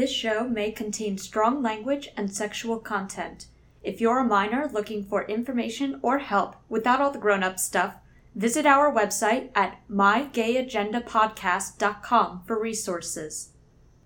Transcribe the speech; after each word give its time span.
This 0.00 0.10
show 0.10 0.48
may 0.48 0.72
contain 0.72 1.18
strong 1.18 1.62
language 1.62 2.08
and 2.16 2.34
sexual 2.34 2.78
content. 2.78 3.48
If 3.82 4.00
you're 4.00 4.20
a 4.20 4.24
minor 4.24 4.70
looking 4.72 5.04
for 5.04 5.26
information 5.26 6.00
or 6.00 6.20
help 6.20 6.56
without 6.70 7.02
all 7.02 7.10
the 7.10 7.18
grown 7.18 7.42
up 7.42 7.58
stuff, 7.58 7.96
visit 8.34 8.64
our 8.64 8.90
website 8.90 9.50
at 9.54 9.86
mygayagendapodcast.com 9.90 12.42
for 12.46 12.58
resources. 12.58 13.50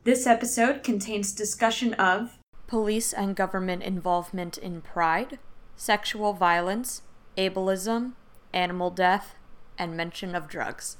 This 0.02 0.26
episode 0.26 0.82
contains 0.82 1.32
discussion 1.32 1.94
of 1.94 2.40
police 2.66 3.12
and 3.12 3.36
government 3.36 3.84
involvement 3.84 4.58
in 4.58 4.80
pride, 4.80 5.38
sexual 5.76 6.32
violence, 6.32 7.02
ableism, 7.38 8.14
animal 8.52 8.90
death, 8.90 9.36
and 9.78 9.96
mention 9.96 10.34
of 10.34 10.48
drugs. 10.48 10.96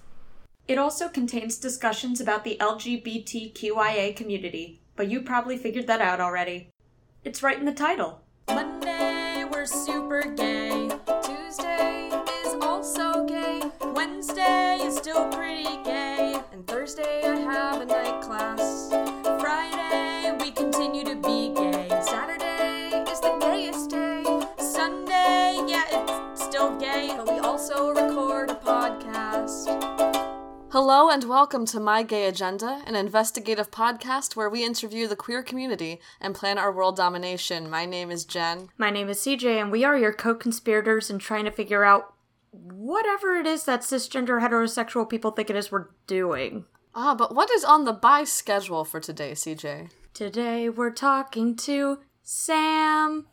It 0.68 0.78
also 0.78 1.08
contains 1.08 1.58
discussions 1.58 2.20
about 2.20 2.44
the 2.44 2.56
LGBTQIA 2.60 4.14
community, 4.14 4.82
but 4.96 5.08
you 5.08 5.20
probably 5.20 5.56
figured 5.56 5.86
that 5.86 6.00
out 6.00 6.20
already. 6.20 6.68
It's 7.24 7.42
right 7.42 7.58
in 7.58 7.64
the 7.64 7.72
title. 7.72 8.20
Monday, 8.48 9.44
we're 9.50 9.66
super 9.66 10.22
gay. 10.36 10.90
Tuesday 11.22 12.10
is 12.44 12.54
also 12.60 13.26
gay. 13.26 13.62
Wednesday 13.94 14.78
is 14.82 14.96
still 14.96 15.28
pretty 15.30 15.82
gay. 15.84 16.38
And 16.52 16.66
Thursday, 16.66 17.22
I 17.24 17.36
have 17.36 17.80
a 17.80 17.86
night 17.86 18.20
class. 18.22 18.90
Friday, 19.40 20.36
we 20.38 20.50
continue 20.50 21.04
to 21.04 21.16
be 21.16 21.54
gay. 21.54 21.88
Saturday 22.02 23.04
is 23.10 23.20
the 23.20 23.36
gayest 23.40 23.90
day. 23.90 24.22
Sunday, 24.58 25.64
yeah, 25.66 25.84
it's 26.32 26.44
still 26.44 26.76
gay, 26.78 27.14
but 27.16 27.26
we 27.32 27.38
also 27.38 27.88
record. 27.88 28.13
Hello 30.74 31.08
and 31.08 31.22
welcome 31.22 31.64
to 31.66 31.78
My 31.78 32.02
Gay 32.02 32.26
Agenda, 32.26 32.82
an 32.84 32.96
investigative 32.96 33.70
podcast 33.70 34.34
where 34.34 34.50
we 34.50 34.64
interview 34.64 35.06
the 35.06 35.14
queer 35.14 35.40
community 35.40 36.00
and 36.20 36.34
plan 36.34 36.58
our 36.58 36.72
world 36.72 36.96
domination. 36.96 37.70
My 37.70 37.86
name 37.86 38.10
is 38.10 38.24
Jen. 38.24 38.70
My 38.76 38.90
name 38.90 39.08
is 39.08 39.20
CJ, 39.20 39.60
and 39.62 39.70
we 39.70 39.84
are 39.84 39.96
your 39.96 40.12
co 40.12 40.34
conspirators 40.34 41.10
in 41.10 41.20
trying 41.20 41.44
to 41.44 41.52
figure 41.52 41.84
out 41.84 42.14
whatever 42.50 43.36
it 43.36 43.46
is 43.46 43.66
that 43.66 43.82
cisgender 43.82 44.42
heterosexual 44.42 45.08
people 45.08 45.30
think 45.30 45.48
it 45.48 45.54
is 45.54 45.70
we're 45.70 45.90
doing. 46.08 46.64
Ah, 46.92 47.14
but 47.14 47.32
what 47.32 47.52
is 47.52 47.62
on 47.62 47.84
the 47.84 47.92
buy 47.92 48.24
schedule 48.24 48.84
for 48.84 48.98
today, 48.98 49.30
CJ? 49.30 49.90
Today 50.12 50.68
we're 50.68 50.90
talking 50.90 51.54
to 51.54 52.00
Sam, 52.24 53.28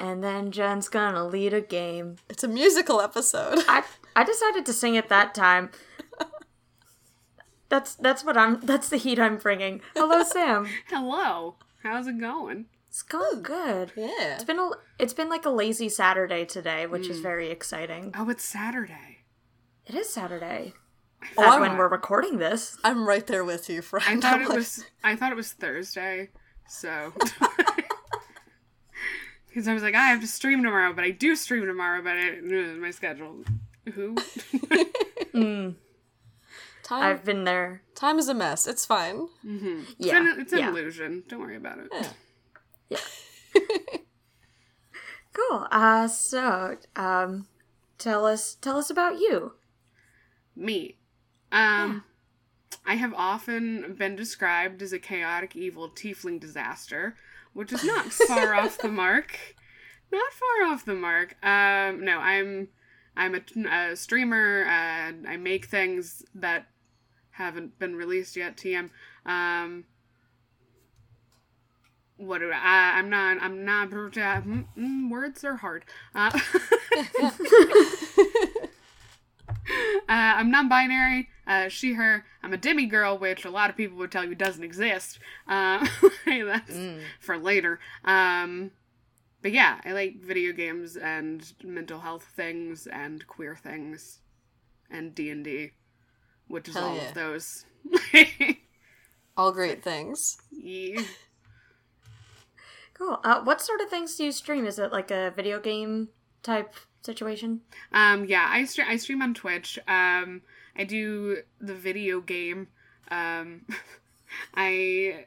and 0.00 0.24
then 0.24 0.50
Jen's 0.50 0.88
gonna 0.88 1.26
lead 1.26 1.52
a 1.52 1.60
game. 1.60 2.16
It's 2.30 2.42
a 2.42 2.48
musical 2.48 3.02
episode. 3.02 3.64
I 3.68 3.82
I 4.16 4.24
decided 4.24 4.64
to 4.64 4.72
sing 4.72 4.94
it 4.94 5.10
that 5.10 5.34
time. 5.34 5.68
That's 7.68 7.94
that's 7.94 8.24
what 8.24 8.36
I'm. 8.36 8.60
That's 8.64 8.88
the 8.88 8.96
heat 8.96 9.18
I'm 9.18 9.38
bringing. 9.38 9.80
Hello, 9.94 10.22
Sam. 10.22 10.68
Hello. 10.88 11.56
How's 11.82 12.06
it 12.06 12.18
going? 12.18 12.66
It's 12.88 13.02
going 13.02 13.42
good. 13.42 13.92
Yeah. 13.96 14.34
It's 14.34 14.44
been 14.44 14.58
a 14.58 14.70
it's 14.98 15.12
been 15.12 15.28
like 15.28 15.44
a 15.44 15.50
lazy 15.50 15.88
Saturday 15.88 16.44
today, 16.44 16.86
which 16.86 17.08
is 17.08 17.18
mm. 17.18 17.22
very 17.22 17.50
exciting. 17.50 18.12
Oh, 18.16 18.30
it's 18.30 18.44
Saturday. 18.44 19.24
It 19.84 19.94
is 19.94 20.08
Saturday. 20.08 20.74
Oh, 21.36 21.44
As 21.44 21.54
I'm, 21.54 21.60
when 21.60 21.76
we're 21.76 21.88
recording 21.88 22.38
this. 22.38 22.76
I'm 22.84 23.06
right 23.06 23.26
there 23.26 23.44
with 23.44 23.68
you, 23.68 23.82
friend. 23.82 24.24
I 24.24 24.30
thought 24.30 24.40
it 24.50 24.54
was 24.54 24.84
I 25.04 25.16
thought 25.16 25.32
it 25.32 25.36
was 25.36 25.52
Thursday. 25.52 26.30
So 26.68 27.12
Because 29.56 29.68
I 29.68 29.74
was 29.74 29.82
like, 29.82 29.94
I 29.94 30.08
have 30.08 30.20
to 30.20 30.26
stream 30.26 30.62
tomorrow, 30.62 30.92
but 30.92 31.02
I 31.02 31.12
do 31.12 31.34
stream 31.34 31.64
tomorrow, 31.64 32.02
but 32.02 32.10
I, 32.10 32.40
my 32.78 32.90
schedule. 32.90 33.42
Who? 33.94 34.14
Hmm. 35.32 35.70
Time. 36.86 37.02
I've 37.02 37.24
been 37.24 37.44
there. 37.44 37.82
time 37.94 38.18
is 38.18 38.28
a 38.28 38.34
mess. 38.34 38.66
It's 38.66 38.86
fine. 38.86 39.28
It's 39.44 39.94
Yeah, 39.98 40.18
an, 40.20 40.40
it's 40.40 40.52
an 40.52 40.58
yeah. 40.60 40.70
illusion. 40.70 41.24
Don't 41.28 41.40
worry 41.40 41.56
about 41.56 41.78
it. 41.78 41.88
Yeah. 42.88 42.98
Cool. 45.32 45.66
Uh, 45.70 46.08
so 46.08 46.76
um, 46.96 47.46
tell 47.98 48.24
us 48.24 48.54
tell 48.54 48.78
us 48.78 48.88
about 48.88 49.18
you. 49.18 49.52
Me. 50.54 50.96
Um, 51.52 52.04
I 52.86 52.94
have 52.94 53.12
often 53.14 53.94
been 53.98 54.16
described 54.16 54.80
as 54.80 54.94
a 54.94 54.98
chaotic, 54.98 55.54
evil 55.54 55.90
tiefling 55.90 56.40
disaster, 56.40 57.16
which 57.52 57.70
is 57.72 57.84
not 57.84 58.06
far 58.28 58.54
off 58.54 58.78
the 58.78 58.88
mark. 58.88 59.38
Not 60.10 60.32
far 60.32 60.72
off 60.72 60.86
the 60.86 60.94
mark. 60.94 61.36
Um, 61.44 62.02
no, 62.02 62.18
I'm 62.18 62.68
I'm 63.14 63.34
a, 63.34 63.90
a 63.92 63.94
streamer. 63.96 64.64
Uh, 64.66 65.28
I 65.28 65.36
make 65.36 65.66
things 65.66 66.22
that 66.34 66.66
haven't 67.36 67.78
been 67.78 67.96
released 67.96 68.36
yet. 68.36 68.56
TM. 68.56 68.90
Um, 69.24 69.84
what 72.16 72.38
do 72.38 72.50
I? 72.50 72.94
I'm 72.96 73.10
not. 73.10 73.38
I'm 73.40 73.64
not. 73.64 73.92
Uh, 73.92 74.40
mm, 74.42 74.64
mm, 74.76 75.10
words 75.10 75.44
are 75.44 75.56
hard. 75.56 75.84
Uh, 76.14 76.38
Uh, 80.08 80.38
I'm 80.38 80.50
non-binary. 80.50 81.28
Uh, 81.46 81.68
she, 81.68 81.94
her. 81.94 82.24
I'm 82.42 82.52
a 82.52 82.56
demi 82.56 82.86
girl, 82.86 83.18
which 83.18 83.44
a 83.44 83.50
lot 83.50 83.70
of 83.70 83.76
people 83.76 83.98
would 83.98 84.12
tell 84.12 84.24
you 84.24 84.36
doesn't 84.36 84.62
exist. 84.62 85.18
Uh, 85.48 85.84
that's 86.26 86.78
for 87.18 87.36
later. 87.36 87.80
Um, 88.04 88.70
but 89.42 89.52
yeah, 89.52 89.80
I 89.84 89.92
like 89.92 90.22
video 90.22 90.52
games 90.52 90.96
and 90.96 91.52
mental 91.64 92.00
health 92.00 92.26
things 92.36 92.86
and 92.86 93.26
queer 93.26 93.56
things 93.56 94.20
and 94.90 95.14
D 95.14 95.30
and 95.30 95.44
D, 95.44 95.72
which 96.48 96.68
is 96.68 96.74
Hell 96.74 96.88
all 96.88 96.96
yeah. 96.96 97.08
of 97.08 97.14
those. 97.14 97.64
All 99.36 99.52
great 99.52 99.82
things. 99.84 100.38
yeah. 100.50 101.02
Cool. 102.94 103.20
Uh, 103.22 103.42
what 103.42 103.60
sort 103.60 103.82
of 103.82 103.90
things 103.90 104.16
do 104.16 104.24
you 104.24 104.32
stream? 104.32 104.64
Is 104.64 104.78
it 104.78 104.90
like 104.90 105.10
a 105.10 105.30
video 105.36 105.60
game 105.60 106.08
type 106.42 106.74
situation? 107.02 107.60
Um, 107.92 108.24
yeah, 108.24 108.48
I 108.50 108.64
stream. 108.64 108.86
I 108.88 108.96
stream 108.96 109.20
on 109.20 109.34
Twitch. 109.34 109.78
Um, 109.86 110.40
I 110.74 110.84
do 110.84 111.42
the 111.60 111.74
video 111.74 112.22
game. 112.22 112.68
Um, 113.10 113.66
I 114.54 115.26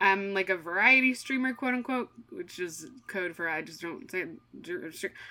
am 0.00 0.34
like 0.34 0.48
a 0.50 0.56
variety 0.56 1.14
streamer, 1.14 1.52
quote 1.52 1.74
unquote, 1.74 2.10
which 2.30 2.58
is 2.58 2.86
code 3.06 3.36
for 3.36 3.48
I 3.48 3.62
just 3.62 3.80
don't 3.80 4.10
say. 4.10 4.24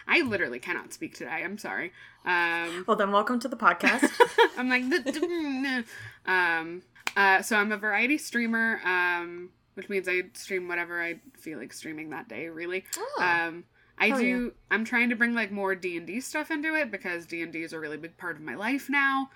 I 0.08 0.22
literally 0.22 0.60
cannot 0.60 0.94
speak 0.94 1.16
today. 1.16 1.42
I'm 1.44 1.58
sorry. 1.58 1.92
Um, 2.26 2.86
Well, 2.88 2.98
then 2.98 3.12
welcome 3.12 3.40
to 3.40 3.48
the 3.48 3.58
podcast. 3.58 4.10
I'm 4.58 4.70
like, 4.70 4.88
the, 4.90 5.84
um, 6.26 6.84
uh, 7.18 7.42
so 7.42 7.56
I'm 7.58 7.72
a 7.72 7.78
variety 7.78 8.18
streamer, 8.18 8.80
um, 8.86 9.50
which 9.74 9.90
means 9.90 10.08
I 10.08 10.24
stream 10.34 10.68
whatever 10.68 11.02
I 11.02 11.20
feel 11.38 11.58
like 11.58 11.74
streaming 11.74 12.10
that 12.12 12.28
day. 12.30 12.50
Really. 12.50 12.86
Oh. 12.98 13.22
Um, 13.24 13.64
I 13.98 14.12
do. 14.12 14.54
I'm 14.72 14.86
trying 14.86 15.10
to 15.10 15.16
bring 15.16 15.34
like 15.34 15.52
more 15.52 15.76
D 15.76 15.98
and 15.98 16.08
D 16.08 16.22
stuff 16.22 16.52
into 16.52 16.74
it 16.76 16.90
because 16.92 17.26
D 17.26 17.42
and 17.42 17.52
D 17.52 17.64
is 17.64 17.74
a 17.74 17.80
really 17.80 17.98
big 17.98 18.18
part 18.18 18.36
of 18.38 18.42
my 18.42 18.56
life 18.56 18.90
now. 18.90 19.30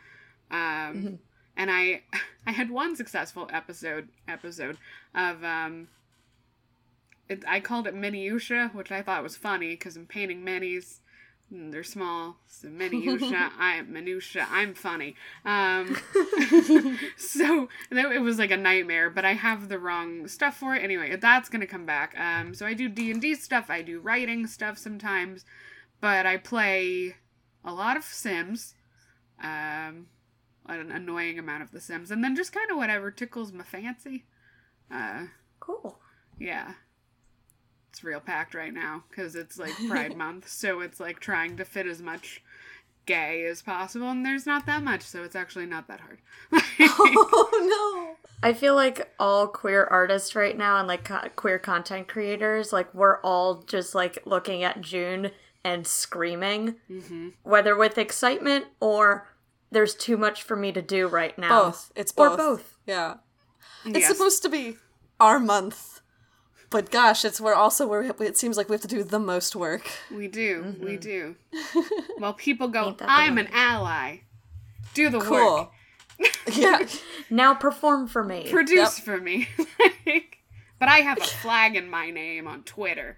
Um, 0.52 0.60
Mm-hmm. 0.60 1.16
And 1.56 1.72
I, 1.72 2.02
I 2.48 2.52
had 2.52 2.70
one 2.70 2.96
successful 2.96 3.50
episode 3.52 4.10
episode 4.28 4.78
of 5.16 5.44
um. 5.44 5.88
It, 7.30 7.44
I 7.48 7.62
called 7.62 7.88
it 7.88 7.96
Miniusha, 7.96 8.74
which 8.76 8.92
I 8.92 9.02
thought 9.02 9.24
was 9.24 9.38
funny 9.38 9.70
because 9.70 9.96
I'm 9.96 10.06
painting 10.06 10.44
minis. 10.44 11.00
Mm, 11.54 11.72
They're 11.72 11.84
small, 11.84 12.36
so 12.48 12.68
Miniusha. 12.68 13.50
I 13.60 13.76
am 13.76 13.94
minutia. 13.94 14.46
I'm 14.52 14.74
funny. 14.74 15.16
Um, 15.46 15.96
so 17.18 17.70
it 17.92 18.22
was 18.22 18.38
like 18.40 18.52
a 18.52 18.58
nightmare 18.58 19.10
but 19.10 19.26
i 19.26 19.34
have 19.34 19.70
the 19.70 19.80
wrong 19.80 20.28
stuff 20.28 20.58
for 20.58 20.76
it 20.76 20.84
anyway 20.84 21.16
that's 21.16 21.50
gonna 21.50 21.68
come 21.68 21.86
back 21.86 22.16
um 22.20 22.54
so 22.54 22.66
i 22.66 22.74
do 22.74 22.90
d&d 22.90 23.36
stuff 23.36 23.70
i 23.70 23.82
do 23.82 24.00
writing 24.00 24.48
stuff 24.48 24.78
sometimes 24.78 25.46
but 26.02 26.26
i 26.26 26.38
play 26.38 27.16
a 27.64 27.74
lot 27.74 27.98
of 27.98 28.04
sims 28.04 28.76
um 29.44 30.08
an 30.68 30.92
annoying 30.92 31.38
amount 31.38 31.64
of 31.64 31.72
the 31.72 31.82
sims 31.82 32.12
and 32.12 32.24
then 32.24 32.36
just 32.36 32.54
kind 32.54 32.70
of 32.72 32.78
whatever 32.78 33.12
tickles 33.12 33.52
my 33.52 33.64
fancy 33.64 34.26
uh 34.92 35.26
cool. 35.60 36.00
yeah 36.40 36.74
it's 37.90 38.04
real 38.04 38.20
packed 38.20 38.54
right 38.54 38.74
now 38.74 39.04
because 39.10 39.36
it's 39.36 39.58
like 39.58 39.74
pride 39.88 40.18
month 40.18 40.48
so 40.48 40.80
it's 40.80 41.00
like 41.00 41.20
trying 41.20 41.58
to 41.58 41.66
fit 41.66 41.86
as 41.86 42.02
much 42.02 42.42
gay 43.06 43.46
as 43.46 43.62
possible 43.62 44.10
and 44.10 44.26
there's 44.26 44.46
not 44.46 44.66
that 44.66 44.82
much 44.82 45.02
so 45.02 45.24
it's 45.24 45.36
actually 45.36 45.66
not 45.66 45.88
that 45.88 46.00
hard 46.00 46.20
oh 46.80 48.16
no! 48.16 48.30
I 48.44 48.52
feel 48.54 48.76
like 48.76 49.14
all 49.20 49.48
queer 49.48 49.86
artists 49.86 50.36
right 50.36 50.58
now 50.58 50.78
and 50.78 50.88
like 50.88 51.06
co- 51.06 51.30
queer 51.36 51.60
content 51.60 52.10
creators, 52.10 52.74
like 52.74 52.94
we're 52.94 53.20
all 53.22 53.64
just 53.64 53.96
like 53.96 54.20
looking 54.26 54.64
at 54.64 54.82
June 54.82 55.32
and 55.64 55.88
screaming, 55.88 56.76
mm-hmm. 56.90 57.30
whether 57.44 57.78
with 57.78 57.98
excitement 57.98 58.66
or 58.82 59.30
there's 59.74 59.96
too 59.96 60.18
much 60.18 60.44
for 60.44 60.56
me 60.56 60.72
to 60.72 60.82
do 60.82 61.08
right 61.08 61.38
no. 61.38 61.48
now. 61.48 61.64
Both. 61.64 61.92
It's 61.96 62.12
both. 62.12 62.34
Or 62.34 62.38
both. 62.38 62.58
both. 62.60 62.78
Yeah. 62.86 63.16
It's 63.86 64.08
supposed 64.08 64.42
to 64.44 64.50
be 64.50 64.78
our 65.20 65.40
month. 65.40 66.00
But 66.70 66.90
gosh, 66.90 67.24
it's 67.26 67.40
where 67.42 67.54
also 67.54 67.86
where 67.88 68.14
we- 68.18 68.26
it 68.26 68.38
seems 68.38 68.58
like 68.58 68.68
we 68.70 68.74
have 68.74 68.82
to 68.82 68.88
do 68.88 69.04
the 69.04 69.20
most 69.20 69.56
work. 69.56 69.90
We 70.10 70.28
do. 70.28 70.76
We 70.82 70.98
do. 70.98 71.36
Well, 72.20 72.34
people 72.34 72.70
go, 72.70 72.86
Ain't 72.88 73.00
that 73.00 73.06
the 73.08 73.12
I'm 73.12 73.38
an 73.38 73.48
ally. 73.52 74.20
Do 74.94 75.10
the 75.10 75.20
Cool. 75.20 75.70
work. 76.20 76.32
yeah. 76.56 76.88
Now 77.30 77.54
perform 77.54 78.08
for 78.08 78.24
me. 78.24 78.50
Produce 78.50 78.98
Yep. 79.00 79.06
for 79.06 79.18
me. 79.20 79.50
But 80.80 80.90
I 80.90 80.98
have 80.98 81.18
a 81.18 81.24
flag 81.24 81.76
in 81.78 81.90
my 81.90 82.10
name 82.10 82.46
on 82.48 82.64
Twitter, 82.64 83.18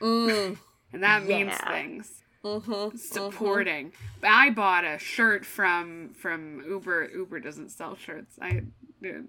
Mm. 0.00 0.58
and 0.92 1.02
that 1.02 1.26
means 1.26 1.54
things. 1.56 2.22
Mm-hmm. 2.44 2.96
Supporting. 2.96 3.92
But 4.20 4.30
I 4.30 4.50
bought 4.50 4.84
a 4.84 4.98
shirt 4.98 5.44
from 5.44 6.14
from 6.14 6.62
Uber. 6.66 7.10
Uber 7.14 7.40
doesn't 7.40 7.70
sell 7.70 7.96
shirts. 7.96 8.38
I 8.40 8.62
uh, 9.04 9.22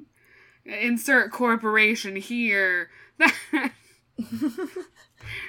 insert 0.66 1.32
corporation 1.32 2.16
here. 2.16 2.90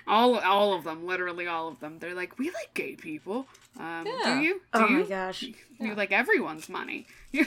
all 0.07 0.39
all 0.39 0.75
of 0.75 0.85
them, 0.85 1.07
literally 1.07 1.47
all 1.47 1.69
of 1.69 1.81
them. 1.81 1.99
They're 1.99 2.15
like, 2.15 2.39
we 2.39 2.47
like 2.51 2.75
gay 2.75 2.97
people. 2.97 3.47
Um, 3.79 4.05
Yeah. 4.07 4.35
Do 4.35 4.41
you? 4.41 4.55
Do 4.55 4.61
Oh 4.75 4.89
you? 4.89 4.99
my 5.01 5.07
gosh. 5.07 5.45
You 5.79 5.95
like 5.95 6.13
everyone's 6.13 6.69
money. 6.69 7.07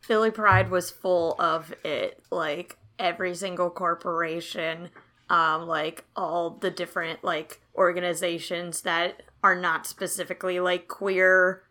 Philly 0.00 0.30
Pride 0.30 0.70
was 0.70 0.90
full 0.90 1.34
of 1.40 1.74
it. 1.84 2.22
Like 2.30 2.76
every 2.98 3.34
single 3.34 3.70
corporation, 3.70 4.90
um, 5.28 5.66
like 5.66 6.04
all 6.14 6.50
the 6.50 6.70
different 6.70 7.24
like 7.24 7.60
organizations 7.74 8.82
that 8.82 9.22
are 9.42 9.54
not 9.54 9.86
specifically 9.86 10.58
like 10.60 10.88
queer 10.88 11.62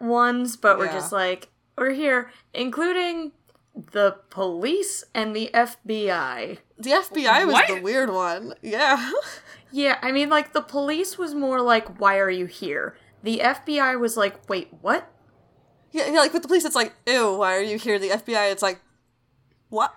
ones, 0.00 0.56
but 0.56 0.78
we're 0.78 0.92
just 0.92 1.12
like 1.12 1.48
we're 1.76 1.92
here, 1.92 2.30
including 2.54 3.32
the 3.92 4.16
police 4.30 5.04
and 5.14 5.34
the 5.34 5.50
FBI. 5.54 6.58
The 6.78 6.90
FBI 6.90 7.44
was 7.46 7.52
What? 7.52 7.68
the 7.68 7.80
weird 7.80 8.10
one. 8.10 8.54
Yeah. 8.62 9.10
Yeah, 9.70 9.98
I 10.00 10.12
mean, 10.12 10.30
like 10.30 10.54
the 10.54 10.62
police 10.62 11.18
was 11.18 11.34
more 11.34 11.60
like, 11.60 12.00
"Why 12.00 12.16
are 12.16 12.30
you 12.30 12.46
here?" 12.46 12.96
The 13.22 13.40
FBI 13.40 14.00
was 14.00 14.16
like, 14.16 14.48
"Wait, 14.48 14.68
what?" 14.80 15.12
yeah. 15.92 16.06
Yeah. 16.10 16.20
Like 16.20 16.32
with 16.32 16.40
the 16.40 16.48
police, 16.48 16.64
it's 16.64 16.74
like, 16.74 16.94
ew, 17.06 17.34
why 17.36 17.54
are 17.54 17.60
you 17.60 17.76
here? 17.76 17.98
The 17.98 18.08
FBI, 18.08 18.50
it's 18.50 18.62
like, 18.62 18.80
what? 19.68 19.94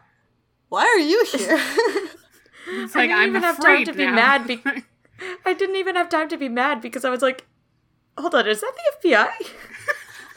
Why 0.68 0.82
are 0.84 1.00
you 1.00 1.24
here? 1.32 1.58
It's 2.68 2.94
like, 2.94 3.10
I 3.10 3.16
like 3.16 3.20
didn't 3.20 3.20
I'm 3.22 3.30
even 3.30 3.42
have 3.44 3.56
time 3.58 3.66
afraid 3.66 3.86
to 3.86 3.94
be 3.94 4.06
mad 4.06 4.46
be- 4.46 4.62
I 5.46 5.54
didn't 5.54 5.76
even 5.76 5.96
have 5.96 6.10
time 6.10 6.30
to 6.30 6.38
be 6.38 6.50
mad 6.50 6.82
because 6.82 7.06
I 7.06 7.10
was 7.10 7.22
like, 7.22 7.46
"Hold 8.18 8.36
on, 8.36 8.48
is 8.48 8.62
that 8.62 8.74
the 9.02 9.10
FBI?" 9.10 9.30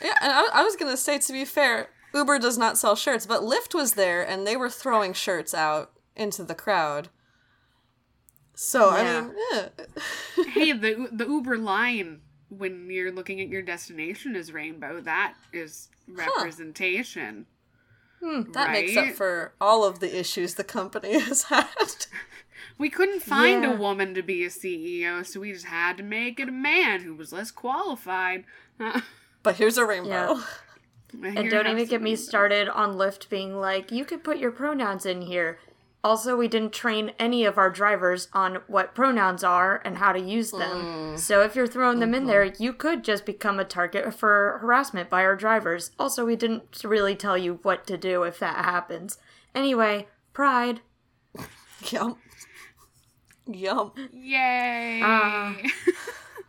Yeah, 0.02 0.12
and 0.20 0.32
I, 0.32 0.60
I 0.60 0.62
was 0.62 0.76
gonna 0.76 0.98
say, 0.98 1.18
to 1.18 1.32
be 1.32 1.46
fair, 1.46 1.88
Uber 2.12 2.38
does 2.38 2.58
not 2.58 2.76
sell 2.76 2.94
shirts, 2.94 3.24
but 3.24 3.40
Lyft 3.40 3.74
was 3.74 3.94
there, 3.94 4.22
and 4.22 4.46
they 4.46 4.54
were 4.54 4.68
throwing 4.68 5.14
shirts 5.14 5.54
out 5.54 5.92
into 6.14 6.44
the 6.44 6.54
crowd. 6.54 7.08
So 8.54 8.94
Yeah. 8.94 8.96
I 8.96 9.20
mean, 9.22 9.34
yeah. 9.52 10.44
hey, 10.52 10.72
the 10.72 11.08
the 11.10 11.26
Uber 11.26 11.56
line 11.56 12.20
when 12.50 12.90
you're 12.90 13.12
looking 13.12 13.40
at 13.40 13.48
your 13.48 13.62
destination 13.62 14.36
is 14.36 14.52
rainbow. 14.52 15.00
That 15.00 15.34
is 15.52 15.88
representation. 16.06 17.46
Hmm, 18.22 18.52
that 18.52 18.70
makes 18.70 18.96
up 18.96 19.08
for 19.10 19.54
all 19.60 19.84
of 19.84 20.00
the 20.00 20.18
issues 20.18 20.54
the 20.54 20.64
company 20.64 21.18
has 21.20 21.44
had. 21.44 21.66
We 22.76 22.90
couldn't 22.90 23.22
find 23.22 23.62
Yeah. 23.62 23.72
a 23.72 23.76
woman 23.76 24.14
to 24.14 24.22
be 24.22 24.44
a 24.44 24.50
CEO, 24.50 25.24
so 25.24 25.40
we 25.40 25.52
just 25.52 25.66
had 25.66 25.96
to 25.98 26.02
make 26.02 26.40
it 26.40 26.48
a 26.48 26.52
man 26.52 27.02
who 27.02 27.14
was 27.14 27.32
less 27.32 27.50
qualified. 27.50 28.44
But 29.42 29.56
here's 29.56 29.76
a 29.76 29.84
rainbow. 29.84 30.08
Yeah. 30.08 30.42
And 31.22 31.48
don't 31.48 31.68
even 31.68 31.86
get 31.86 32.02
me 32.02 32.16
some- 32.16 32.24
started 32.24 32.68
on 32.68 32.94
Lyft 32.96 33.28
being 33.28 33.54
like, 33.60 33.92
"You 33.92 34.04
could 34.04 34.24
put 34.24 34.38
your 34.38 34.50
pronouns 34.50 35.06
in 35.06 35.22
here." 35.22 35.60
Also, 36.02 36.36
we 36.36 36.48
didn't 36.48 36.72
train 36.72 37.12
any 37.18 37.44
of 37.44 37.56
our 37.56 37.70
drivers 37.70 38.28
on 38.34 38.56
what 38.66 38.94
pronouns 38.94 39.44
are 39.44 39.80
and 39.86 39.98
how 39.98 40.12
to 40.12 40.20
use 40.20 40.50
them. 40.50 41.14
Mm. 41.14 41.18
So 41.18 41.40
if 41.42 41.54
you're 41.54 41.66
throwing 41.66 42.00
them 42.00 42.14
in 42.14 42.22
mm-hmm. 42.22 42.28
there, 42.28 42.44
you 42.58 42.74
could 42.74 43.04
just 43.04 43.24
become 43.24 43.60
a 43.60 43.64
target 43.64 44.12
for 44.12 44.58
harassment 44.60 45.08
by 45.08 45.22
our 45.22 45.36
drivers. 45.36 45.92
Also, 45.98 46.26
we 46.26 46.36
didn't 46.36 46.84
really 46.84 47.14
tell 47.14 47.38
you 47.38 47.60
what 47.62 47.86
to 47.86 47.96
do 47.96 48.24
if 48.24 48.38
that 48.40 48.64
happens. 48.64 49.16
Anyway, 49.54 50.08
pride. 50.34 50.80
Yum. 51.90 52.16
Yum. 53.46 53.92
Yay! 54.12 55.00
Ah. 55.02 55.56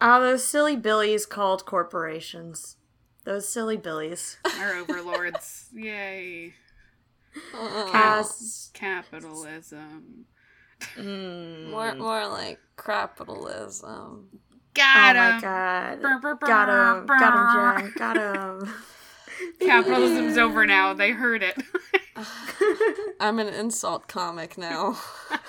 Ah, 0.01 0.19
those 0.19 0.43
silly 0.43 0.75
billies 0.75 1.25
called 1.25 1.65
corporations. 1.65 2.77
Those 3.23 3.47
silly 3.49 3.77
billies. 3.77 4.37
Our 4.59 4.75
overlords. 4.75 5.69
Yay! 5.73 6.53
As 7.93 8.69
Capitalism. 8.73 10.25
More, 10.97 11.95
more 11.95 12.27
like 12.27 12.59
capitalism. 12.77 14.29
Got 14.73 15.15
oh 15.15 15.19
my 15.19 15.31
him. 15.35 15.41
god. 15.41 16.01
Brr, 16.01 16.19
brr, 16.19 16.35
brr, 16.35 16.47
Got 16.47 16.69
him. 16.69 17.05
Got 17.05 17.17
brr. 17.17 17.79
him, 17.79 17.81
Jen. 17.81 17.93
Got 17.97 18.17
him. 18.17 18.73
Capitalism's 19.59 20.37
over 20.37 20.65
now. 20.65 20.93
They 20.93 21.11
heard 21.11 21.43
it. 21.43 21.57
I'm 23.19 23.39
an 23.39 23.47
insult 23.47 24.07
comic 24.07 24.57
now. 24.57 24.97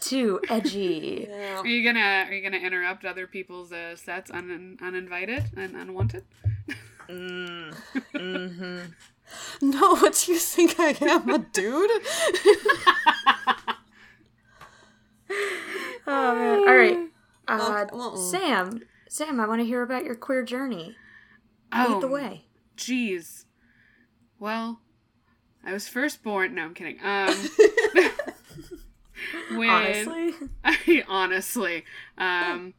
Too 0.00 0.40
edgy. 0.48 1.26
Yeah. 1.28 1.60
Are 1.60 1.66
you 1.66 1.84
gonna 1.84 2.26
Are 2.28 2.32
you 2.32 2.42
gonna 2.42 2.62
interrupt 2.64 3.04
other 3.04 3.26
people's 3.26 3.72
uh, 3.72 3.96
sets 3.96 4.30
un- 4.30 4.78
uninvited 4.82 5.44
and 5.56 5.74
unwanted? 5.76 6.24
Mm-hmm. 7.08 8.80
No, 9.62 9.96
what 9.96 10.22
do 10.24 10.32
you 10.32 10.38
think 10.38 10.78
I 10.78 10.96
am, 11.00 11.28
a 11.30 11.38
dude? 11.38 11.90
Oh 16.08 16.34
man. 16.36 16.58
All 16.68 16.76
right. 16.76 16.98
Uh, 17.48 17.82
Okay, 17.82 17.90
well, 17.96 18.12
mm. 18.16 18.30
Sam. 18.30 18.80
Sam, 19.08 19.40
I 19.40 19.46
want 19.48 19.60
to 19.60 19.66
hear 19.66 19.82
about 19.82 20.04
your 20.04 20.14
queer 20.14 20.44
journey. 20.44 20.94
Oh, 21.72 21.94
Lead 21.94 22.02
the 22.02 22.08
way. 22.08 22.44
Jeez. 22.76 23.44
Well, 24.38 24.80
I 25.64 25.72
was 25.72 25.88
first 25.88 26.22
born. 26.22 26.54
No, 26.54 26.62
I'm 26.62 26.74
kidding. 26.74 26.98
Um, 27.02 27.34
when 29.50 29.70
Honestly. 29.70 30.34
I 30.64 31.04
honestly, 31.08 31.84
um, 32.18 32.74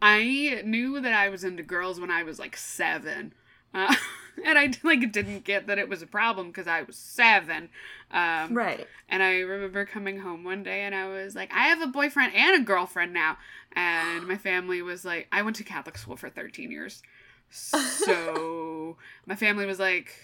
I 0.00 0.62
knew 0.64 1.00
that 1.00 1.12
I 1.12 1.28
was 1.28 1.44
into 1.44 1.62
girls 1.62 2.00
when 2.00 2.10
I 2.10 2.22
was 2.22 2.38
like 2.38 2.56
seven, 2.56 3.32
uh, 3.74 3.94
and 4.44 4.58
I 4.58 4.72
like 4.82 5.10
didn't 5.12 5.44
get 5.44 5.66
that 5.66 5.78
it 5.78 5.88
was 5.88 6.02
a 6.02 6.06
problem 6.06 6.48
because 6.48 6.66
I 6.66 6.82
was 6.82 6.96
seven. 6.96 7.70
Um, 8.10 8.54
Right. 8.54 8.86
And 9.08 9.22
I 9.22 9.40
remember 9.40 9.84
coming 9.84 10.20
home 10.20 10.44
one 10.44 10.62
day 10.62 10.82
and 10.82 10.94
I 10.94 11.08
was 11.08 11.34
like, 11.34 11.52
I 11.52 11.68
have 11.68 11.80
a 11.80 11.86
boyfriend 11.86 12.34
and 12.34 12.60
a 12.60 12.64
girlfriend 12.64 13.12
now. 13.12 13.38
And 13.72 14.26
my 14.26 14.36
family 14.36 14.82
was 14.82 15.04
like, 15.04 15.28
I 15.30 15.42
went 15.42 15.56
to 15.56 15.64
Catholic 15.64 15.98
school 15.98 16.16
for 16.16 16.28
13 16.28 16.70
years. 16.70 17.02
So 17.50 18.96
my 19.26 19.36
family 19.36 19.66
was 19.66 19.78
like, 19.78 20.14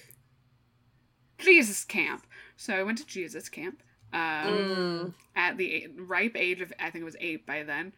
Jesus 1.39 1.85
camp. 1.85 2.27
So 2.57 2.75
I 2.75 2.83
went 2.83 2.99
to 2.99 3.07
Jesus 3.07 3.49
camp 3.49 3.83
um, 4.13 4.21
Mm. 4.21 5.15
at 5.37 5.57
the 5.57 5.89
ripe 5.99 6.37
age 6.37 6.61
of, 6.61 6.73
I 6.79 6.91
think 6.91 7.03
it 7.03 7.05
was 7.05 7.17
eight 7.21 7.47
by 7.47 7.63
then. 7.63 7.93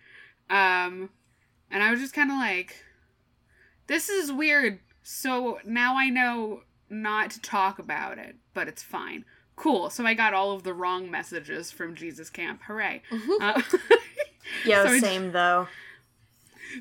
Um, 0.50 1.11
and 1.71 1.83
I 1.83 1.90
was 1.90 2.00
just 2.00 2.14
kind 2.14 2.30
of 2.30 2.37
like, 2.38 2.85
this 3.87 4.09
is 4.09 4.30
weird. 4.33 4.78
So 5.02 5.59
now 5.64 5.97
I 5.99 6.09
know 6.09 6.62
not 6.88 7.30
to 7.33 7.40
talk 7.40 7.78
about 7.78 8.18
it, 8.18 8.37
but 8.54 8.68
it's 8.68 8.83
fine. 8.83 9.25
Cool. 9.56 9.90
So 9.90 10.04
I 10.06 10.14
got 10.14 10.35
all 10.35 10.52
of 10.52 10.62
the 10.62 10.73
wrong 10.75 11.11
messages 11.11 11.71
from 11.71 11.94
Jesus 11.94 12.30
Camp. 12.30 12.62
Hooray. 12.66 13.02
Uh, 13.40 13.61
Yo, 14.64 14.85
So 14.87 14.99
same 14.99 15.33
though. 15.33 15.68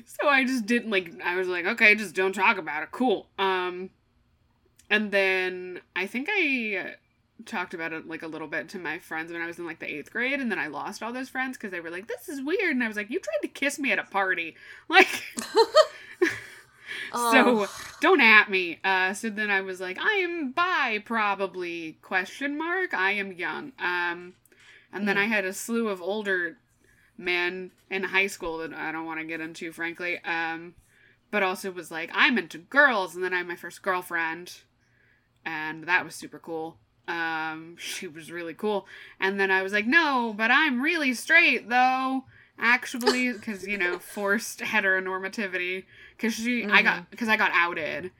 so 0.04 0.28
I 0.28 0.44
just 0.44 0.66
didn't 0.66 0.90
like 0.90 1.12
I 1.24 1.36
was 1.36 1.48
like, 1.48 1.66
okay, 1.66 1.94
just 1.94 2.14
don't 2.14 2.32
talk 2.34 2.58
about 2.58 2.82
it. 2.82 2.90
Cool. 2.92 3.26
Um 3.38 3.90
and 4.90 5.10
then 5.12 5.80
I 5.96 6.06
think 6.06 6.28
I 6.30 6.76
uh, 6.84 6.90
talked 7.46 7.74
about 7.74 7.92
it 7.92 8.08
like 8.08 8.22
a 8.22 8.26
little 8.26 8.48
bit 8.48 8.68
to 8.70 8.78
my 8.78 8.98
friends 8.98 9.32
when 9.32 9.42
I 9.42 9.46
was 9.46 9.58
in 9.58 9.66
like 9.66 9.78
the 9.78 9.86
8th 9.86 10.10
grade 10.10 10.40
and 10.40 10.50
then 10.50 10.58
I 10.58 10.66
lost 10.66 11.02
all 11.02 11.12
those 11.12 11.28
friends 11.28 11.56
cuz 11.56 11.70
they 11.70 11.80
were 11.80 11.90
like, 11.90 12.06
this 12.08 12.28
is 12.28 12.42
weird 12.42 12.74
and 12.74 12.82
I 12.84 12.88
was 12.88 12.96
like, 12.96 13.10
you 13.10 13.20
tried 13.20 13.42
to 13.42 13.48
kiss 13.48 13.78
me 13.78 13.92
at 13.92 13.98
a 13.98 14.04
party. 14.04 14.56
Like 14.88 15.22
Oh. 17.12 17.66
so 17.66 17.72
don't 18.00 18.20
at 18.20 18.50
me. 18.50 18.80
Uh 18.84 19.14
so 19.14 19.30
then 19.30 19.50
I 19.50 19.60
was 19.60 19.80
like, 19.80 19.98
I 20.00 20.14
am 20.16 20.52
bi 20.52 21.02
probably 21.04 21.98
question 22.02 22.56
mark. 22.58 22.92
I 22.94 23.12
am 23.12 23.32
young. 23.32 23.72
Um 23.78 24.34
and 24.92 25.08
then 25.08 25.18
I 25.18 25.24
had 25.24 25.44
a 25.44 25.52
slew 25.52 25.88
of 25.88 26.00
older 26.00 26.56
men 27.16 27.72
in 27.90 28.04
high 28.04 28.26
school 28.28 28.58
that 28.58 28.72
I 28.72 28.92
don't 28.92 29.06
want 29.06 29.20
to 29.20 29.26
get 29.26 29.40
into, 29.40 29.72
frankly. 29.72 30.20
Um, 30.24 30.74
but 31.30 31.42
also 31.42 31.70
was 31.70 31.90
like, 31.90 32.10
I'm 32.14 32.38
into 32.38 32.58
girls, 32.58 33.14
and 33.14 33.24
then 33.24 33.34
I 33.34 33.38
had 33.38 33.48
my 33.48 33.56
first 33.56 33.82
girlfriend, 33.82 34.60
and 35.44 35.84
that 35.84 36.04
was 36.04 36.14
super 36.14 36.38
cool. 36.38 36.76
Um, 37.06 37.76
she 37.78 38.06
was 38.06 38.30
really 38.32 38.54
cool, 38.54 38.86
and 39.20 39.38
then 39.38 39.50
I 39.50 39.62
was 39.62 39.72
like, 39.72 39.86
no, 39.86 40.34
but 40.36 40.50
I'm 40.50 40.80
really 40.80 41.12
straight 41.14 41.68
though, 41.68 42.24
actually, 42.58 43.32
because 43.34 43.66
you 43.66 43.76
know, 43.78 43.98
forced 43.98 44.60
heteronormativity. 44.60 45.84
Because 46.16 46.34
she, 46.34 46.64
I 46.64 46.82
got, 46.82 47.10
because 47.10 47.28
I 47.28 47.36
got 47.36 47.50
outed. 47.52 48.10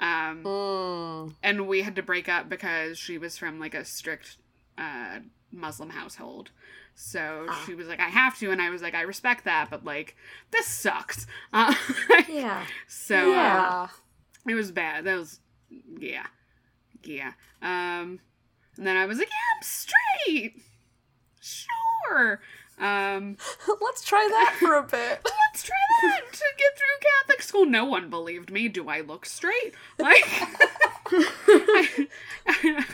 Um, 0.00 0.42
Mm. 0.44 1.34
and 1.44 1.68
we 1.68 1.82
had 1.82 1.94
to 1.96 2.02
break 2.02 2.28
up 2.28 2.48
because 2.48 2.98
she 2.98 3.18
was 3.18 3.38
from 3.38 3.60
like 3.60 3.74
a 3.74 3.84
strict 3.84 4.36
uh, 4.78 5.20
Muslim 5.52 5.90
household. 5.90 6.50
So 6.94 7.46
Ah. 7.48 7.62
she 7.66 7.74
was 7.74 7.86
like, 7.86 8.00
I 8.00 8.08
have 8.08 8.36
to, 8.38 8.50
and 8.50 8.60
I 8.60 8.70
was 8.70 8.82
like, 8.82 8.94
I 8.94 9.02
respect 9.02 9.44
that, 9.44 9.70
but 9.70 9.84
like, 9.84 10.16
this 10.50 10.66
sucks. 10.66 11.26
Uh, 11.52 11.74
Yeah. 12.28 12.64
so 12.88 13.14
uh, 13.16 13.28
Yeah. 13.36 13.88
it 14.48 14.54
was 14.54 14.72
bad. 14.72 15.04
That 15.04 15.18
was, 15.18 15.38
yeah, 16.00 16.26
yeah. 17.04 17.32
Um, 17.60 18.18
And 18.76 18.86
then 18.86 18.96
I 18.96 19.06
was 19.06 19.18
like, 19.18 19.28
yeah, 19.28 19.56
I'm 19.56 19.62
straight. 19.62 20.62
Sure. 21.40 22.40
Um, 22.78 23.36
Let's 23.80 24.04
try 24.04 24.26
that 24.30 24.56
for 24.60 24.74
a 24.74 24.82
bit. 24.82 25.20
let's 25.24 25.62
try 25.62 25.76
that 26.02 26.20
to 26.32 26.44
get 26.58 26.76
through 26.76 27.08
Catholic 27.20 27.42
school. 27.42 27.66
No 27.66 27.84
one 27.84 28.08
believed 28.10 28.50
me. 28.50 28.68
Do 28.68 28.88
I 28.88 29.00
look 29.02 29.26
straight? 29.26 29.74
Like, 29.98 30.24
I, 31.06 32.06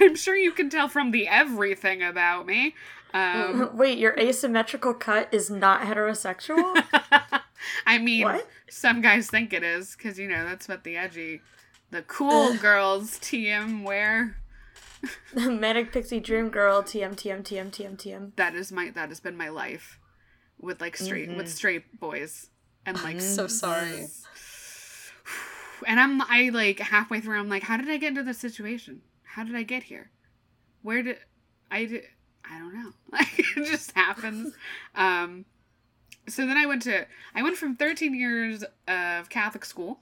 am 0.00 0.16
sure 0.16 0.36
you 0.36 0.50
can 0.52 0.68
tell 0.68 0.88
from 0.88 1.10
the 1.12 1.28
everything 1.28 2.02
about 2.02 2.46
me. 2.46 2.74
Um, 3.14 3.70
Wait, 3.76 3.98
your 3.98 4.18
asymmetrical 4.18 4.92
cut 4.92 5.28
is 5.32 5.48
not 5.48 5.82
heterosexual? 5.82 6.82
I 7.86 7.98
mean, 7.98 8.24
What? 8.24 8.46
some 8.68 9.00
guys 9.00 9.30
think 9.30 9.52
it 9.52 9.62
is 9.62 9.96
because 9.96 10.18
you 10.18 10.28
know 10.28 10.44
that's 10.44 10.68
what 10.68 10.84
the 10.84 10.96
edgy, 10.96 11.40
the 11.90 12.02
cool 12.02 12.54
girls 12.56 13.18
TM 13.20 13.84
wear. 13.84 14.36
Manic 15.34 15.92
Pixie 15.92 16.20
Dream 16.20 16.48
Girl, 16.48 16.82
TM, 16.82 17.14
TM, 17.14 17.42
TM, 17.42 17.70
TM, 17.70 17.96
TM. 17.96 18.36
That 18.36 18.54
is 18.54 18.72
my 18.72 18.90
that 18.90 19.08
has 19.08 19.20
been 19.20 19.36
my 19.36 19.48
life 19.48 19.98
with 20.60 20.80
like 20.80 20.96
straight 20.96 21.34
with 21.36 21.48
straight 21.48 22.00
boys 22.00 22.50
and 22.84 23.02
like 23.02 23.20
so 23.20 23.46
sorry. 23.46 24.06
and 25.86 26.00
I'm 26.00 26.20
I 26.22 26.50
like 26.52 26.80
halfway 26.80 27.20
through 27.20 27.38
I'm 27.38 27.48
like 27.48 27.62
how 27.62 27.76
did 27.76 27.88
I 27.88 27.96
get 27.96 28.08
into 28.08 28.22
this 28.22 28.38
situation? 28.38 29.02
How 29.22 29.44
did 29.44 29.54
I 29.54 29.62
get 29.62 29.84
here? 29.84 30.10
Where 30.82 31.02
did 31.02 31.18
I 31.70 31.84
did 31.84 32.04
I 32.44 32.58
don't 32.58 32.74
know. 32.74 32.92
Like 33.12 33.38
it 33.38 33.66
just 33.66 33.92
happens. 33.92 34.54
Um 34.94 35.44
so 36.28 36.46
then 36.46 36.56
I 36.56 36.66
went 36.66 36.82
to 36.82 37.06
I 37.34 37.42
went 37.42 37.56
from 37.56 37.76
13 37.76 38.14
years 38.14 38.64
of 38.86 39.28
Catholic 39.28 39.64
school 39.64 40.00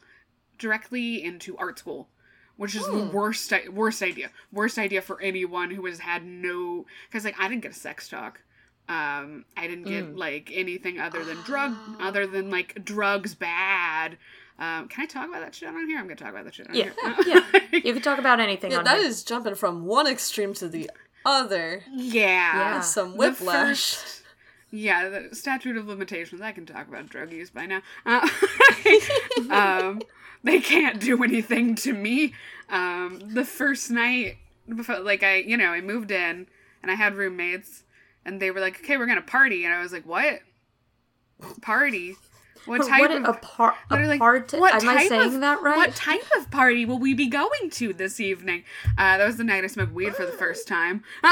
directly 0.59 1.23
into 1.23 1.57
art 1.59 1.79
school, 1.79 2.09
which 2.57 2.75
is 2.75 2.87
the 2.87 3.11
worst 3.13 3.53
worst 3.73 4.03
idea. 4.03 4.31
Worst 4.53 4.79
idea 4.79 5.03
for 5.03 5.21
anyone 5.21 5.71
who 5.71 5.85
has 5.87 6.01
had 6.01 6.25
no 6.25 6.87
cuz 7.13 7.25
like 7.25 7.39
I 7.39 7.49
didn't 7.49 7.63
get 7.63 7.73
a 7.73 7.75
sex 7.75 8.09
talk. 8.09 8.41
Um 8.89 9.45
I 9.57 9.67
didn't 9.67 9.85
get 9.85 10.17
like 10.17 10.51
anything 10.53 10.99
other 11.01 11.25
than 11.25 11.37
drug 11.45 11.75
other 12.01 12.27
than 12.27 12.51
like 12.51 12.85
drugs 12.85 13.35
bad. 13.35 14.17
Um, 14.59 14.89
can 14.89 15.03
I 15.03 15.07
talk 15.07 15.29
about 15.29 15.41
that 15.43 15.55
shit 15.55 15.69
on 15.69 15.87
here? 15.87 15.99
I'm 15.99 16.05
gonna 16.07 16.17
talk 16.17 16.31
about 16.31 16.45
that 16.45 16.55
shit 16.55 16.67
on 16.69 16.75
Yeah, 16.75 16.91
here. 17.03 17.17
yeah. 17.27 17.61
You 17.85 17.93
can 17.93 18.01
talk 18.01 18.19
about 18.19 18.41
anything 18.41 18.71
Yeah, 18.73 18.79
on 18.79 18.85
that 18.85 18.99
here. 18.99 19.07
is 19.07 19.23
jumping 19.23 19.55
from 19.55 19.85
one 19.85 20.07
extreme 20.07 20.55
to 20.55 20.67
the 20.69 20.91
other. 21.27 21.83
yeah. 21.95 22.23
Yeah. 22.77 22.81
Some 22.81 23.11
The 23.13 23.17
whiplash. 23.19 23.67
first- 23.97 24.23
yeah, 24.71 25.09
the 25.11 25.35
statute 25.37 25.77
of 25.77 25.87
limitations. 25.87 26.41
I 26.41 26.53
can 26.53 26.65
talk 26.67 26.89
about 26.89 27.09
drug 27.11 27.33
use 27.33 27.51
by 27.51 27.67
now. 27.67 27.83
Uh, 28.07 28.27
um, 29.51 30.01
they 30.47 30.61
can't 30.61 30.99
do 31.01 31.23
anything 31.23 31.75
to 31.77 31.93
me. 31.93 32.33
Um, 32.71 33.21
the 33.35 33.45
first 33.45 33.91
night, 33.91 34.39
before, 34.75 34.99
like 35.01 35.23
I, 35.23 35.37
you 35.37 35.57
know, 35.57 35.69
I 35.69 35.81
moved 35.81 36.11
in 36.11 36.47
and 36.83 36.91
I 36.91 36.95
had 36.95 37.15
roommates, 37.15 37.85
and 38.25 38.41
they 38.41 38.51
were 38.51 38.61
like, 38.61 38.81
"Okay, 38.81 38.97
we're 38.97 39.07
gonna 39.07 39.21
party," 39.23 39.65
and 39.65 39.75
I 39.75 39.83
was 39.83 39.93
like, 39.93 40.07
"What? 40.07 40.41
Party? 41.61 42.17
What 42.65 42.87
type 42.89 43.03
what 43.03 43.11
of 43.13 43.25
a, 43.29 43.33
par- 43.35 43.77
a 43.91 43.97
like, 44.07 44.19
part? 44.19 44.53
"What 44.53 44.75
Am 44.75 44.89
I 44.89 44.95
type 44.95 45.09
saying 45.09 45.35
of- 45.37 45.41
that 45.43 45.63
right? 45.63 45.77
What 45.77 45.95
type 45.95 46.25
of 46.37 46.51
party 46.51 46.85
will 46.85 46.99
we 46.99 47.15
be 47.15 47.29
going 47.29 47.71
to 47.73 47.93
this 47.93 48.19
evening? 48.19 48.65
Uh, 48.99 49.19
that 49.19 49.25
was 49.27 49.37
the 49.37 49.45
night 49.45 49.63
I 49.63 49.69
smoked 49.69 49.93
weed 49.93 50.17
for 50.17 50.27
the 50.27 50.33
first 50.33 50.67
time. 50.77 51.05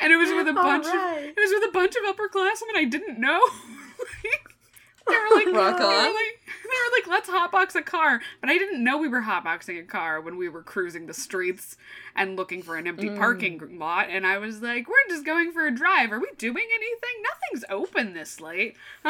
and 0.00 0.12
it 0.12 0.16
was 0.16 0.30
with 0.30 0.48
a 0.48 0.52
bunch 0.52 0.86
Alright. 0.86 1.18
of 1.18 1.24
it 1.24 1.36
was 1.36 1.50
with 1.52 1.68
a 1.68 1.72
bunch 1.72 1.94
of 1.96 2.02
upperclassmen 2.16 2.76
I 2.76 2.84
didn't 2.84 3.20
know. 3.20 3.40
they 5.08 5.14
were 5.16 5.36
like, 5.36 5.46
Rock 5.54 5.78
they 5.78 5.84
were 5.84 5.90
on. 5.90 6.14
like, 6.14 6.40
were 6.84 6.96
like, 6.98 7.06
let's 7.08 7.28
hotbox 7.28 7.74
a 7.74 7.82
car. 7.82 8.20
But 8.40 8.50
I 8.50 8.58
didn't 8.58 8.82
know 8.84 8.98
we 8.98 9.08
were 9.08 9.22
hotboxing 9.22 9.78
a 9.80 9.84
car 9.84 10.20
when 10.20 10.36
we 10.36 10.48
were 10.48 10.62
cruising 10.62 11.06
the 11.06 11.14
streets 11.14 11.76
and 12.14 12.36
looking 12.36 12.62
for 12.62 12.76
an 12.76 12.86
empty 12.86 13.10
parking 13.10 13.78
lot. 13.78 14.08
And 14.10 14.26
I 14.26 14.38
was 14.38 14.62
like, 14.62 14.88
we're 14.88 14.94
just 15.08 15.24
going 15.26 15.52
for 15.52 15.66
a 15.66 15.74
drive. 15.74 16.12
Are 16.12 16.18
we 16.20 16.28
doing 16.38 16.66
anything? 16.74 17.22
Nothing's 17.22 17.64
open 17.70 18.12
this 18.14 18.40
late. 18.40 18.76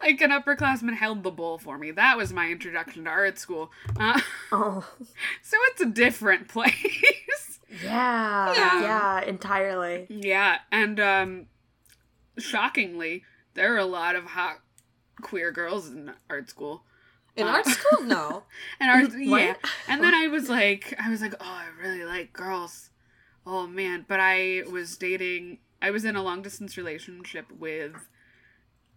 like 0.00 0.20
an 0.20 0.30
upperclassman 0.30 0.94
held 0.96 1.22
the 1.22 1.30
bowl 1.30 1.58
for 1.58 1.78
me. 1.78 1.90
That 1.90 2.16
was 2.16 2.32
my 2.32 2.48
introduction 2.50 3.04
to 3.04 3.10
art 3.10 3.38
school. 3.38 3.70
Uh, 3.98 4.20
oh, 4.52 4.86
so 5.42 5.56
it's 5.68 5.80
a 5.80 5.86
different 5.86 6.48
place. 6.56 7.58
yeah, 7.82 8.52
Yeah. 8.54 8.80
yeah, 8.82 9.20
entirely. 9.24 10.06
yeah, 10.08 10.58
and 10.70 11.00
um, 11.00 11.46
shockingly, 12.38 13.24
there 13.54 13.74
are 13.74 13.78
a 13.78 13.84
lot 13.86 14.16
of 14.16 14.24
hot 14.24 14.58
queer 15.22 15.50
girls 15.52 15.88
in 15.88 16.12
art 16.30 16.48
school. 16.48 16.84
In 17.36 17.46
Uh, 17.46 17.50
art 17.50 17.66
school? 17.66 18.02
No. 18.04 18.44
And 18.80 18.90
art, 18.90 19.18
yeah. 19.18 19.54
And 19.88 20.02
then 20.02 20.14
I 20.14 20.28
was 20.28 20.48
like, 20.48 20.94
I 20.98 21.10
was 21.10 21.20
like, 21.20 21.34
oh, 21.40 21.44
I 21.44 21.66
really 21.80 22.04
like 22.04 22.32
girls. 22.32 22.90
Oh 23.46 23.66
man, 23.66 24.04
but 24.08 24.18
I 24.20 24.64
was 24.70 24.96
dating. 24.96 25.58
I 25.80 25.90
was 25.90 26.04
in 26.04 26.16
a 26.16 26.22
long 26.22 26.42
distance 26.42 26.76
relationship 26.76 27.46
with 27.52 27.94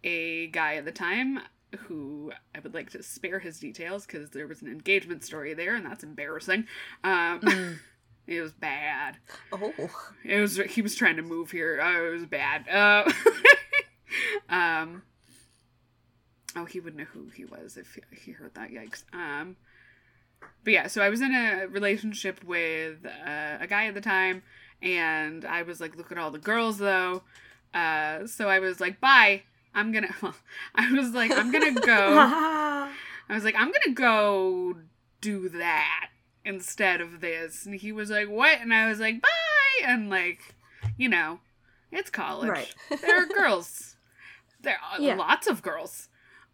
a 0.03 0.47
guy 0.47 0.75
at 0.75 0.85
the 0.85 0.91
time 0.91 1.39
who 1.81 2.31
I 2.55 2.59
would 2.59 2.73
like 2.73 2.89
to 2.91 3.03
spare 3.03 3.39
his 3.39 3.59
details 3.59 4.05
because 4.05 4.31
there 4.31 4.47
was 4.47 4.61
an 4.61 4.69
engagement 4.69 5.23
story 5.23 5.53
there, 5.53 5.75
and 5.75 5.85
that's 5.85 6.03
embarrassing. 6.03 6.65
Um, 7.03 7.79
it 8.27 8.41
was 8.41 8.53
bad. 8.53 9.17
Oh. 9.51 9.73
It 10.23 10.39
was 10.39 10.57
he 10.57 10.81
was 10.81 10.95
trying 10.95 11.17
to 11.17 11.21
move 11.21 11.51
here. 11.51 11.79
Oh, 11.83 12.07
it 12.07 12.11
was 12.11 12.25
bad. 12.25 12.67
Uh, 12.67 13.11
um. 14.49 15.03
Oh, 16.55 16.65
he 16.65 16.79
wouldn't 16.79 16.97
know 16.99 17.07
who 17.13 17.29
he 17.29 17.45
was 17.45 17.77
if 17.77 17.95
he- 17.95 18.15
he 18.17 18.31
heard 18.31 18.55
that. 18.55 18.69
Yikes. 18.71 19.03
Um. 19.13 19.55
But 20.63 20.73
yeah, 20.73 20.87
so 20.87 21.01
I 21.01 21.09
was 21.09 21.21
in 21.21 21.33
a 21.35 21.67
relationship 21.67 22.43
with 22.43 23.05
uh, 23.05 23.57
a 23.59 23.67
guy 23.67 23.87
at 23.87 23.93
the 23.93 24.01
time, 24.01 24.41
and 24.81 25.43
I 25.45 25.63
was 25.63 25.81
like, 25.81 25.95
look 25.97 26.11
at 26.11 26.17
all 26.17 26.31
the 26.31 26.37
girls 26.39 26.77
though. 26.77 27.23
Uh, 27.73 28.25
so 28.25 28.47
I 28.49 28.59
was 28.59 28.79
like, 28.79 28.99
bye. 28.99 29.43
I'm 29.75 29.91
gonna. 29.91 30.09
Well, 30.21 30.35
I 30.75 30.91
was 30.93 31.11
like, 31.11 31.31
I'm 31.31 31.51
gonna 31.51 31.73
go. 31.73 32.15
I 32.19 32.89
was 33.29 33.43
like, 33.43 33.55
I'm 33.55 33.71
gonna 33.71 33.93
go 33.93 34.75
do 35.21 35.49
that 35.49 36.09
instead 36.43 37.01
of 37.01 37.21
this. 37.21 37.65
And 37.65 37.75
he 37.75 37.91
was 37.91 38.09
like, 38.09 38.27
What? 38.29 38.59
And 38.61 38.73
I 38.73 38.87
was 38.89 38.99
like, 38.99 39.21
Bye. 39.21 39.85
And 39.85 40.09
like, 40.09 40.39
you 40.97 41.07
know, 41.09 41.39
it's 41.91 42.09
college. 42.09 42.49
Right. 42.49 42.73
There 43.01 43.21
are 43.23 43.27
girls. 43.27 43.95
There 44.61 44.79
are 44.91 44.99
Yeah. 44.99 45.15
lots 45.15 45.45
of 45.47 45.61
girls 45.61 46.07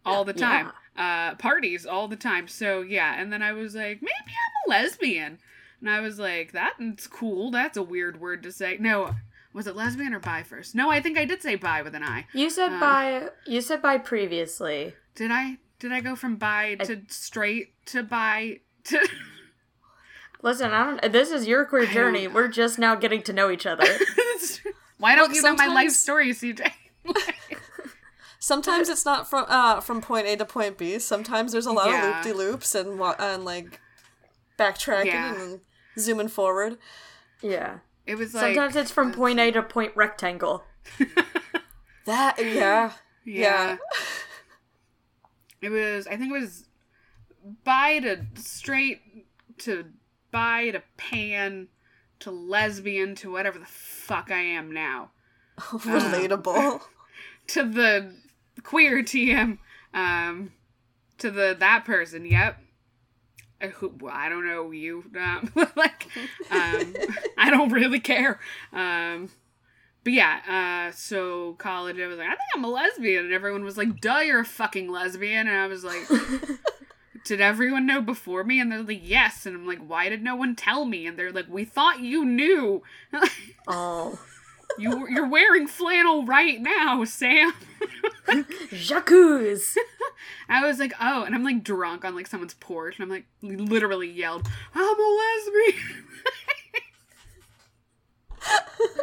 all 0.06 0.24
the 0.24 0.34
Yeah. 0.36 0.46
time. 0.48 0.72
Uh, 0.96 1.34
parties 1.34 1.84
all 1.84 2.08
the 2.08 2.16
time. 2.16 2.48
So 2.48 2.80
yeah. 2.80 3.20
And 3.20 3.32
then 3.32 3.42
I 3.42 3.52
was 3.52 3.74
like, 3.74 4.00
Maybe 4.00 4.12
I'm 4.28 4.70
a 4.70 4.70
lesbian. 4.70 5.38
And 5.80 5.90
I 5.90 6.00
was 6.00 6.18
like, 6.18 6.52
That's 6.52 7.06
cool. 7.06 7.50
That's 7.50 7.76
a 7.76 7.82
weird 7.82 8.20
word 8.20 8.42
to 8.44 8.52
say. 8.52 8.78
No. 8.80 9.14
Was 9.52 9.66
it 9.66 9.74
lesbian 9.76 10.12
or 10.14 10.20
bi 10.20 10.42
first? 10.42 10.74
No, 10.74 10.90
I 10.90 11.00
think 11.00 11.16
I 11.18 11.24
did 11.24 11.42
say 11.42 11.54
bi 11.54 11.80
with 11.82 11.94
an 11.94 12.02
I. 12.02 12.26
You 12.34 12.50
said 12.50 12.72
Uh. 12.74 12.80
by 12.80 13.28
you 13.46 13.60
said 13.60 13.82
bi 13.82 13.98
previously. 13.98 14.94
Did 15.14 15.30
I? 15.30 15.58
Did 15.78 15.92
I 15.92 16.00
go 16.00 16.14
from 16.16 16.36
bi 16.36 16.74
to 16.76 17.02
straight 17.08 17.74
to 17.86 18.02
bi 18.02 18.60
to? 18.84 19.06
Listen, 20.42 20.70
I 20.72 20.84
don't. 20.84 21.12
This 21.12 21.30
is 21.30 21.46
your 21.46 21.64
queer 21.64 21.86
journey. 21.86 22.28
We're 22.28 22.48
just 22.48 22.78
now 22.78 22.94
getting 22.94 23.22
to 23.22 23.32
know 23.32 23.50
each 23.50 23.66
other. 23.66 23.84
Why 24.98 25.14
don't 25.14 25.28
Look, 25.28 25.36
you 25.36 25.42
know 25.42 25.54
my 25.54 25.66
life 25.66 25.90
story, 25.90 26.30
CJ? 26.30 26.70
Sometimes 28.46 28.88
it's 28.88 29.04
not 29.04 29.28
from 29.28 29.44
uh 29.48 29.80
from 29.80 30.00
point 30.00 30.28
A 30.28 30.36
to 30.36 30.44
point 30.44 30.78
B. 30.78 31.00
Sometimes 31.00 31.50
there's 31.50 31.66
a 31.66 31.72
lot 31.72 31.88
Yeah. 31.90 32.20
of 32.20 32.24
loop 32.24 32.36
de 32.36 32.38
loops 32.38 32.74
and 32.76 33.00
and 33.18 33.44
like 33.44 33.80
backtracking 34.56 35.06
Yeah. 35.06 35.34
and 35.42 35.60
zooming 35.98 36.28
forward. 36.28 36.78
yeah. 37.42 37.78
It 38.06 38.14
was 38.16 38.34
like 38.34 38.54
Sometimes 38.54 38.76
it's 38.76 38.92
from 38.92 39.12
point 39.12 39.40
A 39.40 39.50
to 39.50 39.62
point 39.64 39.96
rectangle. 39.96 40.62
That 42.04 42.36
yeah. 42.38 42.92
yeah. 43.24 43.78
It 45.60 45.70
was. 45.70 46.06
I 46.06 46.16
think 46.16 46.30
it 46.32 46.38
was 46.40 46.68
bi 47.64 47.98
to 47.98 48.24
straight 48.36 49.00
to 49.58 49.86
bi 50.30 50.70
to 50.70 50.82
pan 50.96 51.66
to 52.20 52.30
lesbian 52.30 53.16
to 53.16 53.32
whatever 53.32 53.58
the 53.58 53.64
fuck 53.66 54.30
I 54.30 54.40
am 54.42 54.70
now 54.70 55.10
Relatable. 55.58 56.80
to 57.48 57.62
the 57.64 58.14
queer 58.62 59.02
TM 59.02 59.58
um 59.94 60.52
to 61.18 61.30
the 61.30 61.56
that 61.58 61.84
person. 61.84 62.24
Yep. 62.26 62.58
Uh, 63.60 63.68
Who, 63.68 63.94
I 64.10 64.28
don't 64.28 64.46
know 64.46 64.70
you, 64.70 65.04
um, 65.18 65.50
like, 65.76 66.06
um, 66.50 66.94
I 67.38 67.48
don't 67.48 67.72
really 67.72 68.00
care. 68.00 68.38
Um, 68.72 69.30
but 70.04 70.12
yeah, 70.12 70.88
uh, 70.88 70.94
so 70.94 71.54
college, 71.54 71.98
I 71.98 72.06
was 72.06 72.18
like, 72.18 72.26
I 72.28 72.32
think 72.32 72.40
I'm 72.54 72.64
a 72.64 72.68
lesbian, 72.68 73.24
and 73.24 73.34
everyone 73.34 73.64
was 73.64 73.76
like, 73.78 74.00
"Duh, 74.00 74.18
you're 74.18 74.40
a 74.40 74.44
fucking 74.44 74.88
lesbian," 74.90 75.48
and 75.48 75.56
I 75.56 75.66
was 75.66 75.84
like, 75.84 76.06
"Did 77.24 77.40
everyone 77.40 77.86
know 77.86 78.00
before 78.00 78.44
me?" 78.44 78.60
And 78.60 78.70
they're 78.70 78.82
like, 78.82 79.00
"Yes," 79.02 79.46
and 79.46 79.56
I'm 79.56 79.66
like, 79.66 79.80
"Why 79.84 80.08
did 80.08 80.22
no 80.22 80.36
one 80.36 80.54
tell 80.54 80.84
me?" 80.84 81.06
And 81.06 81.18
they're 81.18 81.32
like, 81.32 81.48
"We 81.48 81.64
thought 81.64 82.00
you 82.00 82.24
knew. 82.24 82.82
Oh. 83.66 84.16
you 84.78 85.08
you're 85.08 85.26
wearing 85.28 85.66
flannel 85.66 86.24
right 86.24 86.60
now, 86.60 87.02
Sam." 87.04 87.52
Jacques. 88.72 89.10
I 90.48 90.64
was 90.66 90.78
like, 90.78 90.92
oh, 91.00 91.24
and 91.24 91.34
I'm 91.34 91.44
like 91.44 91.62
drunk 91.62 92.04
on 92.04 92.14
like 92.14 92.26
someone's 92.26 92.54
porch, 92.54 92.98
and 92.98 93.04
I'm 93.04 93.10
like 93.10 93.26
literally 93.42 94.10
yelled, 94.10 94.46
I'm 94.74 94.98
a 94.98 95.18
lesbian. 95.46 96.04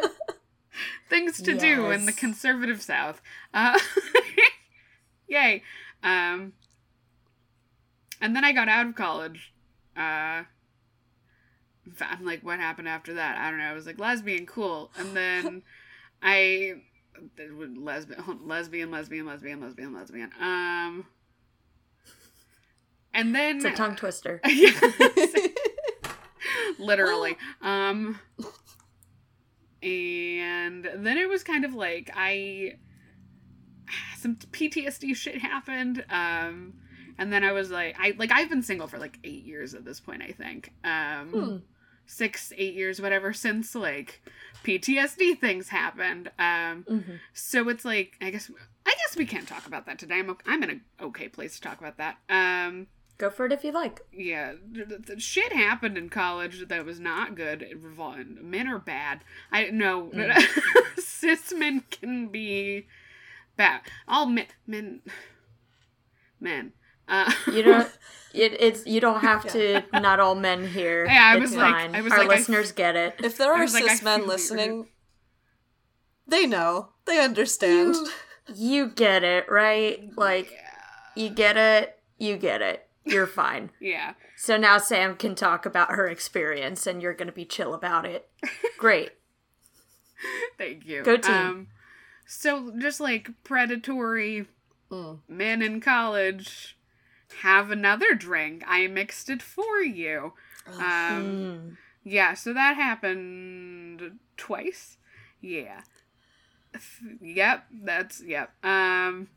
Things 1.09 1.41
to 1.41 1.57
do 1.57 1.91
in 1.91 2.05
the 2.05 2.11
conservative 2.11 2.81
South. 2.81 3.21
Uh, 3.53 3.77
yay. 5.27 5.61
Um, 6.01 6.53
and 8.19 8.35
then 8.35 8.43
I 8.43 8.51
got 8.51 8.67
out 8.67 8.87
of 8.87 8.95
college. 8.95 9.53
Uh, 9.95 10.43
I'm 12.01 12.25
like, 12.25 12.41
what 12.41 12.59
happened 12.59 12.87
after 12.87 13.13
that? 13.15 13.37
I 13.37 13.49
don't 13.49 13.59
know. 13.59 13.65
I 13.65 13.73
was 13.73 13.85
like, 13.85 13.99
lesbian, 13.99 14.45
cool. 14.45 14.89
And 14.97 15.15
then 15.15 15.61
I 16.21 16.81
lesbian, 17.39 17.85
lesbian, 18.47 18.91
lesbian, 18.91 19.25
lesbian, 19.25 19.61
lesbian, 19.61 19.93
lesbian. 19.93 20.29
Um, 20.39 21.05
and 23.13 23.33
then 23.35 23.57
It's 23.57 23.65
a 23.65 23.71
tongue 23.71 23.95
twister. 23.95 24.41
Yes. 24.47 24.81
literally. 26.79 27.37
Um, 27.61 28.19
and 29.81 30.85
then 30.95 31.17
it 31.17 31.27
was 31.29 31.43
kind 31.43 31.65
of 31.65 31.73
like 31.73 32.09
I 32.15 32.77
some 34.17 34.35
PTSD 34.35 35.15
shit 35.15 35.37
happened. 35.39 36.03
Um, 36.09 36.73
and 37.17 37.31
then 37.31 37.43
I 37.43 37.51
was 37.51 37.69
like, 37.69 37.95
I 37.99 38.15
like 38.17 38.31
I've 38.31 38.49
been 38.49 38.63
single 38.63 38.87
for 38.87 38.97
like 38.97 39.19
eight 39.23 39.43
years 39.43 39.73
at 39.73 39.85
this 39.85 39.99
point. 39.99 40.21
I 40.23 40.31
think. 40.31 40.71
Um, 40.83 41.29
Hmm. 41.29 41.57
Six, 42.05 42.51
eight 42.57 42.73
years, 42.75 43.01
whatever, 43.01 43.33
since 43.33 43.73
like 43.75 44.21
PTSD 44.63 45.39
things 45.39 45.69
happened. 45.69 46.29
Um, 46.39 46.83
Mhm. 46.89 47.19
so 47.33 47.69
it's 47.69 47.85
like 47.85 48.17
I 48.21 48.29
guess 48.29 48.49
I 48.85 48.91
guess 48.91 49.15
we 49.17 49.25
can't 49.25 49.47
talk 49.47 49.65
about 49.67 49.85
that 49.85 49.99
today. 49.99 50.19
I'm 50.19 50.35
I'm 50.45 50.63
in 50.63 50.69
an 50.69 50.81
okay 51.01 51.27
place 51.29 51.55
to 51.55 51.61
talk 51.61 51.79
about 51.79 51.97
that. 51.97 52.17
Um, 52.29 52.87
Go 53.19 53.29
for 53.29 53.45
it 53.45 53.51
if 53.51 53.63
you 53.63 53.71
like. 53.71 54.01
yeah, 54.11 54.53
shit 55.17 55.53
happened 55.53 55.97
in 55.97 56.09
college 56.09 56.67
that 56.67 56.83
was 56.85 56.99
not 56.99 57.35
good. 57.35 57.61
It 57.61 57.81
revol- 57.81 58.41
Men 58.41 58.67
are 58.67 58.79
bad. 58.79 59.21
I 59.51 59.69
no 59.69 60.11
cis 60.97 61.53
men 61.53 61.83
can 61.91 62.27
be 62.29 62.87
bad. 63.55 63.81
All 64.07 64.25
men 64.25 64.47
men 64.67 65.01
men. 66.39 66.73
Uh, 67.07 67.31
You 67.51 67.63
don't. 67.63 67.89
It, 68.35 68.59
it's 68.59 68.87
you 68.87 68.99
don't 68.99 69.19
have 69.21 69.45
to. 69.51 69.83
Not 69.93 70.19
all 70.19 70.33
men 70.33 70.65
here. 70.67 71.05
Yeah, 71.05 71.33
I 71.33 71.35
it's 71.35 71.41
was 71.51 71.55
like- 71.55 71.71
fine. 71.71 71.95
I 71.95 72.01
was 72.01 72.11
Our 72.11 72.17
like, 72.17 72.29
I- 72.31 72.35
listeners 72.37 72.71
get 72.71 72.95
it. 72.95 73.13
If 73.23 73.37
there 73.37 73.53
are 73.53 73.61
was 73.61 73.75
like, 73.75 73.83
cis 73.87 74.01
men 74.01 74.21
feel 74.21 74.27
listening, 74.27 74.87
they 76.27 76.47
know. 76.47 76.89
They 77.05 77.23
understand. 77.23 77.93
You, 77.93 78.07
you 78.55 78.87
get 78.89 79.23
it, 79.23 79.45
right? 79.51 80.09
Like 80.17 80.51
you 81.15 81.29
get 81.29 81.57
it. 81.57 81.99
You 82.17 82.37
get 82.37 82.63
it. 82.63 82.87
You're 83.05 83.27
fine. 83.27 83.69
yeah. 83.79 84.13
So 84.35 84.57
now 84.57 84.79
Sam 84.79 85.15
can 85.15 85.35
talk 85.35 85.67
about 85.67 85.91
her 85.91 86.07
experience, 86.07 86.87
and 86.87 87.03
you're 87.03 87.13
gonna 87.13 87.31
be 87.31 87.45
chill 87.45 87.75
about 87.75 88.03
it. 88.03 88.29
Great. 88.79 89.11
Thank 90.57 90.87
you. 90.87 91.03
Go 91.03 91.17
team. 91.17 91.31
Um, 91.35 91.67
so 92.25 92.73
just 92.79 92.99
like 92.99 93.29
predatory 93.43 94.47
Mm. 94.91 95.19
men 95.27 95.61
in 95.61 95.81
college 95.81 96.77
have 97.41 97.71
another 97.71 98.13
drink. 98.15 98.63
I 98.67 98.87
mixed 98.87 99.29
it 99.29 99.41
for 99.41 99.77
you. 99.81 100.33
Um, 100.67 100.81
Mm. 100.83 101.77
yeah, 102.03 102.33
so 102.33 102.53
that 102.53 102.75
happened 102.75 104.19
twice. 104.37 104.97
Yeah. 105.41 105.81
Yep, 107.21 107.65
that's 107.83 108.21
yep. 108.23 108.51
Um 108.65 109.27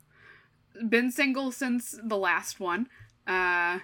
been 0.89 1.11
single 1.11 1.51
since 1.51 1.95
the 2.03 2.17
last 2.17 2.59
one. 2.59 2.87
Uh 3.27 3.79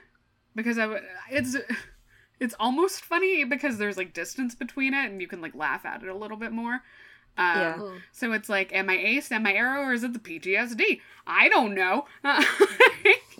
because 0.56 0.78
I 0.78 0.84
w- 0.84 1.02
it's 1.32 1.56
it's 2.40 2.56
almost 2.60 3.02
funny 3.04 3.44
because 3.44 3.78
there's 3.78 3.98
like 3.98 4.14
distance 4.14 4.56
between 4.56 4.94
it 4.94 5.10
and 5.12 5.22
you 5.22 5.28
can 5.28 5.42
like 5.42 5.54
laugh 5.56 5.86
at 5.86 6.02
it 6.04 6.10
a 6.10 6.16
little 6.16 6.38
bit 6.38 6.52
more. 6.52 6.82
Um, 7.38 7.60
Yeah. 7.62 7.78
Mm. 7.80 8.02
So 8.12 8.32
it's 8.34 8.50
like, 8.50 8.74
am 8.74 8.90
I 8.90 8.98
ace? 8.98 9.32
Am 9.32 9.46
I 9.46 9.54
arrow? 9.54 9.82
Or 9.84 9.94
is 9.94 10.04
it 10.04 10.14
the 10.14 10.20
PTSD? 10.20 11.02
I 11.28 11.50
don't 11.50 11.74
know. 11.76 12.06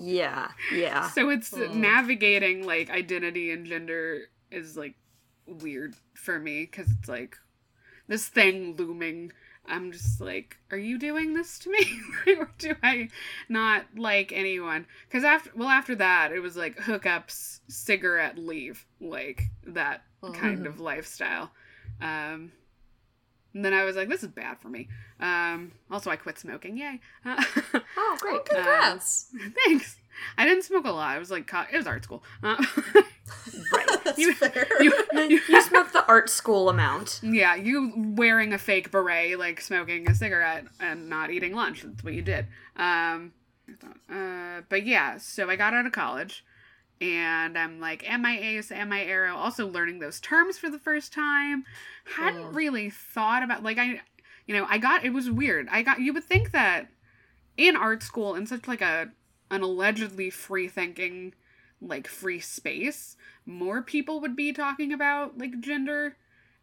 Yeah. 0.06 0.50
Yeah. 0.74 1.10
so 1.12 1.30
it's 1.30 1.52
Mm. 1.52 1.76
navigating 1.76 2.66
like 2.66 2.90
identity 2.90 3.52
and 3.52 3.66
gender 3.66 4.30
is 4.52 4.76
like 4.78 4.96
weird 5.48 5.96
for 6.14 6.40
me 6.40 6.62
because 6.70 6.90
it's 6.92 7.08
like 7.10 7.38
this 8.08 8.28
thing 8.28 8.76
looming. 8.76 9.32
I'm 9.66 9.94
just 9.94 10.20
like, 10.20 10.58
are 10.72 10.78
you 10.78 11.00
doing 11.00 11.34
this 11.36 11.58
to 11.60 11.70
me, 11.72 11.86
or 12.38 12.52
do 12.58 12.76
I 12.84 13.08
not 13.48 13.86
like 13.96 14.34
anyone? 14.34 14.86
Because 15.08 15.24
after, 15.24 15.52
well, 15.56 15.70
after 15.70 15.96
that, 15.96 16.34
it 16.34 16.42
was 16.42 16.58
like 16.58 16.76
hookups, 16.80 17.62
cigarette, 17.70 18.38
leave, 18.38 18.86
like 19.00 19.44
that 19.66 20.04
kind 20.34 20.68
of 20.68 20.82
lifestyle. 20.82 21.52
Um, 22.02 22.52
and 23.54 23.64
then 23.66 23.74
I 23.74 23.84
was 23.84 23.96
like, 23.96 24.10
this 24.10 24.24
is 24.24 24.30
bad 24.30 24.60
for 24.60 24.70
me. 24.70 24.88
Um, 25.20 25.72
also, 25.92 26.10
I 26.10 26.16
quit 26.16 26.38
smoking. 26.40 26.78
Yay! 26.78 27.00
Oh, 27.96 28.18
great. 28.20 28.36
Oh, 28.36 28.44
congrats. 28.46 29.28
Thanks. 29.66 29.98
I 30.38 30.46
didn't 30.46 30.64
smoke 30.64 30.86
a 30.86 30.92
lot. 30.92 31.10
I 31.16 31.20
was 31.20 31.32
like, 31.32 31.52
it 31.72 31.78
was 31.78 31.88
art 31.88 32.04
school. 32.04 32.24
Uh, 32.44 32.64
Right. 33.72 34.18
You- 34.18 34.34
fair. 34.34 34.68
you- 34.84 35.40
you 35.50 35.62
smoked 35.62 35.94
the 35.94 36.06
art 36.08 36.30
school 36.30 36.70
amount. 36.70 37.20
yeah, 37.24 37.56
you 37.56 37.94
wearing 38.16 38.54
a 38.54 38.58
fake 38.58 38.92
beret, 38.92 39.40
like 39.40 39.62
smoking 39.62 40.10
a 40.10 40.16
cigarette 40.16 40.66
and 40.80 41.10
not 41.10 41.32
eating 41.32 41.54
lunch. 41.56 41.82
That's 41.84 42.04
what 42.04 42.14
you 42.14 42.22
did. 42.22 42.46
Um, 42.76 43.34
uh, 44.12 44.62
but 44.70 44.86
yeah, 44.86 45.18
so 45.18 45.50
I 45.50 45.56
got 45.56 45.74
out 45.74 45.86
of 45.86 45.92
college 45.94 46.44
and 47.04 47.58
I'm 47.58 47.82
like, 47.82 48.10
am 48.10 48.26
I 48.26 48.40
ace? 48.40 48.72
Am 48.72 48.94
I 48.94 49.04
arrow? 49.04 49.36
Also 49.36 49.68
learning 49.68 50.00
those 50.00 50.22
terms 50.22 50.58
for 50.58 50.70
the 50.70 50.80
first 50.80 51.12
time. 51.12 51.66
Hadn't 52.16 52.52
Mm. 52.52 52.56
really 52.56 52.90
thought 52.90 53.44
about, 53.44 53.62
like, 53.62 53.78
I, 53.78 54.00
you 54.48 54.56
know, 54.56 54.66
I 54.70 54.78
got, 54.78 55.04
it 55.04 55.12
was 55.12 55.30
weird. 55.30 55.68
I 55.70 55.82
got, 55.82 56.00
you 56.00 56.14
would 56.14 56.24
think 56.24 56.52
that 56.52 56.88
in 57.58 57.76
art 57.76 58.04
school, 58.04 58.36
in 58.36 58.48
such 58.48 58.68
like 58.68 58.82
a, 58.82 59.10
an 59.52 59.62
allegedly 59.62 60.30
free 60.30 60.70
thinking, 60.70 61.34
like 61.82 62.08
free 62.08 62.40
space, 62.40 63.18
more 63.46 63.82
people 63.82 64.22
would 64.22 64.36
be 64.36 64.54
talking 64.54 64.94
about 64.94 65.38
like 65.38 65.60
gender 65.60 66.16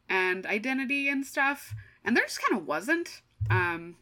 and 0.08 0.46
identity 0.46 1.08
and 1.08 1.26
stuff. 1.26 1.74
And 2.02 2.16
there 2.16 2.24
just 2.24 2.40
kind 2.40 2.58
of 2.58 2.66
wasn't. 2.66 3.20
Um, 3.50 3.96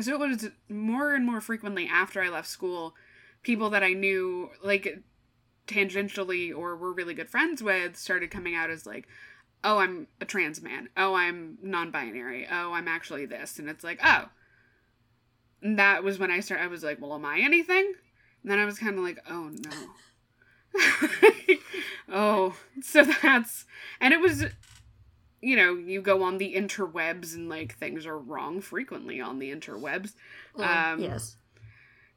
so 0.00 0.14
it 0.14 0.28
was 0.28 0.48
more 0.70 1.12
and 1.14 1.26
more 1.26 1.42
frequently 1.42 1.86
after 1.86 2.22
I 2.22 2.30
left 2.30 2.48
school, 2.48 2.94
people 3.42 3.68
that 3.70 3.82
I 3.82 3.92
knew 3.92 4.50
like 4.62 5.00
tangentially 5.68 6.56
or 6.56 6.76
were 6.76 6.92
really 6.92 7.14
good 7.14 7.30
friends 7.30 7.62
with 7.62 7.96
started 7.96 8.30
coming 8.30 8.54
out 8.54 8.70
as 8.70 8.86
like, 8.86 9.06
oh, 9.62 9.78
I'm 9.78 10.08
a 10.20 10.24
trans 10.24 10.60
man. 10.62 10.88
Oh, 10.96 11.14
I'm 11.14 11.58
non 11.62 11.90
binary. 11.90 12.46
Oh, 12.50 12.72
I'm 12.72 12.88
actually 12.88 13.26
this. 13.26 13.58
And 13.58 13.68
it's 13.68 13.84
like, 13.84 14.00
oh. 14.02 14.26
And 15.62 15.78
that 15.78 16.04
was 16.04 16.18
when 16.18 16.30
I 16.30 16.40
started, 16.40 16.64
I 16.64 16.68
was 16.68 16.82
like, 16.82 17.00
well, 17.00 17.14
am 17.14 17.24
I 17.24 17.40
anything? 17.40 17.94
And 18.42 18.52
then 18.52 18.58
I 18.58 18.64
was 18.64 18.78
kind 18.78 18.96
of 18.96 19.04
like, 19.04 19.18
oh 19.28 19.50
no. 19.50 19.70
oh, 22.12 22.56
so 22.82 23.04
that's, 23.22 23.64
and 24.00 24.14
it 24.14 24.20
was, 24.20 24.44
you 25.40 25.56
know, 25.56 25.74
you 25.74 26.00
go 26.00 26.22
on 26.22 26.38
the 26.38 26.54
interwebs 26.54 27.34
and 27.34 27.48
like 27.48 27.76
things 27.76 28.06
are 28.06 28.18
wrong 28.18 28.60
frequently 28.60 29.20
on 29.20 29.38
the 29.38 29.54
interwebs. 29.54 30.12
Um, 30.56 31.00
yes. 31.00 31.36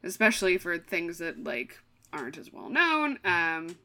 especially 0.04 0.58
for 0.58 0.78
things 0.78 1.20
that 1.20 1.44
like 1.44 1.80
aren't 2.14 2.38
as 2.38 2.52
well 2.52 2.70
known. 2.70 3.20
Um, 3.24 3.78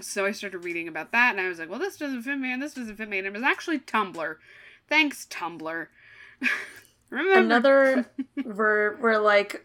so 0.00 0.24
I 0.24 0.32
started 0.32 0.58
reading 0.64 0.88
about 0.88 1.12
that, 1.12 1.32
and 1.32 1.40
I 1.40 1.48
was 1.48 1.58
like, 1.58 1.68
"Well, 1.70 1.78
this 1.78 1.96
doesn't 1.96 2.22
fit 2.22 2.38
me, 2.38 2.52
and 2.52 2.62
this 2.62 2.74
doesn't 2.74 2.96
fit 2.96 3.08
me." 3.08 3.18
And 3.18 3.26
it 3.26 3.32
was 3.32 3.42
actually 3.42 3.78
Tumblr. 3.80 4.36
Thanks, 4.88 5.26
Tumblr. 5.30 5.86
Remember 7.10 7.38
Another, 7.40 8.10
we're 8.44 8.96
we're 9.00 9.18
like, 9.18 9.64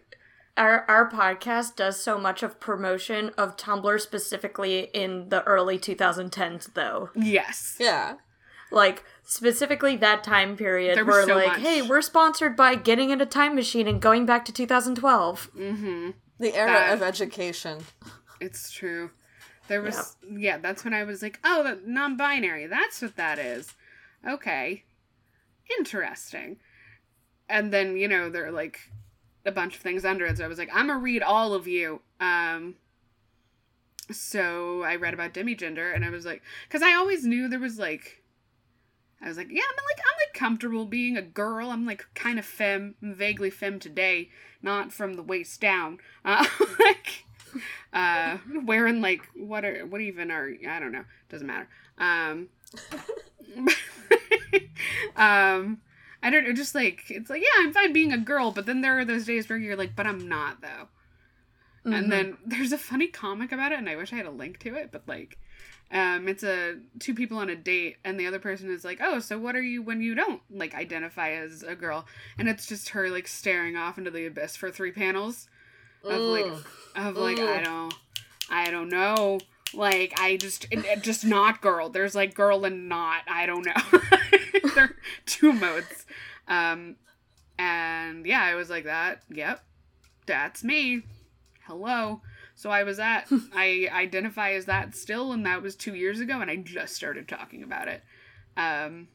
our 0.56 0.84
our 0.88 1.08
podcast 1.10 1.76
does 1.76 1.98
so 2.00 2.18
much 2.18 2.42
of 2.42 2.58
promotion 2.60 3.30
of 3.38 3.56
Tumblr 3.56 4.00
specifically 4.00 4.88
in 4.92 5.28
the 5.28 5.42
early 5.44 5.78
2010s, 5.78 6.74
though. 6.74 7.10
Yes. 7.14 7.76
Yeah. 7.78 8.16
Like 8.72 9.04
specifically 9.22 9.96
that 9.98 10.24
time 10.24 10.56
period, 10.56 10.96
There 10.96 11.04
was 11.04 11.14
we're 11.14 11.26
so 11.26 11.34
like, 11.36 11.46
much. 11.48 11.60
hey, 11.60 11.82
we're 11.82 12.02
sponsored 12.02 12.56
by 12.56 12.74
getting 12.74 13.10
in 13.10 13.20
a 13.20 13.26
time 13.26 13.54
machine 13.54 13.86
and 13.86 14.02
going 14.02 14.26
back 14.26 14.44
to 14.46 14.52
2012. 14.52 15.50
Mm-hmm. 15.56 16.10
The 16.38 16.54
era 16.54 16.70
That- 16.72 16.94
of 16.94 17.02
education. 17.02 17.78
It's 18.40 18.70
true. 18.70 19.10
There 19.68 19.82
was 19.82 20.16
yeah. 20.30 20.58
That's 20.58 20.84
when 20.84 20.94
I 20.94 21.02
was 21.04 21.22
like, 21.22 21.40
"Oh, 21.42 21.62
the 21.64 21.80
non-binary. 21.84 22.66
That's 22.66 23.02
what 23.02 23.16
that 23.16 23.38
is." 23.38 23.74
Okay, 24.26 24.84
interesting. 25.78 26.58
And 27.48 27.72
then 27.72 27.96
you 27.96 28.06
know 28.08 28.28
there 28.28 28.46
are 28.46 28.52
like 28.52 28.90
a 29.44 29.50
bunch 29.52 29.76
of 29.76 29.80
things 29.82 30.04
under 30.04 30.24
it. 30.26 30.36
So 30.38 30.44
I 30.44 30.48
was 30.48 30.58
like, 30.58 30.70
"I'm 30.72 30.86
gonna 30.88 30.98
read 31.00 31.22
all 31.22 31.52
of 31.54 31.66
you." 31.66 32.02
Um. 32.20 32.76
So 34.12 34.82
I 34.82 34.96
read 34.96 35.14
about 35.14 35.34
demigender, 35.34 35.92
and 35.94 36.04
I 36.04 36.10
was 36.10 36.24
like, 36.24 36.42
because 36.68 36.82
I 36.82 36.94
always 36.94 37.24
knew 37.24 37.48
there 37.48 37.58
was 37.58 37.78
like, 37.78 38.22
I 39.20 39.28
was 39.28 39.36
like, 39.36 39.48
yeah, 39.50 39.62
I'm 39.62 39.76
like 39.76 40.00
I'm 40.00 40.18
like 40.20 40.34
comfortable 40.34 40.84
being 40.84 41.16
a 41.16 41.22
girl. 41.22 41.70
I'm 41.70 41.86
like 41.86 42.06
kind 42.14 42.38
of 42.38 42.44
femme, 42.44 42.94
I'm 43.02 43.14
vaguely 43.14 43.50
femme 43.50 43.78
today, 43.78 44.30
not 44.62 44.92
from 44.92 45.14
the 45.14 45.22
waist 45.22 45.60
down. 45.60 45.98
Uh, 46.24 46.44
like 46.80 47.24
uh 47.92 48.38
wearing 48.64 49.00
like 49.00 49.22
what 49.34 49.64
are 49.64 49.86
what 49.86 50.00
even 50.00 50.30
are 50.30 50.52
I 50.68 50.80
don't 50.80 50.92
know, 50.92 51.04
doesn't 51.28 51.46
matter. 51.46 51.68
Um 51.98 52.48
um 55.16 55.78
I 56.22 56.30
don't 56.30 56.44
know, 56.44 56.52
just 56.52 56.74
like 56.74 57.04
it's 57.08 57.30
like, 57.30 57.40
yeah, 57.40 57.62
I'm 57.64 57.72
fine 57.72 57.92
being 57.92 58.12
a 58.12 58.18
girl, 58.18 58.50
but 58.50 58.66
then 58.66 58.80
there 58.80 58.98
are 58.98 59.04
those 59.04 59.24
days 59.24 59.48
where 59.48 59.58
you're 59.58 59.76
like, 59.76 59.94
but 59.94 60.06
I'm 60.06 60.28
not 60.28 60.60
though. 60.60 60.88
And 61.86 62.10
then 62.10 62.36
there's 62.44 62.72
a 62.72 62.78
funny 62.78 63.06
comic 63.06 63.52
about 63.52 63.70
it, 63.70 63.78
and 63.78 63.88
I 63.88 63.94
wish 63.94 64.12
I 64.12 64.16
had 64.16 64.26
a 64.26 64.30
link 64.30 64.58
to 64.60 64.74
it, 64.74 64.90
but 64.90 65.06
like, 65.06 65.38
um, 65.90 66.28
it's 66.28 66.42
a 66.42 66.76
two 66.98 67.14
people 67.14 67.38
on 67.38 67.48
a 67.48 67.56
date, 67.56 67.96
and 68.04 68.18
the 68.18 68.26
other 68.26 68.38
person 68.38 68.70
is 68.70 68.84
like, 68.84 68.98
"Oh, 69.00 69.20
so 69.20 69.38
what 69.38 69.54
are 69.54 69.62
you 69.62 69.82
when 69.82 70.00
you 70.00 70.14
don't 70.14 70.42
like 70.50 70.74
identify 70.74 71.30
as 71.32 71.62
a 71.62 71.74
girl?" 71.74 72.06
And 72.38 72.48
it's 72.48 72.66
just 72.66 72.90
her 72.90 73.08
like 73.08 73.28
staring 73.28 73.76
off 73.76 73.98
into 73.98 74.10
the 74.10 74.26
abyss 74.26 74.56
for 74.56 74.70
three 74.70 74.92
panels 74.92 75.48
of 76.04 76.20
like, 76.20 76.46
of 76.96 77.16
like, 77.16 77.38
I 77.38 77.62
don't, 77.62 77.94
I 78.50 78.70
don't 78.70 78.88
know, 78.88 79.38
like 79.74 80.12
I 80.18 80.36
just, 80.36 80.66
it, 80.70 80.84
it 80.84 81.02
just 81.02 81.24
not 81.24 81.60
girl. 81.60 81.88
There's 81.88 82.14
like 82.14 82.34
girl 82.34 82.64
and 82.64 82.88
not. 82.88 83.22
I 83.28 83.46
don't 83.46 83.64
know. 83.64 84.00
there 84.74 84.84
are 84.84 84.96
two 85.24 85.52
modes. 85.52 86.06
Um, 86.48 86.96
and 87.58 88.26
yeah, 88.26 88.42
I 88.42 88.54
was 88.54 88.70
like 88.70 88.84
that. 88.84 89.22
Yep, 89.30 89.62
that's 90.26 90.64
me 90.64 91.04
hello. 91.66 92.20
So 92.56 92.70
I 92.70 92.82
was 92.82 92.98
at, 92.98 93.28
I 93.54 93.88
identify 93.92 94.52
as 94.52 94.64
that 94.64 94.96
still, 94.96 95.30
and 95.32 95.46
that 95.46 95.62
was 95.62 95.76
two 95.76 95.94
years 95.94 96.18
ago, 96.20 96.40
and 96.40 96.50
I 96.50 96.56
just 96.56 96.94
started 96.96 97.28
talking 97.28 97.62
about 97.62 97.86
it. 97.86 98.02
Um, 98.56 99.08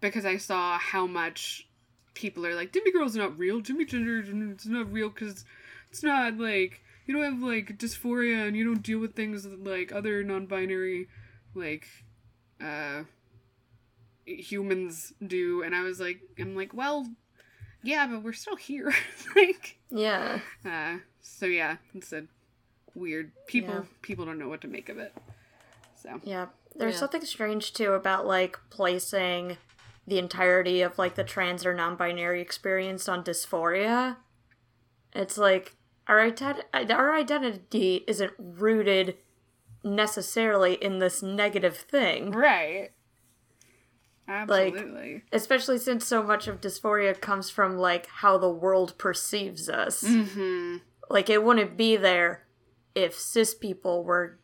because 0.00 0.26
I 0.26 0.36
saw 0.36 0.76
how 0.78 1.06
much 1.06 1.68
people 2.14 2.44
are 2.46 2.54
like, 2.54 2.72
Demi 2.72 2.92
Girl's 2.92 3.16
not 3.16 3.38
real, 3.38 3.60
Demigender, 3.62 4.52
it's 4.52 4.66
not 4.66 4.92
real 4.92 5.08
because 5.10 5.44
it's 5.90 6.02
not 6.02 6.36
like, 6.38 6.82
you 7.06 7.14
don't 7.14 7.22
have 7.22 7.42
like 7.42 7.78
dysphoria 7.78 8.46
and 8.48 8.56
you 8.56 8.64
don't 8.64 8.82
deal 8.82 8.98
with 8.98 9.14
things 9.14 9.44
that, 9.44 9.62
like 9.62 9.92
other 9.92 10.24
non 10.24 10.46
binary, 10.46 11.08
like, 11.54 11.86
uh, 12.60 13.04
humans 14.24 15.12
do. 15.24 15.62
And 15.62 15.74
I 15.74 15.82
was 15.82 16.00
like, 16.00 16.20
I'm 16.38 16.56
like, 16.56 16.74
well, 16.74 17.06
yeah, 17.82 18.06
but 18.08 18.22
we're 18.22 18.32
still 18.32 18.56
here. 18.56 18.92
like, 19.36 19.78
Yeah. 19.90 20.40
uh, 20.64 20.96
so 21.20 21.46
yeah, 21.46 21.76
it's 21.94 22.12
a 22.12 22.24
weird 22.96 23.30
people 23.46 23.74
Yeah. 23.74 23.82
people 24.02 24.24
don't 24.24 24.38
know 24.38 24.48
what 24.48 24.60
to 24.62 24.68
make 24.68 24.88
of 24.88 24.98
it. 24.98 25.12
So 25.94 26.20
Yeah. 26.24 26.46
There's 26.74 26.94
Yeah. 26.94 27.00
something 27.00 27.24
strange 27.24 27.72
too 27.72 27.92
about 27.92 28.26
like 28.26 28.58
placing 28.70 29.58
the 30.06 30.18
entirety 30.18 30.82
of 30.82 30.98
like 30.98 31.14
the 31.14 31.24
trans 31.24 31.64
or 31.66 31.74
non-binary 31.74 32.40
experience 32.40 33.08
on 33.08 33.24
dysphoria. 33.24 34.16
It's 35.12 35.36
like 35.38 35.74
our 36.06 36.18
ident- 36.18 36.62
our 36.90 37.12
identity 37.14 38.04
isn't 38.06 38.32
rooted 38.38 39.16
necessarily 39.82 40.74
in 40.74 40.98
this 40.98 41.22
negative 41.22 41.76
thing. 41.76 42.30
right, 42.32 42.90
absolutely. 44.28 45.14
Like, 45.14 45.24
Especially 45.32 45.78
since 45.78 46.06
so 46.06 46.22
much 46.22 46.48
of 46.48 46.60
dysphoria 46.60 47.18
comes 47.20 47.50
from 47.50 47.76
like 47.78 48.06
how 48.06 48.38
the 48.38 48.50
world 48.50 48.96
perceives 48.98 49.68
us. 49.68 50.02
hmm 50.06 50.76
Like 51.08 51.30
it 51.30 51.42
wouldn't 51.44 51.76
be 51.76 51.96
there 51.96 52.45
if 52.96 53.14
cis 53.16 53.54
people 53.54 54.02
were 54.02 54.40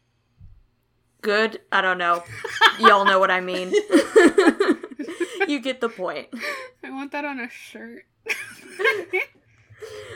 good. 1.22 1.60
I 1.72 1.80
don't 1.80 1.98
know. 1.98 2.22
Y'all 2.78 3.04
know 3.04 3.18
what 3.18 3.30
I 3.30 3.40
mean. 3.40 3.70
you 5.48 5.58
get 5.60 5.80
the 5.80 5.88
point. 5.88 6.28
I 6.84 6.90
want 6.90 7.10
that 7.12 7.24
on 7.24 7.40
a 7.40 7.48
shirt. 7.48 8.04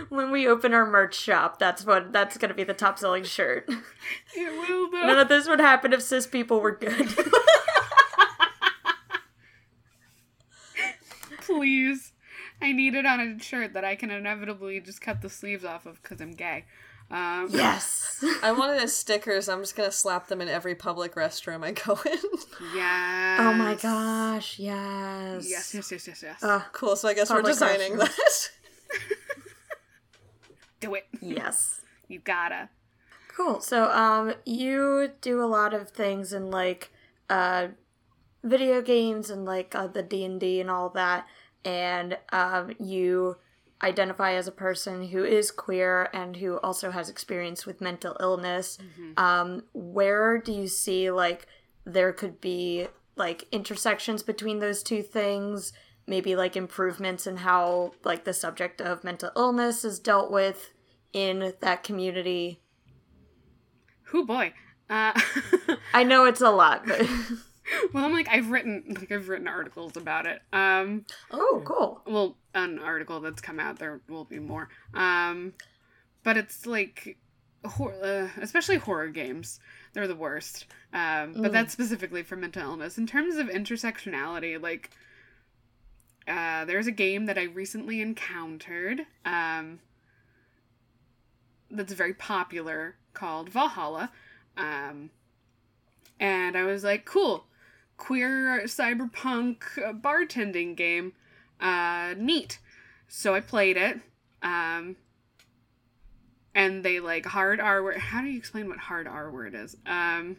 When 0.09 0.31
we 0.31 0.47
open 0.47 0.73
our 0.73 0.87
merch 0.87 1.17
shop, 1.17 1.59
that's 1.59 1.85
what 1.85 2.13
that's 2.13 2.39
gonna 2.39 2.55
be 2.55 2.63
the 2.63 2.73
top 2.73 3.01
selling 3.01 3.25
shirt. 3.25 3.69
it 3.69 4.69
will 4.69 4.89
though. 4.91 5.07
None 5.09 5.19
of 5.19 5.29
this 5.29 5.49
would 5.49 5.59
happen 5.59 5.93
if 5.93 6.03
cis 6.03 6.25
people 6.27 6.61
were 6.61 6.77
good. 6.77 7.09
Please, 11.41 12.13
I 12.63 12.71
need 12.71 12.95
it 12.95 13.07
on 13.07 13.21
a 13.21 13.39
shirt 13.43 13.73
that 13.73 13.85
I 13.85 13.97
can 13.97 14.13
inevitably 14.13 14.81
just 14.81 15.01
cut 15.01 15.21
the 15.21 15.29
sleeves 15.29 15.65
off 15.65 15.85
of 15.87 16.01
because 16.01 16.21
I'm 16.21 16.31
gay. 16.31 16.65
Um, 17.11 17.49
yes. 17.51 18.25
I 18.43 18.53
wanted 18.53 18.83
as 18.83 18.95
stickers. 18.95 19.49
I'm 19.49 19.61
just 19.61 19.77
gonna 19.77 19.93
slap 19.93 20.29
them 20.29 20.41
in 20.41 20.49
every 20.49 20.75
public 20.75 21.15
restroom 21.15 21.65
I 21.65 21.73
go 21.73 21.99
in. 22.05 22.19
Yes. 22.75 23.41
Oh 23.41 23.53
my 23.53 23.75
gosh, 23.81 24.59
yes. 24.59 25.47
Yes, 25.49 25.75
yes, 25.75 25.93
yes, 25.93 26.09
yes, 26.09 26.23
yes. 26.23 26.43
Uh, 26.43 26.63
cool. 26.73 26.97
So 26.97 27.09
I 27.09 27.15
guess 27.15 27.31
we're 27.31 27.43
designing 27.43 27.93
restrooms. 27.93 27.99
that. 27.99 28.51
Do 30.81 30.95
it. 30.95 31.07
yes. 31.21 31.81
You 32.09 32.19
gotta. 32.19 32.69
Cool. 33.37 33.61
So, 33.61 33.91
um, 33.91 34.35
you 34.47 35.11
do 35.21 35.43
a 35.43 35.47
lot 35.47 35.75
of 35.75 35.91
things 35.91 36.33
in 36.33 36.51
like, 36.51 36.91
uh, 37.29 37.69
video 38.43 38.81
games 38.81 39.29
and 39.29 39.45
like 39.45 39.75
uh, 39.75 39.87
the 39.89 40.03
D 40.03 40.25
and 40.25 40.41
D 40.41 40.61
and 40.61 40.71
all 40.71 40.89
that, 40.91 41.27
and 41.65 42.17
um, 42.33 42.73
you 42.79 43.37
identify 43.83 44.33
as 44.33 44.49
a 44.49 44.53
person 44.53 45.09
who 45.09 45.25
is 45.25 45.51
queer 45.51 46.09
and 46.13 46.37
who 46.37 46.59
also 46.59 46.91
has 46.91 47.09
experience 47.09 47.67
with 47.67 47.81
mental 47.81 48.17
illness. 48.21 48.79
Um, 49.17 49.65
where 49.73 50.39
do 50.39 50.53
you 50.53 50.67
see 50.69 51.11
like 51.11 51.47
there 51.85 52.13
could 52.13 52.41
be 52.41 52.89
like 53.17 53.45
intersections 53.53 54.23
between 54.23 54.61
those 54.61 54.83
two 54.83 55.03
things? 55.03 55.73
Maybe 56.07 56.37
like 56.37 56.57
improvements 56.57 57.27
in 57.27 57.39
how 57.39 57.93
like 58.05 58.25
the 58.25 58.33
subject 58.33 58.81
of 58.81 59.05
mental 59.05 59.31
illness 59.37 59.85
is 59.85 59.99
dealt 59.99 60.31
with 60.31 60.73
in 61.13 61.53
that 61.61 61.83
community. 61.83 62.61
Who 64.05 64.25
boy. 64.25 64.55
Uh, 64.89 65.13
I 65.95 66.05
know 66.05 66.25
it's 66.25 66.41
a 66.41 66.51
lot, 66.51 66.87
but 66.87 67.07
well, 67.93 68.05
I'm 68.05 68.13
like 68.13 68.29
I've 68.29 68.51
written 68.51 68.85
like 68.89 69.11
I've 69.13 69.29
written 69.29 69.49
articles 69.49 69.97
about 69.97 70.27
it. 70.27 70.41
Um, 70.53 71.05
oh, 71.31 71.63
cool. 71.65 72.01
well, 72.07 72.37
an 72.55 72.79
article 72.79 73.21
that's 73.21 73.41
come 73.41 73.61
out. 73.61 73.79
There 73.79 74.01
will 74.09 74.25
be 74.25 74.39
more. 74.39 74.69
Um, 74.95 75.53
but 76.23 76.37
it's 76.37 76.67
like, 76.67 77.17
hor- 77.65 77.95
uh, 78.03 78.29
especially 78.41 78.77
horror 78.77 79.09
games. 79.09 79.61
They're 79.93 80.09
the 80.09 80.17
worst. 80.17 80.67
Um, 80.93 81.35
but 81.37 81.53
that's 81.53 81.73
specifically 81.73 82.23
for 82.23 82.37
mental 82.37 82.63
illness. 82.63 82.99
In 82.99 83.07
terms 83.07 83.37
of 83.37 83.47
intersectionality, 83.47 84.61
like, 84.61 84.91
uh, 86.27 86.65
there's 86.65 86.87
a 86.87 86.93
game 86.93 87.27
that 87.27 87.39
I 87.39 87.45
recently 87.45 88.01
encountered. 88.01 89.07
Um, 89.25 89.79
that's 91.71 91.93
very 91.93 92.15
popular 92.15 92.97
called 93.15 93.49
VA-11 93.49 93.69
Hall-A. 93.69 94.11
Um, 94.57 95.11
and 96.19 96.57
I 96.57 96.65
was 96.65 96.83
like, 96.83 97.05
cool, 97.05 97.47
queer 97.97 98.63
cyberpunk 98.65 99.63
uh, 99.79 99.93
bartending 99.93 100.77
game. 100.77 101.13
Uh, 101.61 102.15
neat. 102.17 102.59
So 103.09 103.35
I 103.35 103.41
played 103.41 103.77
it. 103.77 104.01
Um, 104.43 104.97
and 106.55 106.85
they 106.85 107.01
like 107.01 107.27
hard 107.27 107.61
R 107.61 107.83
word. 107.83 107.99
How 107.99 108.21
do 108.23 108.29
you 108.29 108.39
explain 108.39 108.69
what 108.69 108.79
hard 108.79 109.07
R 109.07 109.31
word 109.31 109.55
is? 109.55 109.77
Um, 109.87 110.37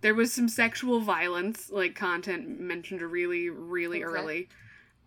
there 0.00 0.14
was 0.14 0.32
some 0.32 0.48
sexual 0.48 1.00
violence, 1.00 1.70
like 1.70 1.94
content 1.94 2.60
mentioned 2.60 3.02
really, 3.02 3.48
really 3.50 4.02
Okay. 4.02 4.18
early. 4.20 4.48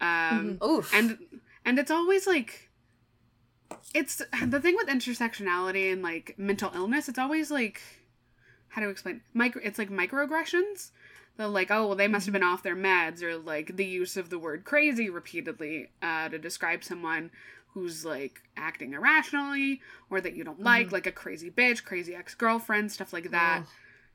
Um, 0.02 0.60
Oof. 0.64 0.94
and 0.94 1.18
and 1.64 1.80
it's 1.80 1.92
always 1.92 2.28
like 2.28 2.70
it's 3.94 4.22
the 4.46 4.60
thing 4.60 4.76
with 4.76 4.88
intersectionality 4.88 5.92
and 5.92 6.02
like 6.04 6.36
mental 6.38 6.70
illness 6.76 7.08
it's 7.08 7.18
always 7.18 7.50
like 7.50 7.82
how 8.68 8.82
to 8.82 8.90
explain 8.90 9.22
micro 9.34 9.62
it's 9.64 9.80
like 9.80 9.90
microaggressions 9.90 10.92
the 11.38 11.48
like 11.48 11.72
oh 11.72 11.88
well 11.88 11.96
they 11.96 12.08
must 12.08 12.26
have 12.26 12.34
been 12.34 12.44
off 12.44 12.64
their 12.64 12.76
meds 12.76 13.22
or 13.22 13.38
like 13.38 13.76
the 13.76 13.86
use 13.86 14.18
of 14.18 14.30
the 14.30 14.40
word 14.40 14.64
crazy 14.64 15.10
repeatedly 15.10 15.90
uh, 16.02 16.30
to 16.30 16.38
describe 16.38 16.84
someone 16.84 17.32
who's 17.74 18.06
like 18.06 18.42
acting 18.56 18.94
irrationally 18.94 19.82
or 20.10 20.22
that 20.22 20.36
you 20.36 20.44
don't 20.44 20.62
like 20.62 20.92
like 20.92 21.06
a 21.06 21.12
crazy 21.12 21.52
bitch 21.52 21.84
crazy 21.84 22.16
ex-girlfriend 22.16 22.92
stuff 22.92 23.14
like 23.14 23.32
that. 23.32 23.64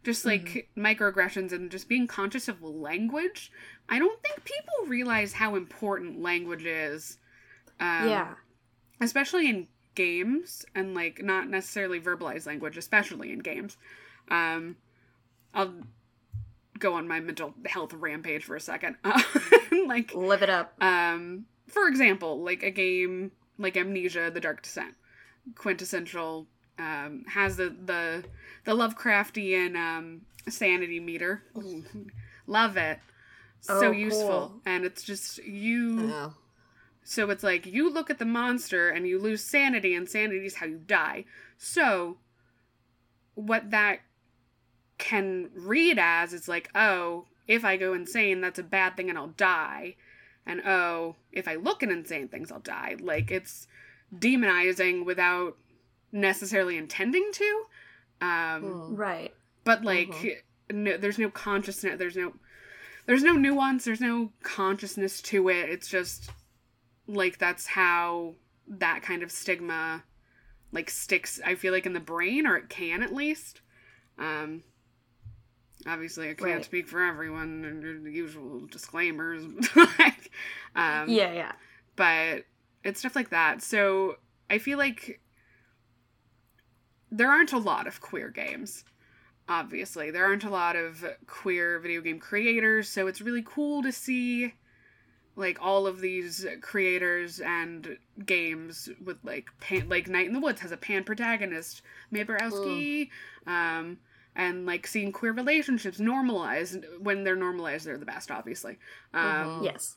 Just 0.03 0.25
like 0.25 0.71
microaggressions 0.79 1.53
and 1.53 1.71
just 1.71 1.87
being 1.87 2.07
conscious 2.07 2.49
of 2.49 2.63
language. 2.63 3.53
I 3.87 3.99
don't 3.99 4.19
think 4.23 4.45
people 4.45 4.87
realize 4.89 5.35
how 5.35 5.57
important 5.57 6.23
language 6.23 6.65
is 6.65 7.19
um, 7.79 8.09
yeah. 8.09 8.35
especially 8.99 9.51
in 9.51 9.69
games 9.95 10.65
and 10.75 10.95
like 10.95 11.23
not 11.23 11.49
necessarily 11.49 12.01
verbalized 12.01 12.47
language 12.47 12.79
especially 12.79 13.31
in 13.31 13.41
games. 13.41 13.77
Um 14.31 14.77
i'll 15.53 15.75
go 16.81 16.95
on 16.95 17.07
my 17.07 17.21
mental 17.21 17.55
health 17.67 17.93
rampage 17.93 18.43
for 18.45 18.57
a 18.57 18.61
second 18.61 18.97
like 19.87 20.13
Live 20.15 20.43
it 20.43 20.51
up. 20.51 20.75
um 20.83 21.47
for 21.69 21.87
example 21.87 22.43
like 22.43 22.63
a 22.65 22.71
game 22.71 23.31
like 23.59 23.77
amnesia 23.77 24.31
the 24.33 24.41
dark 24.41 24.63
descent 24.63 24.95
quintessential 25.55 26.47
um 26.79 27.25
has 27.29 27.57
the 27.57 27.69
the 27.85 28.25
the 28.65 28.73
lovecraftian 28.73 29.77
um 29.77 30.23
sanity 30.49 30.99
meter 31.01 31.43
Ooh, 31.57 31.85
love 32.47 32.77
it 32.77 32.99
so 33.63 33.89
Oh, 33.89 33.93
useful. 33.93 34.27
cool. 34.27 34.63
And 34.65 34.85
it's 34.87 35.03
just 35.03 35.37
you 35.45 36.09
Yeah. 36.09 36.31
So 37.05 37.29
it's 37.29 37.43
like 37.43 37.67
you 37.67 37.93
look 37.93 38.09
at 38.09 38.19
the 38.19 38.25
monster 38.25 38.89
and 38.89 39.07
you 39.07 39.19
lose 39.19 39.43
sanity, 39.45 39.95
and 39.95 40.09
sanity 40.09 40.47
is 40.47 40.57
how 40.57 40.67
you 40.67 40.79
die. 40.79 41.25
So, 41.59 42.17
what 43.35 43.71
that 43.71 44.01
can 45.11 45.51
read 45.55 45.99
as 45.99 46.33
is 46.33 46.49
like, 46.49 46.69
oh, 46.75 47.25
if 47.47 47.65
I 47.65 47.77
go 47.77 47.95
insane, 47.95 48.41
that's 48.41 48.59
a 48.59 48.63
bad 48.63 48.97
thing 48.97 49.09
and 49.09 49.19
I'll 49.19 49.35
die. 49.37 49.97
And 50.47 50.61
oh, 50.67 51.17
if 51.33 51.47
I 51.49 51.57
look 51.57 51.83
at 51.83 51.91
insane 51.91 52.29
things, 52.29 52.51
I'll 52.53 52.61
die. 52.61 52.97
Like, 53.01 53.31
it's 53.31 53.67
demonizing 54.17 55.05
without 55.05 55.57
necessarily 56.13 56.77
intending 56.77 57.31
to. 57.33 57.65
Um, 58.21 58.63
Hmm. 58.63 58.95
Right. 58.97 59.35
but 59.65 59.85
like 59.85 60.09
Mhm. 60.09 60.37
no, 60.73 60.97
there's 60.97 61.19
no 61.19 61.31
consciousness 61.31 61.99
there's 61.99 62.17
no 62.17 62.35
there's 63.07 63.23
no 63.23 63.33
nuance 63.35 63.85
there's 63.85 64.01
no 64.01 64.33
consciousness 64.43 65.21
to 65.23 65.49
it 65.49 65.69
it's 65.69 65.89
just 65.89 66.31
like 67.07 67.39
that's 67.39 67.67
how 67.67 68.35
that 68.67 69.03
kind 69.03 69.23
of 69.23 69.31
stigma 69.31 70.03
like 70.73 70.89
sticks 70.91 71.41
i 71.45 71.55
feel 71.55 71.73
like 71.73 71.87
in 71.87 71.93
the 71.93 72.01
brain 72.15 72.47
or 72.47 72.57
it 72.57 72.69
can 72.69 73.03
at 73.03 73.13
least 73.15 73.61
um 74.19 74.63
obviously 75.87 76.31
i 76.31 76.35
can't 76.35 76.41
Right. 76.57 76.65
speak 76.65 76.89
for 76.89 77.03
everyone 77.03 77.65
and 77.65 78.05
the 78.07 78.11
usual 78.13 78.67
disclaimers 78.71 79.43
like 79.77 80.31
um 80.77 81.09
Yeah, 81.09 81.33
yeah. 81.33 81.53
but 81.97 82.45
it's 82.85 83.01
stuff 83.01 83.15
like 83.17 83.29
that. 83.31 83.61
So 83.63 84.17
I 84.49 84.57
feel 84.59 84.79
like 84.79 85.21
there 87.11 87.31
aren't 87.31 87.53
a 87.53 87.59
lot 87.59 87.87
of 87.87 88.01
queer 88.01 88.29
games. 88.31 88.85
Obviously, 89.49 90.11
there 90.11 90.25
aren't 90.25 90.45
a 90.45 90.51
lot 90.51 90.77
of 90.77 91.05
queer 91.27 91.79
video 91.81 92.01
game 92.01 92.21
creators, 92.21 92.89
so 92.89 93.07
it's 93.07 93.21
really 93.21 93.43
cool 93.45 93.83
to 93.83 93.91
see 93.93 94.55
like 95.37 95.59
all 95.61 95.87
of 95.87 96.01
these 96.01 96.47
creators 96.61 97.41
and 97.41 97.99
games 98.25 98.89
with 99.05 99.17
like 99.25 99.49
pan 99.61 99.89
like 99.89 100.09
Night 100.09 100.27
in 100.27 100.33
the 100.33 100.41
Woods 100.41 100.61
has 100.61 100.71
a 100.73 100.77
pan 100.77 101.03
protagonist, 101.05 101.83
Mae 102.11 102.23
Borowski, 102.23 103.11
um, 103.47 103.99
and 104.37 104.67
like 104.67 104.87
seeing 104.87 105.13
queer 105.13 105.33
relationships 105.33 105.99
normalized 106.01 106.85
when 107.01 107.25
they're 107.25 107.37
normalized, 107.37 107.87
they're 107.87 107.99
the 107.99 108.07
best, 108.07 108.31
obviously. 108.31 108.79
Um, 109.15 109.23
Mhm. 109.23 109.65
Yes. 109.65 109.97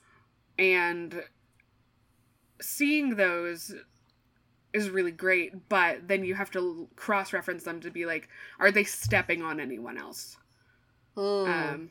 and 0.58 1.24
seeing 2.62 3.16
those 3.16 3.74
is 4.72 4.90
really 4.90 5.12
great 5.12 5.68
but 5.70 6.08
then 6.08 6.24
you 6.24 6.34
have 6.36 6.50
to 6.52 6.88
cross 6.96 7.34
reference 7.34 7.64
them 7.64 7.80
to 7.80 7.92
be 7.92 8.06
like 8.06 8.28
are 8.60 8.72
they 8.72 8.84
stepping 8.84 9.42
on 9.42 9.60
anyone 9.60 9.98
else 9.98 10.38
Hmm. 11.16 11.22
um 11.22 11.90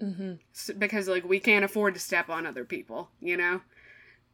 Mm-hmm. 0.00 0.32
s- 0.52 0.70
because 0.78 1.06
like 1.08 1.24
we 1.24 1.38
can't 1.40 1.64
afford 1.64 1.94
to 1.94 2.00
step 2.00 2.28
on 2.28 2.46
other 2.46 2.64
people 2.64 3.10
you 3.20 3.36
know 3.36 3.60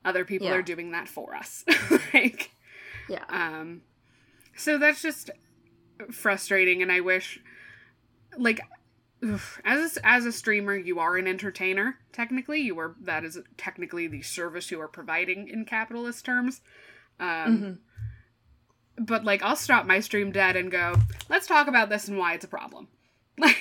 other 0.05 0.25
people 0.25 0.47
Yeah. 0.49 0.55
are 0.55 0.63
doing 0.63 0.93
that 0.93 1.09
for 1.09 1.35
us 1.35 1.65
like 2.15 2.51
Yeah. 3.09 3.25
um 3.29 3.83
so 4.57 4.79
that's 4.79 5.03
just 5.03 5.31
frustrating 6.11 6.83
and 6.83 6.91
i 6.93 7.01
wish 7.01 7.41
like 8.37 8.61
oof, 9.25 9.61
as 9.65 9.97
a, 9.97 10.07
as 10.07 10.25
a 10.25 10.33
streamer 10.33 10.77
you 10.77 10.99
are 10.99 11.17
an 11.17 11.27
entertainer 11.27 11.99
technically 12.13 12.61
you 12.61 12.79
are 12.79 12.95
that 13.01 13.25
is 13.25 13.39
technically 13.57 14.07
the 14.07 14.23
service 14.23 14.71
you 14.71 14.81
are 14.81 14.89
providing 14.89 15.49
in 15.49 15.65
capitalist 15.65 16.25
terms 16.25 16.61
um 17.21 17.79
Mhm. 18.99 19.07
but 19.07 19.25
like 19.25 19.43
i'll 19.43 19.57
stop 19.57 19.87
my 19.87 20.01
stream 20.01 20.31
dead 20.33 20.57
and 20.57 20.71
go 20.71 20.95
let's 21.29 21.47
talk 21.47 21.67
about 21.69 21.89
this 21.89 22.09
and 22.09 22.19
why 22.19 22.35
it's 22.35 22.45
a 22.45 22.49
problem 22.49 22.89
like 23.39 23.57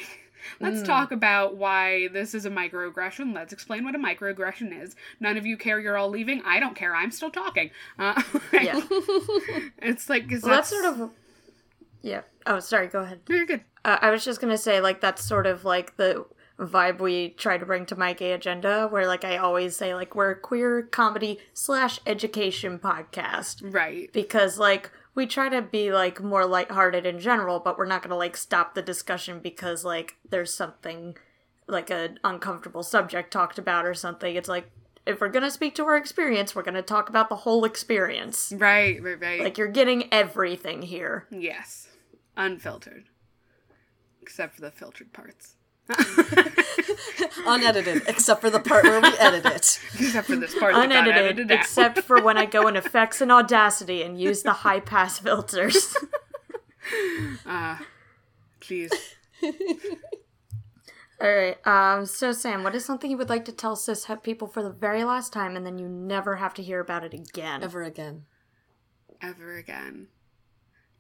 let's 0.62 0.82
Mm. 0.82 0.86
talk 0.86 1.12
about 1.12 1.58
why 1.58 2.08
this 2.08 2.34
is 2.34 2.45
a 2.45 2.50
microaggression 2.50 3.34
let's 3.36 3.52
explain 3.52 3.84
what 3.84 3.95
a 3.95 4.00
microaggression 4.00 4.82
is 4.82 4.95
none 5.19 5.38
of 5.38 5.45
you 5.45 5.58
care 5.58 5.80
you're 5.80 5.97
all 5.97 6.10
leaving 6.10 6.41
i 6.45 6.60
don't 6.60 6.76
care 6.76 6.95
i'm 6.95 7.12
still 7.12 7.30
talking 7.32 7.69
uh, 8.00 8.21
Yeah. 8.54 8.80
it's 9.80 10.10
like 10.10 10.30
Well, 10.30 10.39
that's 10.41 10.69
sort 10.69 10.86
of. 10.86 11.10
Yeah. 12.08 12.22
Oh, 12.46 12.60
sorry. 12.60 12.88
Go 12.88 13.02
ahead. 13.02 13.20
No, 13.30 13.36
you're 13.36 13.46
good 13.46 13.62
Uh, 13.84 13.98
I 14.02 14.10
was 14.10 14.24
just 14.24 14.39
gonna 14.41 14.58
say, 14.58 14.80
like, 14.82 15.02
that's 15.02 15.24
sort 15.24 15.46
of 15.46 15.65
like 15.65 15.98
the 15.98 16.26
vibe 16.60 17.00
we 17.00 17.30
try 17.30 17.58
to 17.58 17.65
bring 17.65 17.86
to 17.88 17.96
my 17.96 18.13
gay 18.13 18.32
agenda, 18.32 18.88
where, 18.89 19.06
like, 19.06 19.24
I 19.24 19.38
always 19.38 19.76
say, 19.76 19.93
like, 19.93 20.15
we're 20.15 20.32
a 20.32 20.39
queer 20.39 20.82
comedy 20.84 21.39
slash 21.54 22.00
education 22.08 22.80
podcast 22.80 23.62
right 23.74 24.12
because, 24.13 24.58
like, 24.58 24.89
we 25.13 25.26
try 25.26 25.50
to 25.50 25.62
be 25.63 25.91
like 25.91 26.22
more 26.22 26.46
lighthearted 26.46 27.06
in 27.06 27.20
general, 27.20 27.60
but 27.60 27.78
we're 27.78 27.86
not 27.88 28.04
gonna 28.04 28.15
like 28.15 28.38
stop 28.38 28.76
the 28.76 28.84
discussion 28.84 29.39
because 29.39 29.84
like 29.84 30.15
there's 30.30 30.54
something 30.54 31.17
like 31.67 31.89
an 31.89 32.20
uncomfortable 32.24 32.84
subject 32.84 33.32
talked 33.34 33.58
about 33.58 33.84
or 33.86 33.96
something. 33.96 34.36
It's 34.36 34.48
like 34.48 34.70
if 35.08 35.20
we're 35.20 35.30
gonna 35.30 35.50
speak 35.50 35.74
to 35.76 35.86
our 35.86 35.98
experience, 35.98 36.54
we're 36.56 36.62
gonna 36.62 36.84
talk 36.84 37.10
about 37.10 37.30
the 37.30 37.36
whole 37.38 37.65
experience. 37.65 38.54
right 38.58 39.02
right 39.02 39.20
right 39.20 39.41
Like 39.41 39.58
you're 39.58 39.67
getting 39.70 40.08
everything 40.13 40.84
here. 40.84 41.26
yes 41.32 41.87
unfiltered 42.38 43.10
except 44.21 44.56
for 44.56 44.62
the 44.62 44.71
filtered 44.71 45.12
parts 45.12 45.58
Unedited, 47.45 48.04
except 48.08 48.41
for 48.41 48.50
the 48.50 48.60
part 48.60 48.84
where 48.84 49.00
we 49.00 49.08
edit 49.17 49.45
it. 49.45 49.80
except 50.00 50.28
for 50.28 50.36
this 50.36 50.58
part 50.58 50.76
Unedited, 50.76 51.15
edited 51.15 51.52
except 51.52 52.00
for 52.00 52.21
when 52.21 52.38
I 52.38 52.45
go 52.45 52.67
in 52.67 52.76
effects 52.76 53.21
and 53.21 53.32
audacity 53.39 54.02
and 54.02 54.19
use 54.19 54.43
the 54.43 54.52
high 54.54 54.80
pass 54.80 55.19
filters. 55.19 55.95
Jeez. 58.62 58.91
All 61.21 61.36
right. 61.36 61.58
Um. 61.65 62.06
So 62.06 62.32
Sam, 62.34 62.63
what 62.63 62.76
is 62.76 62.84
something 62.84 63.10
you 63.10 63.17
would 63.17 63.30
like 63.30 63.45
to 63.45 63.54
tell 63.54 63.76
cis 63.76 64.06
people 64.23 64.47
for 64.47 64.62
the 64.62 64.69
very 64.69 65.04
last 65.04 65.32
time, 65.32 65.56
and 65.56 65.65
then 65.65 65.78
you 65.78 65.88
never 65.88 66.36
have 66.36 66.54
to 66.56 66.63
hear 66.63 66.80
about 66.82 67.04
it 67.06 67.13
again? 67.13 67.63
Ever 67.63 67.84
again. 67.84 68.26
ever 69.21 69.56
again. 69.56 70.08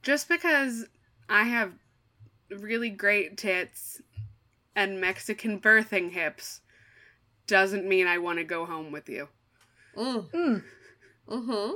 Just 0.01 0.29
because 0.29 0.85
I 1.29 1.43
have 1.43 1.73
really 2.49 2.89
great 2.89 3.37
tits 3.37 4.01
and 4.75 5.01
Mexican 5.01 5.59
birthing 5.59 6.11
hips 6.11 6.61
doesn't 7.47 7.85
mean 7.87 8.07
I 8.07 8.17
want 8.19 8.37
to 8.39 8.43
go 8.43 8.65
home 8.65 8.91
with 8.91 9.09
you. 9.09 9.27
Mm. 9.97 10.29
Mm. 10.31 10.63
Mm-hmm. 11.29 11.71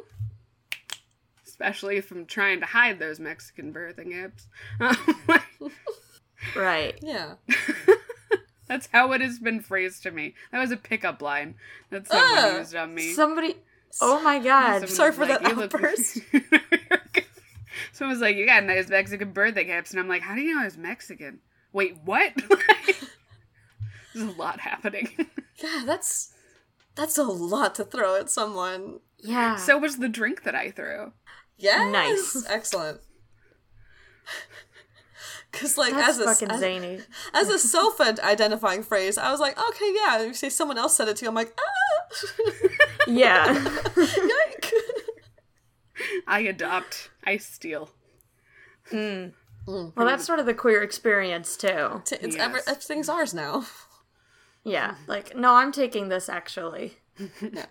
Especially 1.46 1.98
if 1.98 2.12
I'm 2.12 2.26
trying 2.26 2.60
to 2.62 2.66
hide 2.66 3.00
those 3.00 3.20
Mexican 3.20 3.74
birthing 3.74 4.14
hips. 4.14 4.48
Right. 6.56 6.98
Yeah. 7.04 7.36
That's 8.68 8.88
how 8.92 9.12
it 9.12 9.22
has 9.22 9.38
been 9.38 9.60
phrased 9.60 10.02
to 10.04 10.12
me. 10.12 10.34
That 10.52 10.60
was 10.60 10.72
a 10.72 10.78
pickup 10.78 11.22
line 11.22 11.54
that 11.92 12.08
someone 12.08 12.30
Ah, 12.32 12.58
used 12.58 12.76
on 12.76 12.96
me. 12.96 13.14
Somebody. 13.14 13.56
Oh 14.02 14.22
my 14.24 14.40
god. 14.40 14.74
Someone 14.80 14.88
sorry 14.90 15.10
was 15.12 15.18
for 15.18 15.26
that 15.28 15.44
"You 15.44 15.54
look- 15.54 15.74
outburst." 15.76 16.20
Someone 17.92 18.14
was 18.14 18.22
like, 18.22 18.36
"You 18.36 18.46
got 18.46 18.64
nice 18.64 18.90
Mexican 18.90 19.32
birthday 19.32 19.66
caps," 19.66 19.92
and 19.92 20.00
I'm 20.00 20.08
like, 20.08 20.22
"How 20.22 20.36
do 20.36 20.42
you 20.42 20.56
know 20.56 20.62
I 20.62 20.66
was 20.66 20.78
Mexican?" 20.78 21.40
Wait, 21.74 21.98
what? 22.04 22.34
There's 24.14 24.28
a 24.28 24.32
lot 24.38 24.60
happening. 24.60 25.10
Yeah, 25.62 25.84
that's 25.86 26.34
that's 26.96 27.20
a 27.20 27.24
lot 27.24 27.76
to 27.76 27.84
throw 27.84 28.20
at 28.20 28.32
someone. 28.32 29.00
Yeah. 29.20 29.58
so 29.58 29.78
was 29.78 29.98
the 29.98 30.10
drink 30.10 30.42
that 30.42 30.56
I 30.56 30.72
threw. 30.72 31.12
Yeah. 31.56 31.88
Nice. 31.88 32.44
Excellent. 32.50 33.00
Cause 35.52 35.78
like 35.78 35.94
that's 35.94 36.18
as 36.18 36.20
a 36.20 36.24
fucking 36.24 36.50
as, 36.50 36.60
zany. 36.62 37.00
as 37.36 37.50
a 37.50 37.60
self 37.60 38.02
identifying 38.02 38.82
phrase, 38.82 39.20
I 39.20 39.30
was 39.30 39.40
like, 39.40 39.60
okay, 39.60 39.94
yeah. 39.94 40.24
You 40.24 40.34
say 40.34 40.50
someone 40.50 40.80
else 40.80 40.96
said 40.98 41.08
it 41.10 41.18
to 41.18 41.26
you, 41.26 41.30
I'm 41.30 41.36
like, 41.36 41.56
ah, 41.60 42.68
Yeah. 43.08 43.64
Yike. 46.14 46.24
I 46.28 46.40
adopt. 46.42 47.10
I 47.24 47.38
steal. 47.38 47.90
Hmm. 48.90 49.28
Mm, 49.68 49.96
well, 49.96 50.08
that's 50.08 50.26
sort 50.26 50.40
of 50.40 50.48
the 50.48 50.56
queer 50.56 50.82
experience 50.82 51.56
too. 51.56 52.02
T- 52.06 52.16
It's 52.20 52.36
Yes. 52.36 52.44
ever, 52.46 52.62
everything's 52.68 53.10
ours 53.10 53.34
now. 53.34 53.66
Yeah. 54.64 54.96
Like, 55.08 55.36
no, 55.36 55.54
I'm 55.54 55.72
taking 55.72 56.10
this 56.10 56.30
actually. 56.30 56.98
Yeah. 57.42 57.66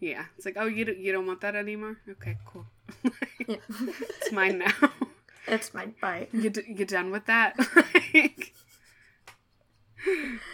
Yeah, 0.00 0.24
it's 0.36 0.44
like, 0.44 0.56
oh, 0.58 0.66
you 0.66 0.84
don't, 0.84 0.98
you 0.98 1.12
don't 1.12 1.26
want 1.28 1.40
that 1.42 1.54
anymore? 1.54 1.98
Okay, 2.10 2.36
cool. 2.44 2.66
Yeah. 3.46 3.56
it's 3.70 4.32
mine 4.32 4.58
now. 4.58 4.90
it's 5.46 5.72
my 5.72 5.86
bite. 6.00 6.30
you 6.32 6.50
d- 6.50 6.64
you 6.66 6.84
done 6.84 7.12
with 7.12 7.26
that? 7.26 7.54
Like- 8.14 8.52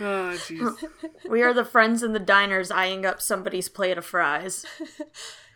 oh, 0.00 0.36
jeez. 0.36 0.76
We 1.28 1.42
are 1.42 1.54
the 1.54 1.64
friends 1.64 2.02
in 2.02 2.12
the 2.12 2.18
diners 2.18 2.70
eyeing 2.70 3.06
up 3.06 3.22
somebody's 3.22 3.68
plate 3.70 3.96
of 3.96 4.04
fries. 4.04 4.66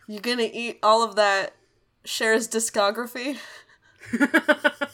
You 0.07 0.19
gonna 0.19 0.49
eat 0.51 0.79
all 0.83 1.03
of 1.03 1.15
that 1.15 1.55
Cher's 2.03 2.47
discography? 2.47 3.37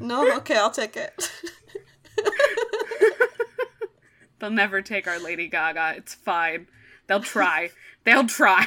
no? 0.00 0.36
Okay, 0.36 0.56
I'll 0.56 0.70
take 0.70 0.96
it. 0.96 1.30
They'll 4.38 4.50
never 4.50 4.82
take 4.82 5.06
our 5.08 5.18
Lady 5.18 5.48
Gaga. 5.48 5.94
It's 5.96 6.14
fine. 6.14 6.66
They'll 7.06 7.20
try. 7.20 7.70
They'll 8.04 8.26
try. 8.26 8.66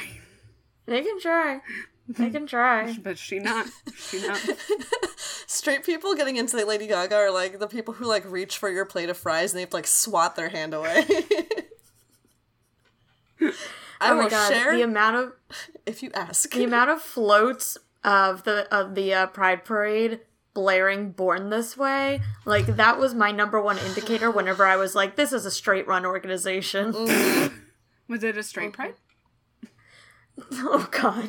They 0.86 1.02
can 1.02 1.20
try. 1.20 1.60
They 2.08 2.30
can 2.30 2.46
try. 2.46 2.96
But 3.02 3.18
she 3.18 3.38
not. 3.38 3.68
She 3.96 4.26
not. 4.26 4.40
straight 5.46 5.84
people 5.84 6.14
getting 6.14 6.36
into 6.36 6.56
the 6.56 6.64
Lady 6.64 6.88
Gaga 6.88 7.14
are 7.14 7.30
like 7.30 7.60
the 7.60 7.68
people 7.68 7.94
who 7.94 8.06
like 8.06 8.28
reach 8.30 8.58
for 8.58 8.68
your 8.68 8.84
plate 8.84 9.08
of 9.08 9.16
fries 9.16 9.52
and 9.52 9.58
they 9.58 9.62
have 9.62 9.70
to 9.70 9.76
like 9.76 9.86
swat 9.86 10.34
their 10.34 10.48
hand 10.48 10.74
away. 10.74 11.04
I 14.00 14.10
oh 14.10 14.16
will 14.16 14.22
my 14.24 14.28
god, 14.30 14.52
share 14.52 14.74
the 14.74 14.82
amount 14.82 15.16
of 15.16 15.32
if 15.86 16.02
you 16.02 16.10
ask. 16.14 16.50
the 16.52 16.64
amount 16.64 16.90
of 16.90 17.02
floats 17.02 17.76
of 18.02 18.44
the 18.44 18.72
of 18.74 18.94
the 18.94 19.12
uh, 19.12 19.26
Pride 19.26 19.64
Parade 19.64 20.20
blaring 20.54 21.12
"Born 21.12 21.50
This 21.50 21.76
Way," 21.76 22.20
like 22.44 22.66
that 22.66 22.98
was 22.98 23.14
my 23.14 23.30
number 23.30 23.60
one 23.60 23.78
indicator. 23.78 24.30
Whenever 24.30 24.64
I 24.64 24.76
was 24.76 24.94
like, 24.94 25.16
"This 25.16 25.32
is 25.32 25.44
a 25.44 25.50
straight 25.50 25.86
run 25.86 26.04
organization." 26.06 26.92
Was 28.08 28.24
it 28.24 28.36
a 28.36 28.42
straight 28.42 28.72
pride? 28.72 28.94
oh 30.54 30.88
god. 30.90 31.28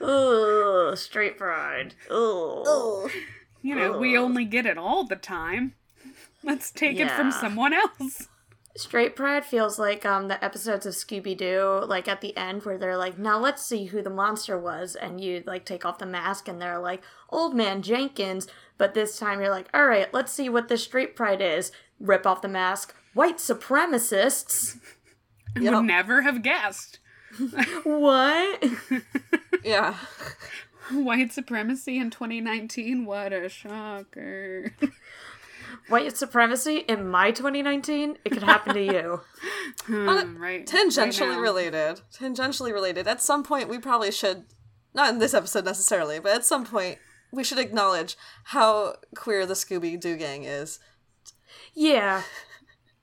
Ugh, 0.00 0.98
straight 0.98 1.38
pride. 1.38 1.94
Ugh. 2.10 3.08
You 3.62 3.76
know, 3.76 3.96
we 3.96 4.18
only 4.18 4.44
get 4.44 4.66
it 4.66 4.76
all 4.76 5.04
the 5.04 5.14
time. 5.14 5.74
Let's 6.42 6.72
take 6.72 6.98
it 6.98 7.12
from 7.12 7.30
someone 7.30 7.72
else. 7.72 8.26
Straight 8.74 9.14
Pride 9.14 9.44
feels 9.44 9.78
like 9.78 10.06
um 10.06 10.28
the 10.28 10.42
episodes 10.42 10.86
of 10.86 10.94
Scooby 10.94 11.36
Doo, 11.36 11.84
like 11.86 12.08
at 12.08 12.20
the 12.20 12.36
end 12.36 12.64
where 12.64 12.78
they're 12.78 12.96
like, 12.96 13.18
now 13.18 13.38
let's 13.38 13.62
see 13.62 13.86
who 13.86 14.02
the 14.02 14.10
monster 14.10 14.58
was, 14.58 14.96
and 14.96 15.20
you 15.20 15.42
like 15.46 15.64
take 15.64 15.84
off 15.84 15.98
the 15.98 16.06
mask 16.06 16.48
and 16.48 16.60
they're 16.60 16.78
like, 16.78 17.02
Old 17.28 17.54
Man 17.54 17.82
Jenkins, 17.82 18.46
but 18.78 18.94
this 18.94 19.18
time 19.18 19.40
you're 19.40 19.50
like, 19.50 19.68
all 19.74 19.86
right, 19.86 20.12
let's 20.14 20.32
see 20.32 20.48
what 20.48 20.68
the 20.68 20.78
Straight 20.78 21.14
Pride 21.14 21.40
is. 21.42 21.70
Rip 22.00 22.26
off 22.26 22.42
the 22.42 22.48
mask, 22.48 22.94
white 23.14 23.38
supremacists. 23.38 24.78
Yep. 25.60 25.74
Would 25.74 25.84
never 25.84 26.22
have 26.22 26.42
guessed. 26.42 26.98
What? 27.84 28.64
Yeah. 29.64 29.94
White 30.90 31.32
supremacy 31.32 31.98
in 31.98 32.10
2019. 32.10 33.04
What 33.04 33.32
a 33.32 33.48
shocker. 33.48 34.72
white 35.88 36.16
supremacy 36.16 36.78
in 36.88 37.08
my 37.08 37.30
2019? 37.30 38.18
It 38.24 38.30
could 38.30 38.42
happen 38.42 38.74
to 38.74 38.82
you. 38.82 39.20
Hmm, 39.86 40.36
right. 40.36 40.64
Tangentially 40.66 41.30
right 41.30 41.40
related. 41.40 42.00
Tangentially 42.16 42.72
related. 42.72 43.08
At 43.08 43.20
some 43.22 43.42
point, 43.42 43.68
we 43.68 43.78
probably 43.78 44.12
should, 44.12 44.44
not 44.94 45.08
in 45.08 45.18
this 45.18 45.34
episode 45.34 45.64
necessarily, 45.64 46.20
but 46.20 46.32
at 46.32 46.44
some 46.44 46.64
point, 46.64 46.98
we 47.32 47.42
should 47.42 47.58
acknowledge 47.58 48.16
how 48.44 48.96
queer 49.16 49.44
the 49.46 49.54
Scooby 49.54 49.98
Doo 49.98 50.16
gang 50.16 50.44
is. 50.44 50.78
Yeah. 51.74 52.22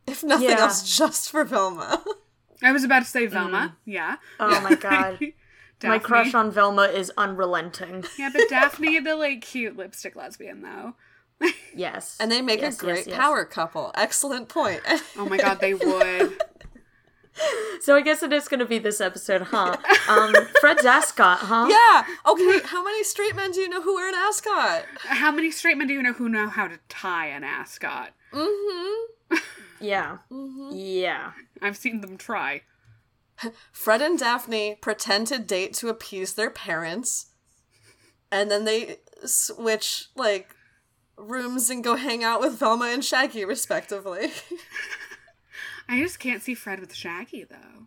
If 0.07 0.23
nothing 0.23 0.49
Yeah. 0.49 0.59
else, 0.61 0.97
just 0.97 1.29
for 1.29 1.43
Velma. 1.43 2.03
I 2.63 2.71
was 2.71 2.83
about 2.83 3.03
to 3.03 3.09
say 3.09 3.25
Velma. 3.27 3.77
Yeah. 3.85 4.15
Oh 4.39 4.59
my 4.61 4.75
god. 4.75 5.19
My 5.83 5.99
crush 5.99 6.33
on 6.33 6.49
Velma 6.51 6.83
is 6.83 7.11
unrelenting. 7.17 8.03
Yeah, 8.17 8.29
but 8.33 8.49
Daphne, 8.49 8.99
the 8.99 9.15
like 9.15 9.41
cute 9.41 9.77
lipstick 9.77 10.15
lesbian 10.15 10.61
though. 10.61 10.95
Yes. 11.75 12.17
And 12.19 12.31
they 12.31 12.41
make 12.41 12.61
Yes, 12.61 12.75
a 12.77 12.85
great 12.85 12.97
yes, 12.97 13.07
yes. 13.07 13.17
power 13.17 13.45
couple. 13.45 13.91
Excellent 13.95 14.49
point. 14.49 14.81
Oh 15.17 15.25
my 15.29 15.37
god, 15.37 15.59
they 15.61 15.73
would. 15.73 16.37
So 17.79 17.95
I 17.95 18.01
guess 18.01 18.21
it 18.21 18.33
is 18.33 18.49
going 18.49 18.59
to 18.59 18.65
be 18.65 18.79
this 18.79 18.99
episode, 18.99 19.43
huh? 19.43 19.77
Um, 20.09 20.33
Fred's 20.59 20.83
ascot, 20.83 21.39
huh? 21.39 21.67
yeah. 21.69 22.03
Okay, 22.29 22.59
how 22.67 22.83
many 22.83 23.01
straight 23.05 23.33
men 23.33 23.51
do 23.51 23.61
you 23.61 23.69
know 23.69 23.81
who 23.81 23.95
wear 23.95 24.09
an 24.09 24.15
ascot? 24.15 24.83
How 25.05 25.31
many 25.31 25.49
straight 25.49 25.77
men 25.77 25.87
do 25.87 25.93
you 25.93 26.03
know 26.03 26.11
who 26.11 26.27
know 26.27 26.49
how 26.49 26.67
to 26.67 26.79
tie 26.89 27.27
an 27.27 27.45
ascot? 27.45 28.09
Mm-hmm. 28.33 29.35
Yeah. 29.79 30.17
Yeah. 30.71 31.31
I've 31.61 31.77
seen 31.77 32.01
them 32.01 32.17
try. 32.17 32.63
Fred 33.71 34.01
and 34.01 34.19
Daphne 34.19 34.75
pretend 34.81 35.27
to 35.27 35.39
date 35.39 35.73
to 35.75 35.87
appease 35.87 36.33
their 36.33 36.49
parents, 36.49 37.27
and 38.29 38.51
then 38.51 38.65
they 38.65 38.97
switch 39.23 40.07
like 40.17 40.53
rooms 41.19 41.69
and 41.69 41.83
go 41.83 41.95
hang 41.95 42.23
out 42.23 42.39
with 42.39 42.53
Velma 42.59 42.85
and 42.85 43.03
Shaggy, 43.03 43.45
respectively. 43.45 44.31
I 45.89 45.99
just 45.99 46.19
can't 46.19 46.41
see 46.41 46.53
Fred 46.53 46.79
with 46.79 46.93
Shaggy 46.93 47.43
though. 47.43 47.85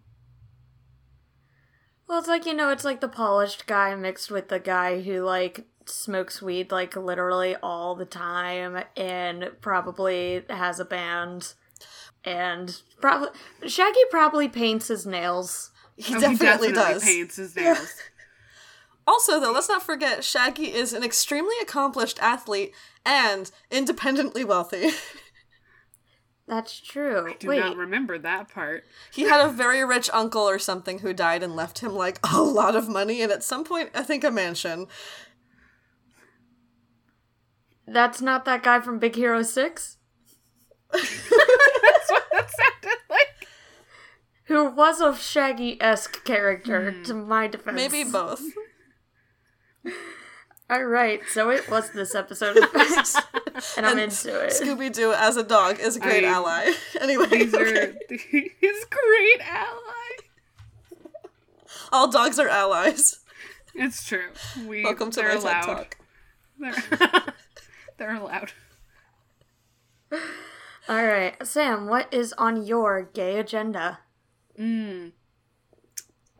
Well, 2.08 2.18
it's 2.18 2.28
like, 2.28 2.44
you 2.46 2.52
know, 2.54 2.68
it's 2.68 2.84
like 2.84 3.00
the 3.00 3.08
polished 3.08 3.66
guy 3.66 3.94
mixed 3.94 4.30
with 4.30 4.48
the 4.48 4.58
guy 4.58 5.00
who, 5.00 5.22
like, 5.22 5.64
smokes 5.86 6.42
weed, 6.42 6.70
like, 6.70 6.94
literally 6.94 7.56
all 7.62 7.94
the 7.94 8.04
time 8.04 8.84
and 8.96 9.50
probably 9.62 10.44
has 10.50 10.78
a 10.78 10.84
band. 10.84 11.54
And 12.24 12.80
probably. 13.00 13.30
Shaggy 13.66 14.00
probably 14.10 14.48
paints 14.48 14.88
his 14.88 15.06
nails. 15.06 15.70
Oh, 15.74 16.02
he 16.02 16.14
Oh, 16.14 16.20
definitely, 16.20 16.68
he 16.68 16.72
definitely 16.72 16.72
does. 16.94 17.04
paints 17.04 17.36
his 17.36 17.56
nails. 17.56 17.94
Also, 19.06 19.40
though, 19.40 19.52
let's 19.52 19.68
not 19.68 19.82
forget 19.82 20.22
Shaggy 20.22 20.72
is 20.74 20.92
an 20.92 21.02
extremely 21.02 21.54
accomplished 21.62 22.18
athlete 22.20 22.74
and 23.04 23.50
independently 23.70 24.44
wealthy. 24.44 24.90
That's 26.46 26.80
true. 26.80 27.30
I 27.30 27.36
do 27.38 27.48
Wait. 27.48 27.60
not 27.60 27.76
remember 27.76 28.18
that 28.18 28.52
part. 28.52 28.84
he 29.12 29.22
had 29.22 29.40
a 29.44 29.50
very 29.50 29.84
rich 29.84 30.10
uncle 30.12 30.42
or 30.42 30.58
something 30.58 30.98
who 30.98 31.14
died 31.14 31.42
and 31.42 31.54
left 31.54 31.78
him 31.78 31.94
like 31.94 32.18
a 32.32 32.42
lot 32.42 32.74
of 32.74 32.88
money 32.88 33.22
and 33.22 33.30
at 33.30 33.44
some 33.44 33.64
point, 33.64 33.90
I 33.94 34.02
think 34.02 34.24
a 34.24 34.30
mansion. 34.30 34.86
That's 37.86 38.20
not 38.20 38.44
that 38.44 38.62
guy 38.62 38.80
from 38.80 38.98
Big 38.98 39.14
Hero 39.16 39.42
6? 39.42 39.96
That's 40.92 41.30
what 42.10 42.24
that 42.32 42.50
sounded 42.50 42.98
like. 43.08 43.48
Who 44.44 44.70
was 44.70 45.00
a 45.00 45.16
Shaggy 45.16 45.80
esque 45.80 46.24
character, 46.24 47.02
to 47.04 47.14
hmm. 47.14 47.28
my 47.28 47.46
defense. 47.46 47.76
Maybe 47.76 48.04
both. 48.04 48.42
Alright, 50.72 51.20
so 51.30 51.50
it 51.50 51.68
was 51.70 51.90
this 51.90 52.14
episode 52.14 52.56
of 52.56 52.70
Facts, 52.72 53.16
and 53.76 53.84
I'm 53.84 53.98
And 53.98 54.00
into 54.10 54.40
it. 54.40 54.52
Scooby 54.52 54.90
Doo 54.90 55.12
as 55.12 55.36
a 55.36 55.42
dog 55.42 55.78
is 55.80 55.96
a 55.96 56.00
great 56.00 56.24
I- 56.24 56.28
ally. 56.28 56.72
Anyway, 57.00 57.26
These 57.26 57.52
are 57.54 57.66
okay. 57.66 57.94
his 58.08 58.86
great 58.88 59.40
ally. 59.46 60.16
all 61.92 62.10
dogs 62.10 62.38
are 62.38 62.48
allies. 62.48 63.18
It's 63.74 64.06
true. 64.06 64.28
We 64.66 64.82
Welcome 64.84 65.10
to 65.10 65.20
they're 65.20 65.34
my 65.40 65.52
TED. 65.52 65.62
Talk. 65.64 65.96
They're, 66.58 66.74
they're 67.98 68.14
allowed. 68.16 68.52
Alright, 70.88 71.46
Sam, 71.46 71.86
what 71.86 72.12
is 72.14 72.32
on 72.38 72.64
your 72.64 73.02
gay 73.02 73.38
agenda? 73.38 73.98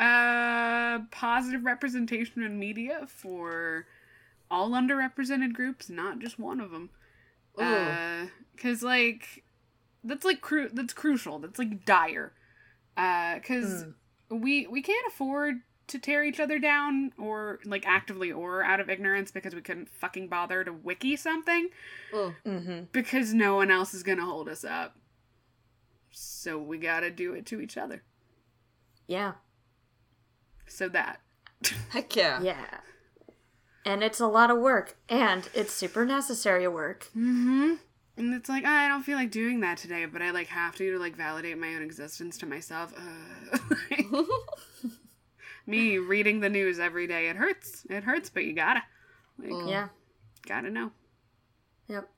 Uh, 0.01 1.01
positive 1.11 1.65
representation 1.65 2.43
in 2.43 2.59
media 2.59 3.07
for 3.09 3.87
all 4.53 4.71
underrepresented 4.71 5.53
groups, 5.55 5.89
not 5.91 6.21
just 6.21 6.39
one 6.39 6.61
of 6.61 6.71
them. 6.71 6.91
Uh, 7.59 8.27
cause 8.57 8.83
like 8.83 9.43
that's 10.05 10.25
like 10.25 10.41
cru- 10.41 10.71
that's 10.73 10.93
crucial. 10.93 11.39
That's 11.41 11.59
like 11.59 11.85
dire. 11.85 12.33
Uh, 12.97 13.41
cause 13.41 13.87
we 14.31 14.67
we 14.67 14.81
can't 14.83 15.07
afford 15.09 15.57
to 15.89 15.99
tear 15.99 16.23
each 16.25 16.39
other 16.41 16.59
down 16.59 17.13
or 17.19 17.59
like 17.65 17.85
actively 17.87 18.31
or 18.33 18.63
out 18.63 18.81
of 18.81 18.89
ignorance 18.89 19.31
because 19.31 19.55
we 19.55 19.61
couldn't 19.61 19.89
fucking 19.91 20.29
bother 20.29 20.63
to 20.65 20.73
wiki 20.73 21.17
something 21.17 21.69
Mm-hmm. 22.15 22.85
because 22.93 23.35
no 23.35 23.57
one 23.57 23.71
else 23.71 23.93
is 23.95 24.03
gonna 24.03 24.25
hold 24.25 24.49
us 24.49 24.65
up. 24.65 24.97
So 26.11 26.59
we 26.59 26.79
gotta 26.79 27.11
do 27.11 27.33
it 27.35 27.47
to 27.47 27.61
each 27.61 27.77
other. 27.77 28.03
Yeah. 29.07 29.33
So 30.67 30.89
that. 30.91 31.21
Heck 31.91 32.15
yeah. 32.17 32.41
Yeah. 32.43 32.79
And 33.85 34.03
it's 34.05 34.21
a 34.21 34.27
lot 34.29 34.51
of 34.51 34.59
work, 34.59 34.97
and 35.09 35.49
it's 35.55 35.73
super 35.73 36.05
necessary 36.05 36.69
work. 36.69 37.07
Mm-hmm. 37.17 37.75
And 38.17 38.35
it's 38.35 38.49
like, 38.49 38.63
"Ah, 38.67 38.85
I 38.85 38.89
don't 38.89 39.03
feel 39.03 39.17
like 39.17 39.31
doing 39.31 39.61
that 39.61 39.79
today, 39.79 40.05
but 40.07 40.23
I 40.23 40.31
like 40.31 40.47
have 40.49 40.77
to 40.77 40.93
to 40.93 40.99
like 40.99 41.17
validate 41.17 41.59
my 41.59 41.75
own 41.75 41.83
existence 41.83 42.39
to 42.39 42.47
myself. 42.47 42.93
Uh, 42.97 43.59
me 45.67 45.99
reading 45.99 46.41
the 46.41 46.49
news 46.49 46.79
every 46.79 47.07
day, 47.07 47.29
it 47.29 47.37
hurts. 47.37 47.87
It 47.89 48.05
hurts, 48.05 48.31
but 48.31 48.45
you 48.45 48.53
gotta. 48.53 48.83
Like, 49.39 49.69
Yeah. 49.69 49.89
gotta 50.47 50.71
know. 50.71 50.93
Yep. 51.89 52.09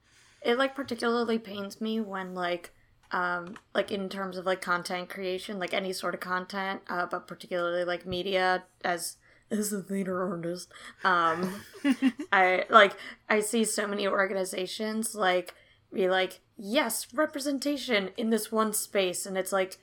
It 0.43 0.59
like 0.59 0.75
particularly 0.75 1.39
pains 1.39 1.81
me 1.81 2.01
when 2.01 2.35
like 2.35 2.73
um 3.13 3.57
like 3.75 3.91
in 3.93 4.09
terms 4.09 4.37
of 4.37 4.47
like 4.47 4.61
content 4.61 5.09
creation, 5.09 5.59
like 5.59 5.73
any 5.73 5.93
sort 5.93 6.15
of 6.15 6.21
content, 6.21 6.83
uh, 6.89 7.07
but 7.07 7.27
particularly 7.27 7.85
like 7.85 8.05
media 8.05 8.65
as 8.85 9.17
as 9.59 9.73
a 9.73 9.83
theater 9.83 10.23
artist. 10.31 10.69
Um 11.05 11.55
I 12.33 12.65
like 12.71 12.93
I 13.29 13.41
see 13.41 13.65
so 13.65 13.87
many 13.87 14.07
organizations 14.07 15.15
like 15.15 15.55
be 15.93 16.09
like, 16.09 16.41
yes, 16.57 17.07
representation 17.15 18.11
in 18.17 18.31
this 18.31 18.51
one 18.53 18.73
space 18.73 19.27
and 19.27 19.39
it's 19.39 19.53
like 19.53 19.79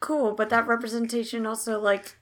cool, 0.00 0.32
but 0.34 0.50
that 0.50 0.66
representation 0.66 1.46
also 1.46 1.80
like 1.80 2.16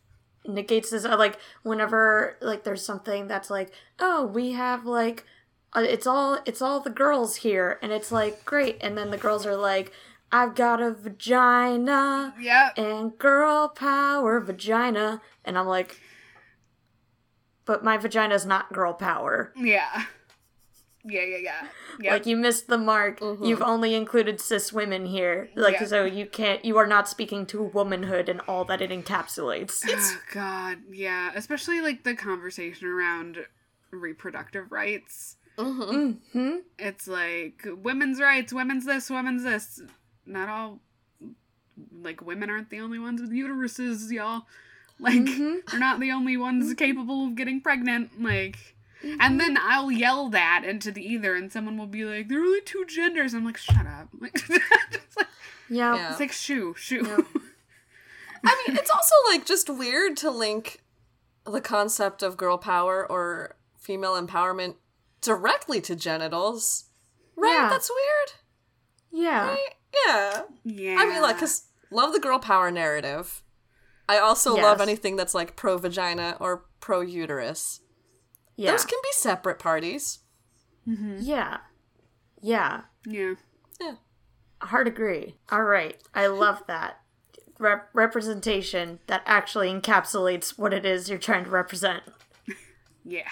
negates 0.46 0.90
this 0.90 1.04
uh, 1.04 1.16
like 1.18 1.38
whenever 1.62 2.36
like 2.40 2.64
there's 2.64 2.84
something 2.84 3.26
that's 3.28 3.50
like 3.50 3.70
oh 3.98 4.24
we 4.24 4.52
have 4.52 4.86
like 4.86 5.24
uh, 5.74 5.80
it's 5.86 6.06
all 6.06 6.38
it's 6.46 6.62
all 6.62 6.80
the 6.80 6.88
girls 6.90 7.36
here 7.36 7.78
and 7.82 7.92
it's 7.92 8.10
like 8.10 8.42
great 8.46 8.78
and 8.80 8.96
then 8.96 9.10
the 9.10 9.18
girls 9.18 9.44
are 9.44 9.54
like 9.56 9.92
i've 10.32 10.54
got 10.54 10.80
a 10.80 10.92
vagina 10.92 12.34
Yeah. 12.40 12.70
and 12.76 13.16
girl 13.18 13.68
power 13.68 14.40
vagina 14.40 15.20
and 15.44 15.58
i'm 15.58 15.66
like 15.66 16.00
but 17.70 17.84
my 17.84 17.96
vagina's 17.96 18.44
not 18.44 18.72
girl 18.72 18.92
power. 18.92 19.52
Yeah. 19.56 20.02
Yeah, 21.04 21.22
yeah, 21.22 21.36
yeah. 21.36 21.66
Yep. 22.00 22.12
Like 22.12 22.26
you 22.26 22.36
missed 22.36 22.66
the 22.66 22.76
mark. 22.76 23.20
You've 23.20 23.62
only 23.62 23.94
included 23.94 24.40
cis 24.40 24.72
women 24.72 25.06
here. 25.06 25.50
Like 25.54 25.74
Yeah. 25.74 25.86
so 25.86 26.04
you 26.04 26.26
can't 26.26 26.64
you 26.64 26.78
are 26.78 26.86
not 26.88 27.08
speaking 27.08 27.46
to 27.46 27.62
womanhood 27.62 28.28
and 28.28 28.40
all 28.48 28.64
that 28.64 28.82
it 28.82 28.90
encapsulates. 28.90 29.84
oh, 29.86 30.18
God, 30.34 30.78
yeah. 30.90 31.30
Especially 31.36 31.80
like 31.80 32.02
the 32.02 32.16
conversation 32.16 32.88
around 32.88 33.36
reproductive 33.92 34.72
rights. 34.72 35.36
hmm 35.56 36.14
It's 36.76 37.06
like 37.06 37.64
women's 37.66 38.20
rights, 38.20 38.52
women's 38.52 38.84
this, 38.84 39.08
women's 39.10 39.44
this. 39.44 39.80
Not 40.26 40.48
all 40.48 40.80
like 42.02 42.20
women 42.20 42.50
aren't 42.50 42.70
the 42.70 42.80
only 42.80 42.98
ones 42.98 43.20
with 43.20 43.30
uteruses, 43.30 44.10
y'all. 44.10 44.42
Like 45.00 45.14
mm-hmm. 45.14 45.54
they're 45.70 45.80
not 45.80 46.00
the 46.00 46.12
only 46.12 46.36
ones 46.36 46.66
mm-hmm. 46.66 46.74
capable 46.74 47.26
of 47.26 47.34
getting 47.34 47.60
pregnant. 47.60 48.22
Like 48.22 48.58
and 49.02 49.20
mm-hmm. 49.20 49.38
then 49.38 49.58
I'll 49.60 49.90
yell 49.90 50.28
that 50.30 50.64
into 50.64 50.90
the 50.90 51.02
ether 51.02 51.34
and 51.34 51.50
someone 51.50 51.78
will 51.78 51.86
be 51.86 52.04
like, 52.04 52.28
There 52.28 52.40
are 52.40 52.44
only 52.44 52.60
two 52.60 52.84
genders. 52.86 53.34
I'm 53.34 53.44
like, 53.44 53.56
shut 53.56 53.86
up. 53.86 54.08
Like, 54.20 54.34
it's 54.34 55.16
like, 55.16 55.26
Yeah. 55.68 55.94
Yeah. 55.94 56.10
it's 56.10 56.20
like 56.20 56.32
shoo, 56.32 56.74
shoo. 56.76 57.02
I 58.44 58.64
mean, 58.66 58.76
it's 58.76 58.90
also 58.90 59.14
like 59.30 59.46
just 59.46 59.68
weird 59.68 60.16
to 60.18 60.30
link 60.30 60.82
the 61.44 61.60
concept 61.60 62.22
of 62.22 62.36
girl 62.36 62.58
power 62.58 63.06
or 63.10 63.56
female 63.78 64.20
empowerment 64.20 64.76
directly 65.20 65.80
to 65.82 65.96
genitals. 65.96 66.84
Right? 67.36 67.54
Yeah. 67.54 67.68
That's 67.68 67.90
weird. 67.90 69.24
Yeah. 69.24 69.48
Right? 69.48 69.74
Yeah. 70.06 70.42
yeah. 70.64 70.96
I 70.98 71.06
mean, 71.06 71.22
like, 71.22 71.38
cause 71.38 71.64
love 71.90 72.12
the 72.12 72.20
girl 72.20 72.38
power 72.38 72.70
narrative. 72.70 73.42
I 74.10 74.18
also 74.18 74.56
love 74.56 74.80
anything 74.80 75.14
that's 75.14 75.34
like 75.34 75.54
pro 75.54 75.78
vagina 75.78 76.36
or 76.40 76.64
pro 76.80 77.00
uterus. 77.00 77.80
Yeah. 78.56 78.72
Those 78.72 78.84
can 78.84 78.98
be 79.02 79.08
separate 79.12 79.58
parties. 79.60 80.18
Mm-hmm. 80.88 81.18
yeah. 81.20 81.58
Yeah. 82.42 82.80
Yeah. 83.06 83.34
Yeah. 83.80 83.94
Hard 84.62 84.88
agree. 84.88 85.36
All 85.50 85.62
right. 85.62 85.96
I 86.12 86.26
love 86.26 86.62
that. 86.66 87.00
Rep- 87.58 87.90
representation 87.92 88.98
that 89.06 89.22
actually 89.26 89.68
encapsulates 89.72 90.58
what 90.58 90.74
it 90.74 90.84
is 90.84 91.08
you're 91.08 91.18
trying 91.18 91.44
to 91.44 91.50
represent. 91.50 92.02
Yeah. 93.04 93.28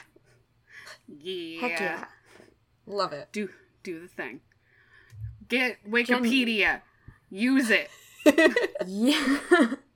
Yeah. 1.09 1.61
Heck 1.61 1.81
yeah. 1.81 2.05
Love 2.87 3.13
it. 3.13 3.29
Do 3.33 3.51
do 3.83 4.01
the 4.01 4.09
thing. 4.09 4.41
Get 5.49 5.77
Wikipedia. 5.89 6.83
Use 7.31 7.71
it. 7.71 7.91
Yeah. 8.87 9.39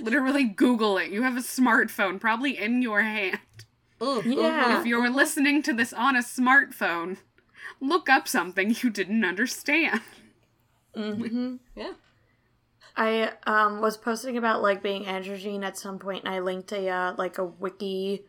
Literally 0.00 0.44
Google 0.44 0.98
it. 0.98 1.10
You 1.10 1.22
have 1.22 1.36
a 1.36 1.40
smartphone 1.40 2.20
probably 2.20 2.58
in 2.58 2.82
your 2.82 3.02
hand. 3.02 3.38
yeah. 4.00 4.80
If 4.80 4.86
you're 4.86 5.10
listening 5.10 5.62
to 5.62 5.72
this 5.72 5.92
on 5.92 6.16
a 6.16 6.20
smartphone, 6.20 7.18
look 7.80 8.08
up 8.08 8.28
something 8.28 8.74
you 8.82 8.90
didn't 8.90 9.24
understand. 9.24 10.00
Mm-hmm. 10.96 11.56
Yeah. 11.76 11.92
I 12.96 13.32
um 13.46 13.80
was 13.80 13.96
posting 13.96 14.36
about 14.36 14.62
like 14.62 14.82
being 14.82 15.04
androgyne 15.04 15.64
at 15.64 15.78
some 15.78 15.98
point 15.98 16.24
and 16.24 16.34
I 16.34 16.40
linked 16.40 16.72
a 16.72 16.88
uh, 16.88 17.14
like 17.16 17.38
a 17.38 17.44
wiki 17.44 18.24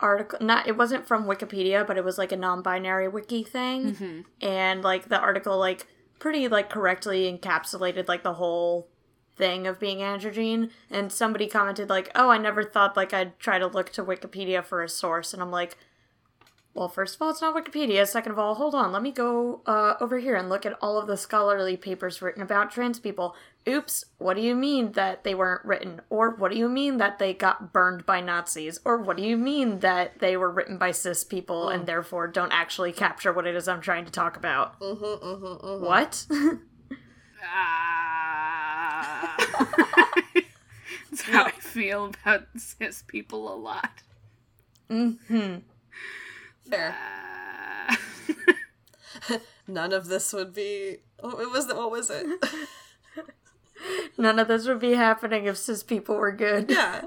article 0.00 0.38
not 0.40 0.66
it 0.66 0.76
wasn't 0.76 1.06
from 1.06 1.24
Wikipedia 1.26 1.86
but 1.86 1.96
it 1.96 2.04
was 2.04 2.18
like 2.18 2.32
a 2.32 2.36
non-binary 2.36 3.08
wiki 3.08 3.44
thing 3.44 4.24
and 4.40 4.82
like 4.82 5.08
the 5.08 5.18
article 5.18 5.58
like 5.58 5.86
pretty 6.18 6.48
like 6.48 6.68
correctly 6.70 7.30
encapsulated 7.32 8.08
like 8.08 8.22
the 8.22 8.34
whole 8.34 8.88
thing 9.40 9.66
of 9.66 9.80
being 9.80 9.98
androgyne 9.98 10.70
and 10.90 11.10
somebody 11.10 11.48
commented 11.48 11.88
like 11.88 12.10
oh 12.14 12.30
I 12.30 12.38
never 12.38 12.62
thought 12.62 12.96
like 12.96 13.12
I'd 13.12 13.38
try 13.38 13.58
to 13.58 13.66
look 13.66 13.90
to 13.94 14.04
Wikipedia 14.04 14.62
for 14.62 14.82
a 14.82 14.88
source 14.88 15.32
and 15.32 15.42
I'm 15.42 15.50
like 15.50 15.76
well, 16.72 16.88
first 16.88 17.16
of 17.16 17.22
all, 17.22 17.30
it's 17.30 17.40
not 17.40 17.56
Wikipedia. 17.56 18.06
Second 18.06 18.30
of 18.32 18.38
all, 18.38 18.54
hold 18.54 18.76
on. 18.76 18.92
Let 18.92 19.02
me 19.02 19.10
go 19.10 19.60
uh, 19.66 19.94
over 20.00 20.18
here 20.18 20.36
and 20.36 20.48
look 20.48 20.64
at 20.64 20.78
all 20.80 20.98
of 20.98 21.08
the 21.08 21.16
scholarly 21.16 21.76
papers 21.76 22.22
written 22.22 22.42
about 22.42 22.70
trans 22.70 23.00
people. 23.00 23.34
Oops, 23.68 24.04
what 24.18 24.34
do 24.34 24.40
you 24.40 24.54
mean 24.54 24.92
that 24.92 25.24
they 25.24 25.34
weren't 25.34 25.64
written? 25.64 26.00
Or 26.10 26.30
what 26.30 26.52
do 26.52 26.58
you 26.58 26.68
mean 26.68 26.98
that 26.98 27.18
they 27.18 27.34
got 27.34 27.72
burned 27.72 28.06
by 28.06 28.20
Nazis? 28.20 28.78
Or 28.84 28.98
what 28.98 29.16
do 29.16 29.24
you 29.24 29.36
mean 29.36 29.80
that 29.80 30.20
they 30.20 30.36
were 30.36 30.50
written 30.50 30.78
by 30.78 30.92
cis 30.92 31.24
people 31.24 31.68
and 31.68 31.86
therefore 31.86 32.28
don't 32.28 32.52
actually 32.52 32.92
capture 32.92 33.32
what 33.32 33.48
it 33.48 33.56
is 33.56 33.66
I'm 33.66 33.80
trying 33.80 34.04
to 34.04 34.12
talk 34.12 34.36
about? 34.36 34.76
What? 35.80 36.26
Ah. 37.42 38.59
That's 41.10 41.22
how 41.22 41.44
I 41.44 41.50
feel 41.50 42.06
about 42.06 42.46
cis 42.56 43.02
people 43.06 43.52
a 43.52 43.56
lot. 43.56 43.90
Hmm. 44.88 45.56
Fair. 46.68 46.96
Ah. 46.96 47.98
None 49.66 49.92
of 49.92 50.08
this 50.08 50.32
would 50.32 50.52
be. 50.54 50.98
What 51.20 51.50
was 51.50 51.68
it? 51.68 51.76
What 51.76 51.90
was 51.90 52.10
it? 52.10 52.26
None 54.18 54.38
of 54.38 54.48
this 54.48 54.66
would 54.66 54.80
be 54.80 54.94
happening 54.94 55.46
if 55.46 55.56
cis 55.56 55.82
people 55.82 56.16
were 56.16 56.32
good. 56.32 56.70
Yeah. 56.70 57.04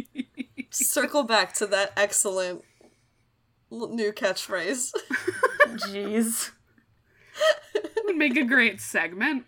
Circle 0.70 1.24
back 1.24 1.52
to 1.54 1.66
that 1.66 1.92
excellent 1.96 2.64
new 3.70 4.12
catchphrase. 4.12 4.92
Jeez. 5.66 6.50
would 8.04 8.16
make 8.16 8.36
a 8.36 8.44
great 8.44 8.80
segment. 8.80 9.44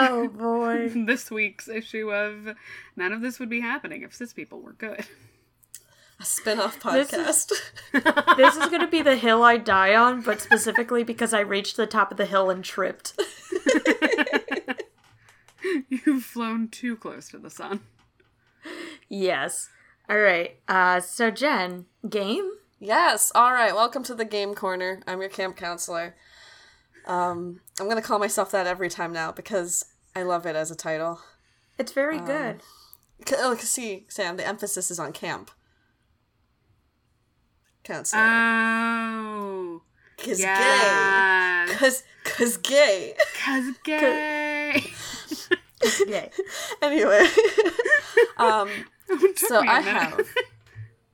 Oh 0.00 0.28
boy. 0.32 0.90
this 1.06 1.30
week's 1.30 1.68
issue 1.68 2.12
of 2.12 2.54
None 2.96 3.12
of 3.12 3.20
This 3.20 3.38
Would 3.40 3.48
Be 3.50 3.60
Happening 3.60 4.02
If 4.02 4.14
Cis 4.14 4.32
People 4.32 4.60
Were 4.60 4.72
Good. 4.74 5.04
A 6.20 6.24
spin-off 6.24 6.80
This 6.82 7.10
podcast. 7.10 7.52
is- 7.52 7.62
this 8.36 8.56
is 8.56 8.66
gonna 8.70 8.88
be 8.88 9.02
the 9.02 9.16
hill 9.16 9.42
I 9.42 9.56
die 9.56 9.94
on, 9.94 10.20
but 10.22 10.40
specifically 10.40 11.04
because 11.04 11.32
I 11.34 11.40
reached 11.40 11.76
the 11.76 11.86
top 11.86 12.10
of 12.10 12.16
the 12.16 12.26
hill 12.26 12.50
and 12.50 12.64
tripped. 12.64 13.18
You've 15.88 16.24
flown 16.24 16.68
too 16.68 16.96
close 16.96 17.28
to 17.30 17.38
the 17.38 17.50
sun. 17.50 17.80
Yes. 19.08 19.68
All 20.08 20.18
right. 20.18 20.56
Uh, 20.68 21.00
so 21.00 21.30
Jen, 21.30 21.86
game. 22.08 22.50
yes. 22.80 23.30
All 23.34 23.52
right. 23.52 23.74
Welcome 23.74 24.02
to 24.04 24.14
the 24.14 24.24
game 24.24 24.54
corner. 24.54 25.02
I'm 25.06 25.20
your 25.20 25.28
camp 25.30 25.56
counselor. 25.56 26.14
Um, 27.08 27.60
I'm 27.80 27.88
gonna 27.88 28.02
call 28.02 28.18
myself 28.18 28.50
that 28.52 28.66
every 28.66 28.90
time 28.90 29.12
now 29.12 29.32
because 29.32 29.84
I 30.14 30.22
love 30.22 30.46
it 30.46 30.54
as 30.54 30.70
a 30.70 30.76
title. 30.76 31.20
It's 31.78 31.92
very 31.92 32.18
good. 32.20 32.62
C- 33.26 33.34
oh, 33.38 33.56
see, 33.56 34.04
Sam, 34.08 34.36
the 34.36 34.46
emphasis 34.46 34.90
is 34.90 34.98
on 34.98 35.12
camp. 35.12 35.50
Counselor. 37.82 38.22
Oh. 38.22 39.82
Cause 40.18 40.38
gay. 40.38 41.66
Cause, 41.78 42.02
cause 42.24 42.56
gay. 42.58 43.14
Cause 43.42 43.74
gay. 43.84 44.82
Yay. 46.08 46.30
anyway. 46.82 47.26
um, 48.36 48.68
so 49.36 49.60
I 49.60 49.80
have 49.80 50.26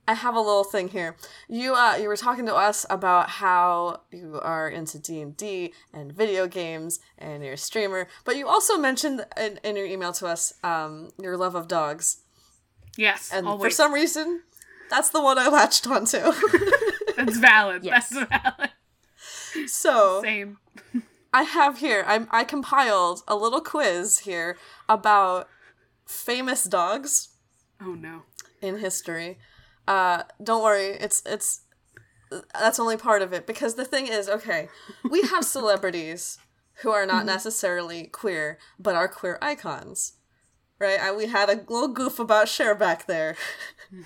I 0.08 0.14
have 0.14 0.34
a 0.34 0.40
little 0.40 0.64
thing 0.64 0.88
here. 0.88 1.16
You 1.48 1.74
uh 1.74 1.96
you 1.96 2.08
were 2.08 2.16
talking 2.16 2.46
to 2.46 2.54
us 2.54 2.86
about 2.88 3.28
how 3.28 4.00
you 4.10 4.40
are 4.42 4.68
into 4.68 4.98
D&D 4.98 5.72
and 5.92 6.12
video 6.12 6.46
games 6.46 7.00
and 7.18 7.44
you're 7.44 7.54
a 7.54 7.58
streamer, 7.58 8.08
but 8.24 8.36
you 8.36 8.48
also 8.48 8.78
mentioned 8.78 9.24
in, 9.36 9.58
in 9.62 9.76
your 9.76 9.86
email 9.86 10.12
to 10.14 10.26
us 10.26 10.54
um 10.64 11.10
your 11.20 11.36
love 11.36 11.54
of 11.54 11.68
dogs. 11.68 12.22
Yes, 12.96 13.30
And 13.32 13.46
for 13.60 13.70
some 13.70 13.92
reason 13.92 14.42
that's 14.90 15.10
the 15.10 15.20
one 15.22 15.38
I 15.38 15.48
latched 15.48 15.86
onto. 15.86 16.18
That's 17.16 17.38
valid. 17.38 17.84
Yes. 17.90 18.10
That's 18.10 18.28
valid. 18.28 18.70
so 19.70 20.20
Same. 20.22 20.58
I 21.32 21.42
have 21.42 21.78
here 21.78 22.04
I 22.06 22.26
I 22.30 22.44
compiled 22.44 23.22
a 23.28 23.36
little 23.36 23.60
quiz 23.60 24.20
here 24.20 24.56
about 24.88 25.48
famous 26.06 26.64
dogs 26.64 27.30
Oh 27.80 27.94
no. 27.94 28.22
in 28.60 28.78
history. 28.78 29.38
Uh, 29.86 30.22
don't 30.42 30.62
worry, 30.62 30.88
it's 31.00 31.22
it's 31.26 31.60
that's 32.58 32.80
only 32.80 32.96
part 32.96 33.22
of 33.22 33.32
it 33.32 33.46
because 33.46 33.74
the 33.74 33.84
thing 33.84 34.06
is, 34.06 34.28
okay, 34.28 34.68
we 35.08 35.22
have 35.22 35.44
celebrities 35.44 36.38
who 36.82 36.90
are 36.90 37.06
not 37.06 37.24
necessarily 37.26 38.04
queer 38.06 38.58
but 38.78 38.94
are 38.96 39.08
queer 39.08 39.38
icons. 39.42 40.14
Right? 40.80 40.98
I, 41.00 41.12
we 41.14 41.26
had 41.26 41.48
a 41.48 41.64
little 41.68 41.88
goof 41.88 42.18
about 42.18 42.48
Cher 42.48 42.74
back 42.74 43.06
there. 43.06 43.36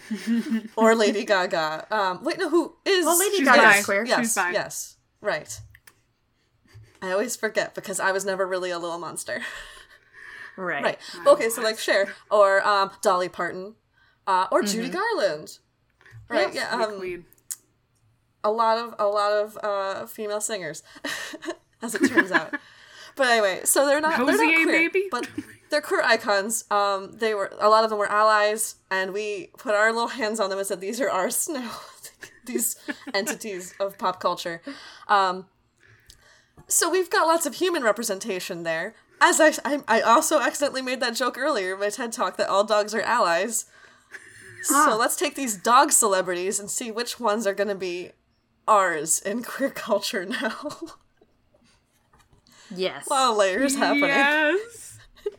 or 0.76 0.95
Lady 0.95 1.24
Gaga. 1.24 1.87
Um, 1.91 2.22
wait, 2.22 2.39
no, 2.39 2.51
who 2.51 2.76
is 2.85 3.07
Well, 3.07 3.18
Lady 3.18 3.43
Gaga 3.43 3.62
bi. 3.62 3.83
queer. 3.83 4.05
Yes, 4.05 4.37
yes, 4.37 4.97
right. 5.20 5.61
I 7.01 7.11
always 7.11 7.37
forget 7.37 7.74
because 7.74 7.99
I 7.99 8.12
was 8.12 8.24
never 8.24 8.47
really 8.47 8.70
a 8.70 8.79
little 8.79 8.99
monster. 8.99 9.41
Right. 10.57 10.83
Right. 10.83 10.99
Okay, 11.26 11.49
so 11.51 11.62
like 11.62 11.79
Cher 11.79 12.12
or 12.31 12.66
um, 12.66 12.91
Dolly 13.01 13.29
Parton 13.29 13.76
uh, 14.26 14.47
or 14.51 14.62
Judy 14.62 14.89
Garland. 14.89 15.59
Right. 16.29 16.53
Yes. 16.53 16.68
Yeah. 16.70 16.85
Um, 16.85 17.24
a 18.45 18.51
lot 18.51 18.79
of 18.79 18.95
a 18.99 19.07
lot 19.07 19.33
of 19.33 19.59
uh, 19.62 20.07
female 20.07 20.41
singers, 20.41 20.83
as 21.83 21.95
it 21.95 22.09
turns 22.09 22.33
out. 22.33 22.55
But 23.16 23.31
anyway, 23.31 23.62
so 23.64 23.85
they're 23.85 24.01
not 24.01 24.24
they're 24.24 24.37
not 24.37 24.62
queer, 24.62 24.66
baby? 24.66 25.09
but 25.11 25.29
they're 25.70 25.81
queer 25.81 26.03
icons. 26.05 26.64
Um, 26.70 27.11
they 27.11 27.35
were 27.35 27.53
a 27.59 27.68
lot 27.68 27.83
of 27.83 27.91
them 27.91 27.99
were 27.99 28.09
allies, 28.09 28.76
and 28.93 29.12
we 29.12 29.51
put 29.59 29.74
our 29.74 29.93
little 29.93 30.07
hands 30.07 30.39
on 30.39 30.51
them 30.51 30.59
and 30.61 30.68
said, 30.68 30.81
"These 30.81 31.01
are 31.01 31.11
ours 31.11 31.49
now." 31.49 31.72
These 32.47 32.76
entities 33.12 33.74
of 33.81 33.99
pop 33.99 34.20
culture. 34.20 34.62
Um, 35.09 35.47
so 36.68 36.89
we've 36.89 37.11
got 37.11 37.26
lots 37.26 37.45
of 37.45 37.55
human 37.55 37.83
representation 37.83 38.62
there. 38.62 38.95
As 39.20 39.41
I, 39.41 39.53
I, 39.64 39.81
I 39.89 40.01
also 40.01 40.39
accidentally 40.39 40.81
made 40.81 41.01
that 41.01 41.16
joke 41.16 41.37
earlier 41.37 41.74
in 41.74 41.81
my 41.81 41.91
TED 41.91 42.12
talk 42.12 42.37
that 42.37 42.49
all 42.49 42.62
dogs 42.62 42.95
are 42.95 43.03
allies. 43.03 43.64
So 44.63 44.97
let's 44.99 45.17
take 45.17 45.35
these 45.35 45.57
dog 45.57 45.93
celebrities 45.93 46.59
and 46.59 46.71
see 46.71 46.91
which 46.91 47.19
ones 47.21 47.47
are 47.47 47.55
going 47.55 47.69
to 47.69 47.75
be 47.75 48.13
ours 48.67 49.21
in 49.21 49.43
queer 49.45 49.71
culture 49.71 50.25
now. 50.25 50.79
Yes. 52.75 53.07
a 53.07 53.11
lot 53.11 53.31
of 53.31 53.37
layers 53.39 53.77
happening. 53.77 54.09
Yes. 54.09 54.85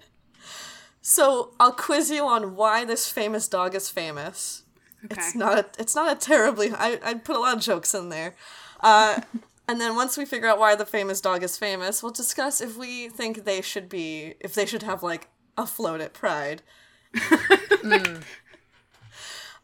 So 1.02 1.56
I'll 1.60 1.72
quiz 1.72 2.12
you 2.12 2.28
on 2.28 2.56
why 2.56 2.86
this 2.86 3.12
famous 3.12 3.48
dog 3.48 3.74
is 3.74 3.90
famous. 3.90 4.62
Okay. 5.06 5.16
It's 5.20 5.34
not 5.34 5.58
a, 5.58 5.66
it's 5.80 5.96
not 5.96 6.16
a 6.16 6.20
terribly 6.20 6.72
I, 6.72 7.00
I 7.04 7.14
put 7.16 7.36
a 7.36 7.40
lot 7.40 7.58
of 7.58 7.64
jokes 7.64 7.96
in 7.96 8.10
there. 8.10 8.36
Uh, 8.80 9.22
and 9.68 9.82
then 9.82 9.96
once 9.96 10.18
we 10.18 10.26
figure 10.26 10.48
out 10.48 10.60
why 10.60 10.76
the 10.76 10.86
famous 10.86 11.20
dog 11.20 11.42
is 11.42 11.58
famous, 11.58 12.04
we'll 12.04 12.12
discuss 12.12 12.62
if 12.62 12.78
we 12.78 13.10
think 13.10 13.44
they 13.44 13.62
should 13.62 13.90
be 13.90 14.36
if 14.40 14.54
they 14.54 14.68
should 14.68 14.84
have 14.84 15.02
like 15.02 15.30
a 15.58 15.66
float 15.66 16.00
at 16.00 16.14
Pride. 16.14 16.62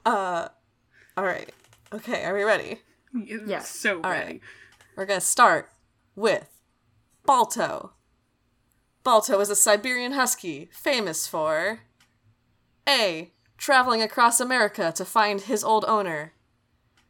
Uh 0.06 0.50
all 1.18 1.24
right. 1.24 1.52
Okay, 1.94 2.24
are 2.26 2.34
we 2.34 2.44
ready? 2.44 2.80
yeah. 3.14 3.60
So 3.60 4.02
All 4.04 4.12
ready. 4.12 4.26
right. 4.26 4.42
We're 4.98 5.06
going 5.06 5.20
to 5.20 5.26
start 5.26 5.70
with 6.16 6.50
Balto. 7.26 7.92
Balto 9.04 9.40
is 9.40 9.50
a 9.50 9.56
Siberian 9.56 10.14
husky 10.14 10.70
famous 10.74 11.28
for 11.28 11.80
A. 12.88 13.32
Traveling 13.58 14.02
across 14.02 14.42
America 14.42 14.92
to 14.96 15.06
find 15.06 15.42
his 15.42 15.64
old 15.64 15.86
owner. 15.88 16.34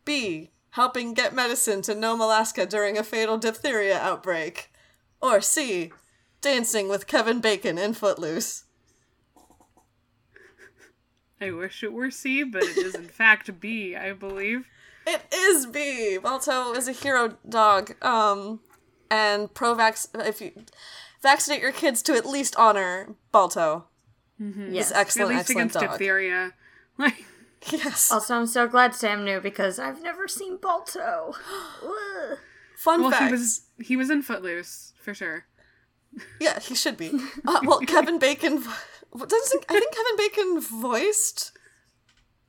B. 0.04 0.52
Helping 0.72 1.14
get 1.16 1.34
medicine 1.34 1.82
to 1.84 1.96
Nome, 1.96 2.22
Alaska 2.22 2.66
during 2.68 2.98
a 2.98 3.04
fatal 3.04 3.38
diphtheria 3.40 3.98
outbreak. 4.00 4.72
Or 5.22 5.42
C. 5.42 5.92
Dancing 6.42 6.88
with 6.90 7.08
Kevin 7.08 7.40
Bacon 7.40 7.80
in 7.80 7.94
Footloose. 7.94 8.66
I 11.42 11.52
wish 11.52 11.84
it 11.84 11.92
were 11.94 12.12
C, 12.12 12.44
but 12.44 12.64
it 12.64 12.78
is 12.78 12.96
in 12.96 13.08
fact 13.08 13.60
B, 13.60 13.96
I 13.96 14.14
believe. 14.14 14.66
It 15.06 15.22
is 15.34 15.66
B. 15.66 16.18
Balto 16.18 16.74
is 16.74 16.88
a 16.88 16.92
hero 16.92 17.38
dog. 17.48 17.94
Um, 18.04 18.62
and 19.12 19.54
pro-vax. 19.54 20.08
If 20.28 20.42
you 20.42 20.52
vaccinate 21.22 21.62
your 21.62 21.72
kids 21.72 22.02
to 22.04 22.14
at 22.16 22.26
least 22.26 22.56
honor 22.58 23.16
Balto. 23.32 23.86
yes. 24.40 24.88
It's 24.88 24.92
At 24.92 24.98
excellent, 24.98 25.30
least 25.30 25.40
excellent 25.42 25.60
against 25.72 25.74
dog. 25.76 25.84
diphtheria. 25.92 26.54
Like 26.98 27.26
Yes. 27.72 28.12
Also, 28.12 28.36
I'm 28.36 28.46
so 28.46 28.68
glad 28.68 28.94
Sam 28.96 29.26
knew 29.26 29.42
because 29.42 29.80
I've 29.80 30.02
never 30.02 30.28
seen 30.28 30.58
Balto. 30.58 31.34
Ugh. 31.84 32.38
Fun 32.78 33.02
well, 33.02 33.12
fact. 33.12 33.26
he 33.26 33.32
was 33.32 33.62
he 33.82 33.98
was 33.98 34.10
in 34.10 34.22
Footloose 34.22 34.94
for 35.02 35.14
sure. 35.14 35.46
Yeah, 36.40 36.60
he 36.60 36.76
should 36.76 36.96
be. 36.96 37.12
Uh, 37.46 37.60
well, 37.64 37.80
Kevin 37.82 38.20
Bacon. 38.26 38.64
Vo- 39.16 39.26
Doesn't 39.26 39.66
I 39.70 39.74
think 39.80 39.94
Kevin 39.94 40.18
Bacon 40.18 40.82
voiced 40.82 41.52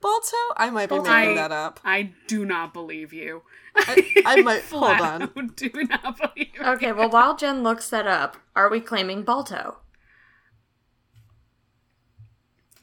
Balto? 0.01 0.37
I 0.55 0.69
might 0.69 0.89
be 0.89 0.95
Balto. 0.95 1.11
making 1.11 1.31
I- 1.37 1.41
that 1.41 1.51
up. 1.51 1.79
I 1.83 2.13
do 2.27 2.45
not 2.45 2.73
believe 2.73 3.13
you. 3.13 3.41
I, 3.75 4.23
I 4.25 4.41
might 4.41 4.63
hold 4.63 4.83
on. 4.83 5.21
out 5.23 5.55
Do 5.55 5.69
not 5.89 6.17
believe. 6.17 6.49
you. 6.55 6.63
Okay, 6.63 6.91
well, 6.91 7.09
while 7.09 7.35
Jen 7.35 7.63
looks 7.63 7.89
that 7.89 8.07
up, 8.07 8.37
are 8.55 8.69
we 8.69 8.79
claiming 8.79 9.23
Balto? 9.23 9.77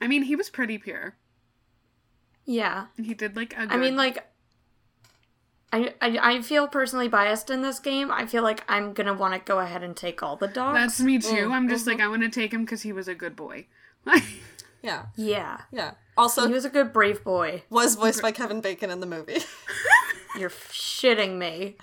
I 0.01 0.07
mean, 0.07 0.23
he 0.25 0.37
was 0.37 0.51
pretty 0.51 0.79
pure. 0.79 1.17
Yeah. 2.45 2.87
He 2.97 3.15
did 3.15 3.37
like 3.37 3.55
a. 3.55 3.61
I 3.63 3.67
good- 3.67 3.81
mean, 3.81 3.97
like, 3.97 4.25
I, 5.75 5.95
I, 6.01 6.19
I 6.37 6.43
feel 6.43 6.69
personally 6.69 7.09
biased 7.09 7.51
in 7.51 7.63
this 7.63 7.79
game. 7.81 8.11
I 8.11 8.27
feel 8.27 8.43
like 8.43 8.63
I'm 8.69 8.93
gonna 8.93 9.15
want 9.15 9.35
to 9.35 9.41
go 9.41 9.59
ahead 9.59 9.83
and 9.83 9.97
take 9.97 10.23
all 10.23 10.37
the 10.37 10.47
dogs. 10.49 10.77
that's 10.79 11.01
me 11.01 11.19
too. 11.19 11.51
I'm 11.53 11.69
just 11.69 11.83
Mm-hmm. 11.87 11.99
like 11.99 12.01
I 12.01 12.09
want 12.09 12.23
to 12.23 12.29
take 12.31 12.53
him 12.53 12.65
because 12.65 12.83
he 12.83 12.93
was 12.93 13.09
a 13.09 13.15
good 13.15 13.35
boy. 13.35 13.67
Yeah, 14.83 15.07
yeah. 15.17 15.63
yeah. 15.73 15.93
Also, 16.17 16.47
He 16.47 16.53
was 16.53 16.65
a 16.65 16.71
good 16.71 16.93
brave 16.93 17.25
boy. 17.25 17.63
was 17.71 17.97
voiced 17.97 18.23
by 18.23 18.31
Kevin 18.31 18.61
Bacon 18.61 18.91
in 18.91 19.01
the 19.01 19.07
movie. 19.07 19.39
You're 20.39 20.51
shitting 20.51 21.39
me. 21.39 21.77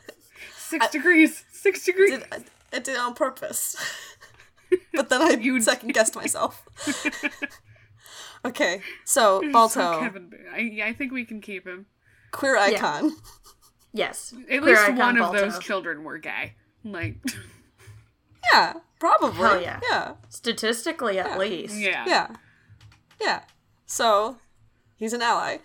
six 0.56 0.88
degrees. 0.90 1.44
Six 1.52 1.84
degrees. 1.86 2.12
did, 2.12 2.24
I, 2.32 2.36
I 2.74 2.80
did 2.80 2.90
it 2.96 3.00
on 3.00 3.14
purpose. 3.14 3.76
but 4.94 5.10
then 5.10 5.22
I 5.22 5.32
You- 5.42 5.60
second 5.62 5.94
guessed 5.94 6.16
myself. 6.16 6.64
okay, 8.46 8.82
so 9.06 9.42
So 9.42 9.52
Balto, 9.52 10.00
Kevin, 10.00 10.32
I, 10.54 10.82
I 10.90 10.94
think 10.94 11.12
we 11.12 11.26
can 11.26 11.42
keep 11.42 11.68
him. 11.68 11.88
queer 12.32 12.56
icon. 12.58 13.12
Yes. 13.94 14.34
At 14.50 14.64
least 14.64 14.82
icon 14.84 14.98
one 14.98 15.18
of 15.18 15.22
Balto. 15.34 15.40
those 15.42 15.60
children 15.60 16.04
were 16.04 16.18
gay. 16.18 16.54
Like, 16.84 17.16
Yeah, 18.54 18.74
probably. 19.00 19.38
Hell 19.38 19.62
yeah. 19.62 19.80
Yeah, 19.90 20.14
Statistically, 20.30 21.20
at 21.20 21.38
least. 21.38 21.76
yeah. 21.78 22.06
yeah, 22.08 22.28
yeah. 23.20 23.42
So 23.86 24.38
he's 24.96 25.14
an 25.14 25.22
ally. 25.22 25.58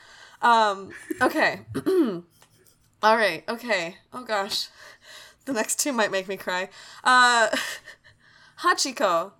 Um. 0.43 0.91
Okay. 1.23 1.61
All 3.03 3.17
right. 3.17 3.45
Okay. 3.49 3.97
Oh 4.13 4.25
gosh, 4.25 4.69
the 5.47 5.53
next 5.53 5.79
two 5.81 5.93
might 5.93 6.11
make 6.11 6.29
me 6.29 6.37
cry. 6.37 6.69
Uh, 7.05 7.49
Hachiko 8.61 9.33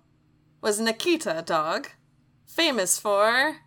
was 0.61 0.79
an 0.79 0.87
Akita 0.87 1.45
dog, 1.45 1.89
famous 2.45 2.97
for 2.99 3.57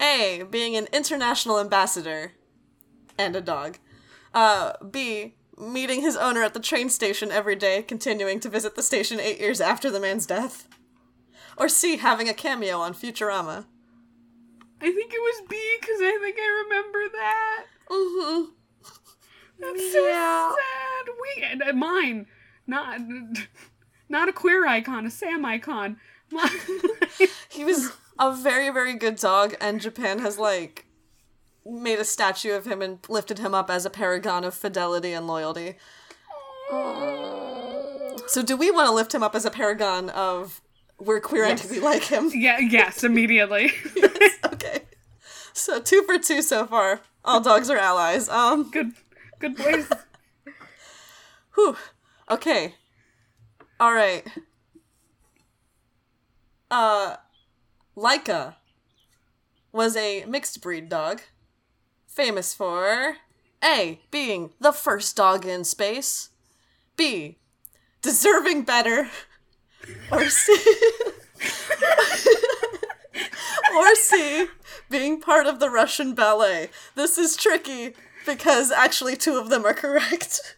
A. 0.00 0.44
being 0.50 0.76
an 0.76 0.88
international 0.92 1.58
ambassador 1.60 2.32
and 3.20 3.36
a 3.36 3.40
dog. 3.40 3.78
Uh, 4.34 4.72
B. 4.88 5.34
Meeting 5.58 6.00
his 6.00 6.16
owner 6.16 6.42
at 6.42 6.54
the 6.54 6.60
train 6.60 6.88
station 6.88 7.30
every 7.30 7.54
day, 7.54 7.82
continuing 7.82 8.40
to 8.40 8.48
visit 8.48 8.76
the 8.76 8.82
station 8.82 9.20
eight 9.20 9.38
years 9.38 9.60
after 9.60 9.90
the 9.90 10.00
man's 10.00 10.24
death. 10.24 10.66
Or 11.58 11.68
C. 11.68 11.98
Having 11.98 12.30
a 12.30 12.34
cameo 12.34 12.78
on 12.78 12.94
Futurama. 12.94 13.66
I 14.80 14.90
think 14.90 15.12
it 15.12 15.18
was 15.20 15.42
B 15.50 15.58
because 15.78 16.00
I 16.00 16.18
think 16.22 16.36
I 16.38 16.64
remember 16.64 16.98
that. 17.12 17.64
hmm 17.90 18.44
That's 19.60 19.92
so 19.92 20.06
Yeah. 20.06 20.48
sad. 20.50 21.08
We 21.20 21.42
and, 21.42 21.62
uh, 21.62 21.72
mine, 21.74 22.26
not 22.66 22.98
not 24.08 24.30
a 24.30 24.32
queer 24.32 24.66
icon, 24.66 25.04
a 25.04 25.10
Sam 25.10 25.44
icon. 25.44 25.98
He 27.50 27.64
was 27.66 27.92
a 28.18 28.34
very, 28.34 28.70
very 28.70 28.94
good 28.94 29.16
dog, 29.16 29.54
and 29.60 29.78
Japan 29.80 30.20
has, 30.20 30.38
like, 30.38 30.86
made 31.70 31.98
a 31.98 32.04
statue 32.04 32.52
of 32.54 32.66
him 32.66 32.82
and 32.82 32.98
lifted 33.08 33.38
him 33.38 33.54
up 33.54 33.70
as 33.70 33.86
a 33.86 33.90
paragon 33.90 34.44
of 34.44 34.54
fidelity 34.54 35.12
and 35.12 35.26
loyalty. 35.26 35.76
So, 38.26 38.42
do 38.44 38.56
we 38.56 38.70
want 38.70 38.86
to 38.88 38.92
lift 38.94 39.14
him 39.14 39.22
up 39.22 39.34
as 39.34 39.44
a 39.44 39.50
paragon 39.50 40.08
of 40.10 40.60
we're 40.98 41.20
queer 41.20 41.46
Yes. 41.46 41.62
and 41.64 41.70
we 41.70 41.80
like 41.80 42.04
him? 42.04 42.30
yeah. 42.34 42.58
Yes. 42.58 43.02
Immediately. 43.02 43.72
okay. 44.44 44.82
So, 45.52 45.80
two 45.80 46.02
for 46.02 46.18
two 46.18 46.42
so 46.42 46.66
far. 46.66 47.00
All 47.24 47.40
dogs 47.40 47.70
are 47.70 47.76
allies. 47.76 48.28
Um, 48.28 48.70
good. 48.70 48.92
Good 49.40 49.56
boys. 49.56 49.88
Whew. 51.54 51.76
Okay. 52.30 52.74
All 53.80 53.92
right. 53.92 54.26
Uh, 56.70 57.16
Laika 57.96 58.54
was 59.72 59.96
a 59.96 60.24
mixed 60.26 60.60
breed 60.62 60.88
dog, 60.88 61.20
famous 62.20 62.52
for 62.52 63.16
A. 63.64 63.98
being 64.10 64.50
the 64.60 64.72
first 64.72 65.16
dog 65.16 65.46
in 65.46 65.64
space, 65.64 66.28
B. 66.94 67.38
deserving 68.02 68.64
better, 68.64 69.08
or 70.12 70.28
C. 70.28 70.52
or 73.74 73.94
C. 73.94 74.48
being 74.90 75.18
part 75.18 75.46
of 75.46 75.60
the 75.60 75.70
Russian 75.70 76.12
ballet. 76.14 76.68
This 76.94 77.16
is 77.16 77.36
tricky 77.36 77.94
because 78.26 78.70
actually 78.70 79.16
two 79.16 79.38
of 79.38 79.48
them 79.48 79.64
are 79.64 79.72
correct. 79.72 80.56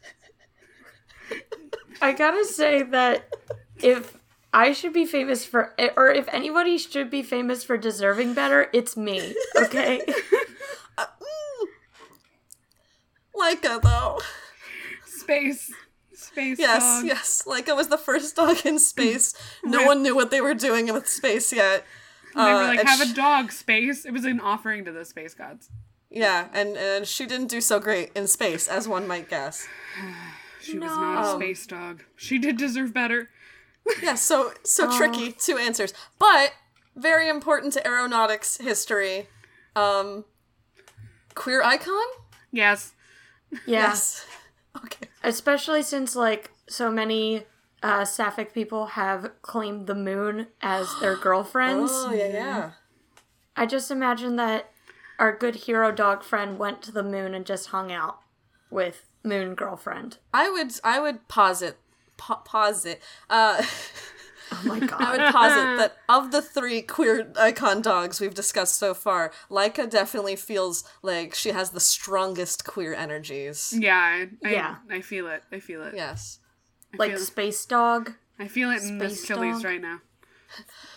I 2.01 2.11
gotta 2.13 2.45
say 2.45 2.83
that 2.83 3.37
if 3.81 4.19
I 4.53 4.73
should 4.73 4.93
be 4.93 5.07
famous 5.07 5.45
for, 5.47 5.73
or 5.97 6.11
if 6.11 6.27
anybody 6.33 6.77
should 6.77 7.09
be 7.09 7.23
famous 7.23 7.63
for 7.63 7.77
deserving 7.77 8.35
better, 8.35 8.69
it's 8.73 8.97
me. 8.97 9.37
Okay. 9.57 10.03
Uh, 10.99 11.07
mm, 11.07 11.52
Laika, 13.35 13.81
though. 13.83 14.19
Space. 15.07 15.73
Space. 16.15 16.59
Yes, 16.59 16.83
dog. 16.83 17.05
yes. 17.07 17.43
Yes. 17.47 17.61
Laika 17.67 17.75
was 17.77 17.89
the 17.89 17.99
first 17.99 18.37
dog 18.37 18.65
in 18.67 18.79
space. 18.79 19.35
No 19.65 19.85
one 19.85 20.03
knew 20.03 20.15
what 20.15 20.31
they 20.31 20.41
were 20.41 20.55
doing 20.55 20.93
with 20.93 21.09
space 21.09 21.53
yet. 21.53 21.85
They 22.35 22.41
were 22.41 22.49
Uh, 22.49 22.67
like, 22.69 22.79
and 22.81 22.89
have 22.89 23.01
a 23.01 23.13
dog, 23.15 23.53
space. 23.53 24.05
It 24.05 24.13
was 24.13 24.25
an 24.25 24.41
offering 24.41 24.85
to 24.87 24.93
the 24.93 25.05
space 25.05 25.35
gods. 25.35 25.71
Yeah, 26.11 26.49
and, 26.53 26.77
and 26.77 27.07
she 27.07 27.25
didn't 27.27 27.47
do 27.49 27.61
so 27.61 27.79
great 27.81 28.11
in 28.15 28.27
space, 28.27 28.69
as 28.69 28.87
one 28.89 29.07
might 29.07 29.29
guess. 29.29 29.67
She 30.61 30.79
was 30.79 30.93
not 30.93 31.25
a 31.25 31.37
space 31.37 31.67
dog. 31.67 32.05
She 32.15 32.39
did 32.39 32.57
deserve 32.57 32.95
better. 32.95 33.31
Yeah, 34.03 34.15
so 34.15 34.53
so 34.63 34.97
tricky. 34.97 35.33
Two 35.33 35.59
answers, 35.59 35.93
but 36.21 36.53
very 36.95 37.29
important 37.29 37.73
to 37.73 37.85
aeronautics 37.85 38.59
history. 38.59 39.27
Um, 39.75 40.25
queer 41.35 41.65
icon. 41.65 42.07
Yes. 42.53 42.93
Yeah. 43.53 43.59
Yes. 43.89 44.27
Okay. 44.85 45.07
Especially 45.23 45.83
since 45.83 46.17
like 46.17 46.51
so 46.67 46.91
many 46.91 47.45
uh, 47.83 48.07
sapphic 48.07 48.55
people 48.55 48.87
have 48.87 49.31
claimed 49.43 49.87
the 49.87 49.95
moon 49.95 50.47
as 50.63 50.89
their 50.99 51.15
girlfriends. 51.23 51.91
Oh 51.93 52.11
yeah, 52.11 52.29
yeah. 52.29 52.71
I 53.55 53.67
just 53.67 53.91
imagine 53.91 54.37
that 54.37 54.71
our 55.19 55.37
good 55.37 55.57
hero 55.57 55.93
dog 55.93 56.25
friend 56.25 56.59
went 56.59 56.81
to 56.83 56.91
the 56.91 57.03
moon 57.03 57.35
and 57.35 57.45
just 57.45 57.67
hung 57.69 57.93
out 57.93 58.21
with 58.71 59.05
moon 59.23 59.55
girlfriend. 59.55 60.17
I 60.33 60.49
would 60.51 60.73
I 60.83 60.99
would 60.99 61.29
posit 61.29 61.77
pa- 62.17 62.37
pause 62.37 62.87
it. 62.87 63.03
Uh, 63.29 63.63
Oh 64.53 64.63
my 64.65 64.77
I 64.99 65.11
would 65.17 65.33
posit 65.33 65.79
that 65.79 65.97
of 66.09 66.31
the 66.31 66.43
three 66.43 66.83
queer 66.83 67.33
icon 67.39 67.81
dogs 67.81 68.21
we've 68.21 68.35
discussed 68.35 68.77
so 68.77 68.93
far, 68.95 69.33
Laika 69.51 69.89
definitely 69.89 70.37
feels 70.37 70.85
like 71.03 71.35
she 71.35 71.51
has 71.51 71.71
the 71.71 71.81
strongest 71.81 72.65
queer 72.65 72.95
energies. 72.95 73.75
Yeah. 73.77 73.95
I, 73.95 74.29
I, 74.45 74.51
Yeah. 74.53 74.77
I 74.91 75.01
feel 75.01 75.27
it. 75.29 75.43
I 75.51 75.59
feel 75.61 75.83
it. 75.83 75.95
Yes. 75.95 76.39
I 76.93 76.97
like 76.99 77.13
feel, 77.13 77.21
space 77.21 77.65
dog. 77.65 78.13
I 78.39 78.49
feel 78.49 78.71
it 78.71 78.83
in 78.83 78.99
this 78.99 79.19
Space 79.19 79.29
Chili's 79.29 79.57
dog? 79.57 79.65
right 79.65 79.81
now. 79.81 80.01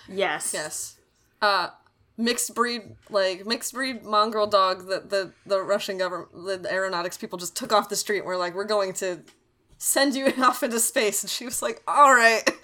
Yes. 0.09 0.51
Yes. 0.53 0.97
Uh 1.41 1.69
mixed 2.17 2.55
breed 2.55 2.81
like 3.09 3.45
mixed 3.45 3.73
breed 3.73 4.03
mongrel 4.03 4.47
dog 4.47 4.87
that 4.87 5.09
the 5.09 5.33
the 5.45 5.61
Russian 5.61 5.97
government 5.97 6.31
the 6.63 6.71
aeronautics 6.71 7.17
people 7.17 7.37
just 7.37 7.55
took 7.55 7.73
off 7.73 7.89
the 7.89 7.95
street 7.95 8.19
and 8.19 8.27
were 8.27 8.37
like, 8.37 8.53
We're 8.55 8.63
going 8.65 8.93
to 8.93 9.19
send 9.77 10.15
you 10.15 10.27
off 10.41 10.63
into 10.63 10.79
space 10.79 11.23
and 11.23 11.29
she 11.29 11.45
was 11.45 11.61
like, 11.61 11.81
Alright. 11.87 12.49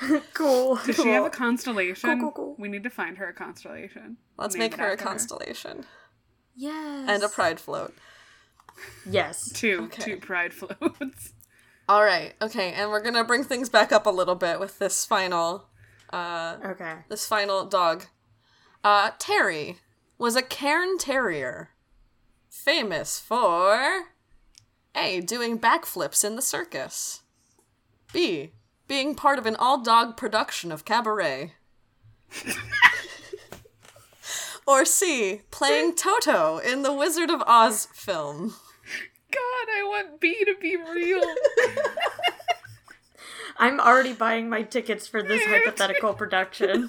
Cool. 0.34 0.76
Does 0.86 0.96
she 0.96 1.08
have 1.08 1.24
a 1.26 1.30
constellation? 1.30 2.10
Cool, 2.20 2.32
cool, 2.32 2.32
cool. 2.32 2.56
We 2.58 2.68
need 2.68 2.82
to 2.84 2.90
find 2.90 3.18
her 3.18 3.28
a 3.28 3.32
constellation. 3.34 4.16
Let's 4.38 4.54
Name 4.54 4.60
make 4.70 4.74
her 4.76 4.88
a 4.88 4.92
after 4.92 5.04
constellation. 5.04 5.84
Yes. 6.56 7.08
And 7.08 7.22
a 7.22 7.28
pride 7.28 7.60
float. 7.60 7.94
Yes. 9.08 9.50
Two, 9.54 9.84
Okay. 9.84 10.02
two 10.02 10.16
pride 10.16 10.52
floats. 10.54 11.32
All 11.88 12.02
right. 12.04 12.34
Okay, 12.40 12.72
and 12.72 12.90
we're 12.90 13.02
going 13.02 13.14
to 13.14 13.24
bring 13.24 13.44
things 13.44 13.68
back 13.68 13.92
up 13.92 14.06
a 14.06 14.10
little 14.10 14.36
bit 14.36 14.58
with 14.60 14.78
this 14.78 15.04
final 15.04 15.66
uh 16.12 16.56
Okay. 16.64 16.94
this 17.08 17.26
final 17.26 17.64
dog. 17.66 18.06
Uh 18.82 19.10
Terry 19.18 19.78
was 20.18 20.34
a 20.34 20.42
cairn 20.42 20.98
terrier 20.98 21.70
famous 22.48 23.20
for 23.20 24.06
A 24.96 25.20
doing 25.20 25.58
backflips 25.58 26.24
in 26.24 26.34
the 26.36 26.42
circus. 26.42 27.22
B 28.12 28.50
being 28.90 29.14
part 29.14 29.38
of 29.38 29.46
an 29.46 29.54
all-dog 29.54 30.16
production 30.16 30.72
of 30.72 30.84
Cabaret. 30.84 31.52
or 34.66 34.84
C 34.84 35.42
playing 35.52 35.94
Toto 35.94 36.58
in 36.58 36.82
the 36.82 36.92
Wizard 36.92 37.30
of 37.30 37.40
Oz 37.46 37.86
film. 37.92 38.56
God, 39.30 39.68
I 39.72 39.84
want 39.84 40.20
B 40.20 40.44
to 40.44 40.56
be 40.60 40.74
real. 40.76 41.22
I'm 43.58 43.78
already 43.78 44.12
buying 44.12 44.48
my 44.48 44.62
tickets 44.62 45.06
for 45.06 45.22
this 45.22 45.44
hypothetical 45.46 46.12
production. 46.12 46.88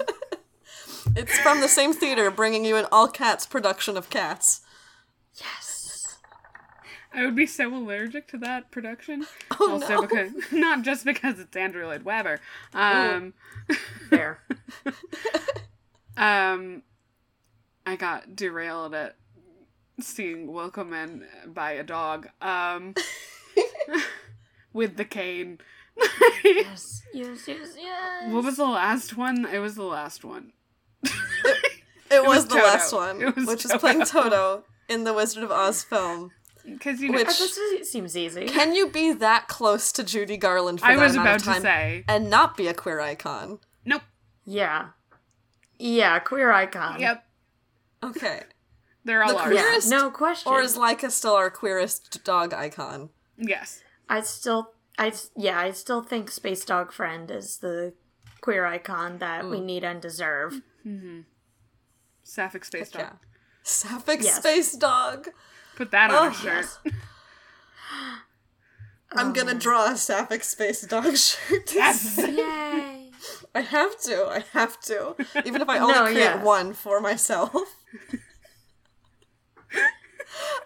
It's 1.15 1.37
from 1.39 1.61
the 1.61 1.67
same 1.67 1.93
theater 1.93 2.31
bringing 2.31 2.65
you 2.65 2.77
an 2.77 2.87
all 2.91 3.09
cats 3.09 3.45
production 3.45 3.95
of 3.95 4.09
Cats. 4.09 4.61
Yes. 5.35 5.70
I 7.13 7.25
would 7.25 7.35
be 7.35 7.45
so 7.45 7.73
allergic 7.75 8.27
to 8.29 8.37
that 8.39 8.71
production. 8.71 9.25
Oh, 9.59 9.73
also 9.73 9.95
no. 9.95 10.01
because 10.01 10.31
not 10.51 10.81
just 10.83 11.05
because 11.05 11.39
it's 11.39 11.55
Andrew 11.55 11.85
Lloyd 11.85 12.03
Webber. 12.03 12.39
Um 12.73 13.33
Fair. 14.09 14.39
um 16.17 16.83
I 17.85 17.95
got 17.95 18.35
derailed 18.35 18.93
at 18.95 19.15
seeing 19.99 20.47
Wilkelman 20.47 21.25
by 21.53 21.73
a 21.73 21.83
dog. 21.83 22.29
Um 22.41 22.95
with 24.73 24.95
the 24.97 25.05
cane. 25.05 25.59
yes. 26.43 27.03
Yes. 27.13 27.47
Yes. 27.47 27.75
Yes. 27.77 28.31
what 28.31 28.43
was 28.43 28.57
the 28.57 28.65
last 28.65 29.17
one? 29.17 29.45
It 29.45 29.59
was 29.59 29.75
the 29.75 29.83
last 29.83 30.23
one. 30.23 30.53
It, 31.03 32.21
was, 32.27 32.37
was 32.39 32.47
the 32.47 32.55
Toto. 32.55 32.65
last 32.65 32.93
one, 32.93 33.21
It 33.21 33.35
which 33.47 33.63
is 33.65 33.71
playing 33.79 33.99
Toto. 34.05 34.29
Toto 34.29 34.63
in 34.89 35.03
the 35.05 35.13
Wizard 35.13 35.43
of 35.43 35.51
Oz 35.51 35.83
film. 35.83 36.31
Because 36.65 37.01
you 37.01 37.09
know, 37.09 37.17
Which- 37.19 37.27
Uh, 37.27 37.47
This 37.79 37.91
seems 37.91 38.15
easy. 38.17 38.45
Can 38.47 38.73
you 38.75 38.89
be 38.89 39.13
that 39.13 39.47
close 39.47 39.91
to 39.93 40.03
Judy 40.03 40.37
Garland 40.37 40.79
for 40.79 40.85
I 40.87 40.95
that 40.95 41.01
was 41.01 41.13
amount 41.13 41.27
about 41.27 41.35
of 41.37 41.43
time 41.45 41.55
to 41.55 41.61
say, 41.61 42.05
and 42.07 42.29
not 42.29 42.55
be 42.57 42.67
a 42.67 42.73
queer 42.73 42.99
icon? 42.99 43.59
nope. 43.85 44.03
Yeah. 44.45 44.89
Yeah. 45.79 46.19
Queer 46.19 46.51
icon. 46.51 46.99
Yep, 46.99 47.23
Okay. 48.03 48.43
they're 49.05 49.23
all 49.23 49.29
The 49.33 49.37
ours. 49.39 49.43
queer- 49.47 49.53
Yeah. 49.55 49.61
Queerest- 49.77 49.89
No 49.89 50.11
question. 50.11 50.51
Or 50.51 50.61
is 50.61 50.77
Laika 50.77 51.09
still 51.11 51.33
our 51.33 51.49
queerest 51.49 52.23
dog 52.23 52.53
icon? 52.53 53.09
Yes. 53.37 53.81
I 54.09 54.21
still, 54.21 54.73
I 54.99 55.13
yeah, 55.37 55.59
I 55.59 55.71
still 55.71 56.01
think 56.03 56.29
Space 56.31 56.65
Dog 56.65 56.91
Friend 56.91 57.29
is 57.31 57.57
the 57.57 57.93
queer 58.41 58.65
icon 58.65 59.19
that 59.19 59.45
we 59.47 59.59
need 59.61 59.83
and 59.83 60.01
deserve. 60.01 60.61
Sapphic 62.23 62.65
Space 62.65 62.89
Dog. 62.89 63.01
Yeah. 63.01 63.11
Sapphic 63.63 64.21
Yes. 64.23 64.37
Space 64.37 64.73
Dog. 64.75 65.29
Put 65.81 65.89
that 65.91 66.11
on 66.11 66.27
Oh, 66.27 66.29
a 66.29 66.33
shirt. 66.33 66.65
I'm 69.13 69.33
gonna 69.33 69.55
draw 69.55 69.87
a 69.91 69.97
Sapphic 69.97 70.43
Space 70.43 70.83
Dog 70.83 71.17
shirt. 71.17 71.73
Yes. 71.73 72.19
Yay! 72.19 73.09
I 73.55 73.61
have 73.61 73.99
to. 74.01 74.27
I 74.27 74.43
have 74.53 74.79
to. 74.81 75.15
Even 75.43 75.59
if 75.63 75.67
I 75.67 75.79
only 75.79 75.93
No, 75.95 76.03
create 76.03 76.17
yeah. 76.19 76.43
one 76.43 76.73
for 76.73 77.01
myself. 77.01 77.51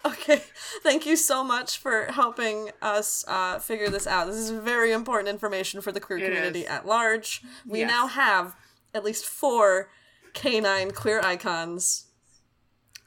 okay. 0.04 0.42
Thank 0.82 1.06
you 1.06 1.16
so 1.16 1.42
much 1.42 1.78
for 1.78 2.04
helping 2.12 2.70
us 2.82 3.24
uh, 3.26 3.58
figure 3.58 3.88
this 3.88 4.06
out. 4.06 4.26
This 4.26 4.36
is 4.36 4.50
very 4.50 4.92
important 4.92 5.28
information 5.28 5.80
for 5.80 5.92
the 5.92 6.00
queer 6.00 6.18
It 6.18 6.24
community 6.26 6.60
is. 6.60 6.68
at 6.68 6.86
large. 6.86 7.40
We 7.66 7.80
Yes. 7.80 7.90
now 7.90 8.06
have 8.06 8.54
at 8.94 9.02
least 9.02 9.24
four 9.24 9.88
canine 10.34 10.90
queer 10.90 11.20
icons 11.24 12.05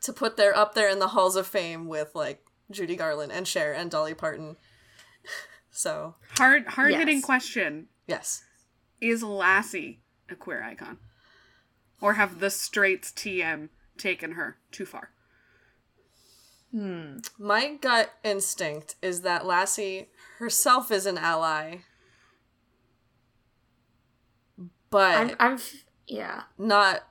to 0.01 0.13
put 0.13 0.37
there 0.37 0.55
up 0.55 0.73
there 0.75 0.89
in 0.89 0.99
the 0.99 1.09
halls 1.09 1.35
of 1.35 1.47
fame 1.47 1.87
with 1.87 2.15
like 2.15 2.45
Judy 2.71 2.95
Garland 2.95 3.31
and 3.31 3.47
Cher 3.47 3.73
and 3.73 3.89
Dolly 3.91 4.13
Parton. 4.13 4.55
So 5.71 6.15
Hard, 6.37 6.65
hard 6.65 6.93
hitting 6.95 7.17
Yes. 7.17 7.25
question: 7.25 7.87
yes. 8.07 8.43
Is 8.99 9.21
Lassie 9.21 10.01
a 10.27 10.35
queer 10.35 10.63
icon, 10.63 10.97
or 12.01 12.13
have 12.15 12.39
the 12.39 12.49
straights 12.49 13.11
TM 13.11 13.69
taken 13.97 14.31
her 14.31 14.57
too 14.71 14.85
far? 14.85 15.11
Hmm. 16.71 17.17
My 17.37 17.75
gut 17.75 18.11
instinct 18.23 18.95
is 19.01 19.21
that 19.21 19.45
Lassie 19.45 20.09
herself 20.39 20.91
is 20.91 21.05
an 21.05 21.19
ally, 21.19 21.77
but 24.89 25.17
I'm, 25.17 25.35
I'm, 25.39 25.59
yeah, 26.07 26.43
not 26.57 27.03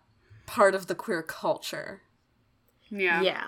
part 0.46 0.74
of 0.74 0.88
the 0.88 0.94
queer 0.96 1.22
culture. 1.22 2.02
Yeah. 2.90 3.22
yeah, 3.22 3.44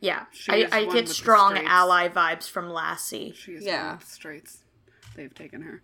yeah. 0.00 0.24
I, 0.48 0.66
I 0.72 0.84
get 0.86 1.08
strong 1.08 1.58
ally 1.58 2.08
vibes 2.08 2.48
from 2.48 2.70
Lassie. 2.70 3.32
She 3.36 3.52
is 3.52 3.64
Yeah. 3.64 3.84
one 3.88 3.96
with 3.98 4.06
the 4.06 4.12
straights. 4.12 4.58
They've 5.16 5.34
taken 5.34 5.62
her. 5.62 5.82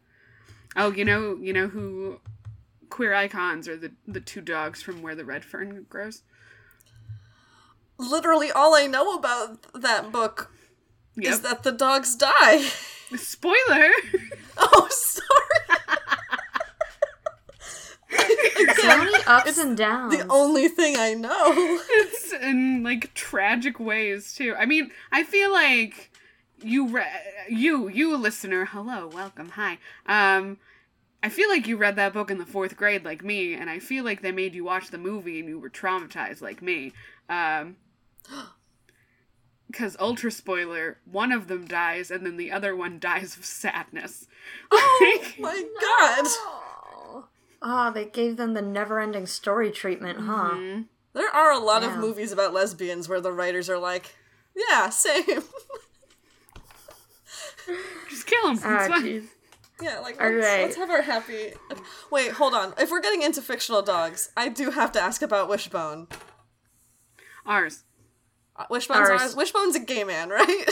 Oh, 0.76 0.92
you 0.92 1.04
know, 1.04 1.36
you 1.40 1.52
know 1.52 1.68
who 1.68 2.20
queer 2.88 3.12
icons 3.14 3.66
are 3.68 3.76
the 3.76 3.92
the 4.06 4.20
two 4.20 4.40
dogs 4.40 4.82
from 4.82 5.02
where 5.02 5.14
the 5.14 5.24
red 5.24 5.44
fern 5.44 5.86
grows. 5.88 6.22
Literally, 7.98 8.50
all 8.52 8.74
I 8.74 8.86
know 8.86 9.14
about 9.16 9.72
that 9.74 10.12
book 10.12 10.52
Yep. 11.16 11.32
is 11.32 11.40
that 11.40 11.62
the 11.62 11.72
dogs 11.72 12.14
die. 12.14 12.58
Spoiler. 13.16 13.90
oh, 14.58 14.88
sorry. 14.90 15.45
So 18.76 18.98
many 18.98 19.14
ups 19.26 19.58
and 19.58 19.76
downs. 19.76 20.16
The 20.16 20.26
only 20.30 20.68
thing 20.68 20.96
I 20.96 21.14
know. 21.14 21.34
it's 21.90 22.32
in 22.32 22.82
like 22.82 23.12
tragic 23.14 23.78
ways 23.78 24.34
too. 24.34 24.54
I 24.58 24.66
mean, 24.66 24.90
I 25.12 25.24
feel 25.24 25.52
like 25.52 26.10
you 26.62 26.88
re- 26.88 27.06
you 27.48 27.88
you 27.88 28.16
listener, 28.16 28.66
hello, 28.66 29.08
welcome, 29.12 29.50
hi. 29.50 29.78
Um 30.06 30.58
I 31.22 31.28
feel 31.28 31.48
like 31.48 31.66
you 31.66 31.76
read 31.76 31.96
that 31.96 32.12
book 32.12 32.30
in 32.30 32.38
the 32.38 32.44
4th 32.44 32.76
grade 32.76 33.04
like 33.04 33.24
me 33.24 33.54
and 33.54 33.68
I 33.68 33.78
feel 33.78 34.04
like 34.04 34.22
they 34.22 34.32
made 34.32 34.54
you 34.54 34.64
watch 34.64 34.90
the 34.90 34.98
movie 34.98 35.40
and 35.40 35.48
you 35.48 35.58
were 35.58 35.70
traumatized 35.70 36.40
like 36.40 36.62
me. 36.62 36.92
Um 37.28 37.76
cuz 39.72 39.96
ultra 39.98 40.30
spoiler, 40.30 40.98
one 41.04 41.32
of 41.32 41.48
them 41.48 41.66
dies 41.66 42.10
and 42.10 42.24
then 42.24 42.36
the 42.36 42.52
other 42.52 42.74
one 42.74 42.98
dies 43.10 43.36
of 43.36 43.44
sadness. 43.44 44.28
Oh 44.70 45.18
my 45.38 45.64
god. 45.80 46.26
Oh, 47.62 47.88
oh, 47.88 47.92
they 47.92 48.04
gave 48.04 48.36
them 48.36 48.54
the 48.54 48.62
never-ending 48.62 49.26
story 49.26 49.70
treatment, 49.70 50.20
huh? 50.20 50.50
Mm-hmm. 50.54 50.82
There 51.14 51.30
are 51.34 51.52
a 51.52 51.58
lot 51.58 51.82
of 51.82 51.96
movies 51.96 52.30
about 52.30 52.52
lesbians 52.52 53.08
where 53.08 53.20
the 53.20 53.32
writers 53.32 53.70
are 53.70 53.78
like, 53.78 54.14
yeah, 54.54 54.90
same. 54.90 55.24
Just 58.10 58.26
kill 58.26 58.50
him. 58.50 58.58
Ah, 58.62 58.88
jeez. 59.00 59.24
Yeah, 59.80 59.98
like 60.00 60.20
All 60.20 60.30
let's, 60.30 60.46
right. 60.46 60.62
let's 60.62 60.76
have 60.76 60.90
our 60.90 61.02
happy. 61.02 61.52
Wait, 62.10 62.32
hold 62.32 62.54
on. 62.54 62.72
If 62.78 62.90
we're 62.90 63.00
getting 63.00 63.22
into 63.22 63.42
fictional 63.42 63.82
dogs, 63.82 64.30
I 64.36 64.48
do 64.48 64.70
have 64.70 64.92
to 64.92 65.00
ask 65.00 65.22
about 65.22 65.48
Wishbone. 65.48 66.08
Ours. 67.44 67.84
Uh, 68.54 68.64
Wishbone's 68.70 69.10
Ours. 69.10 69.20
ours. 69.20 69.36
Wishbone's 69.36 69.76
a 69.76 69.80
gay 69.80 70.04
man, 70.04 70.28
right? 70.30 70.64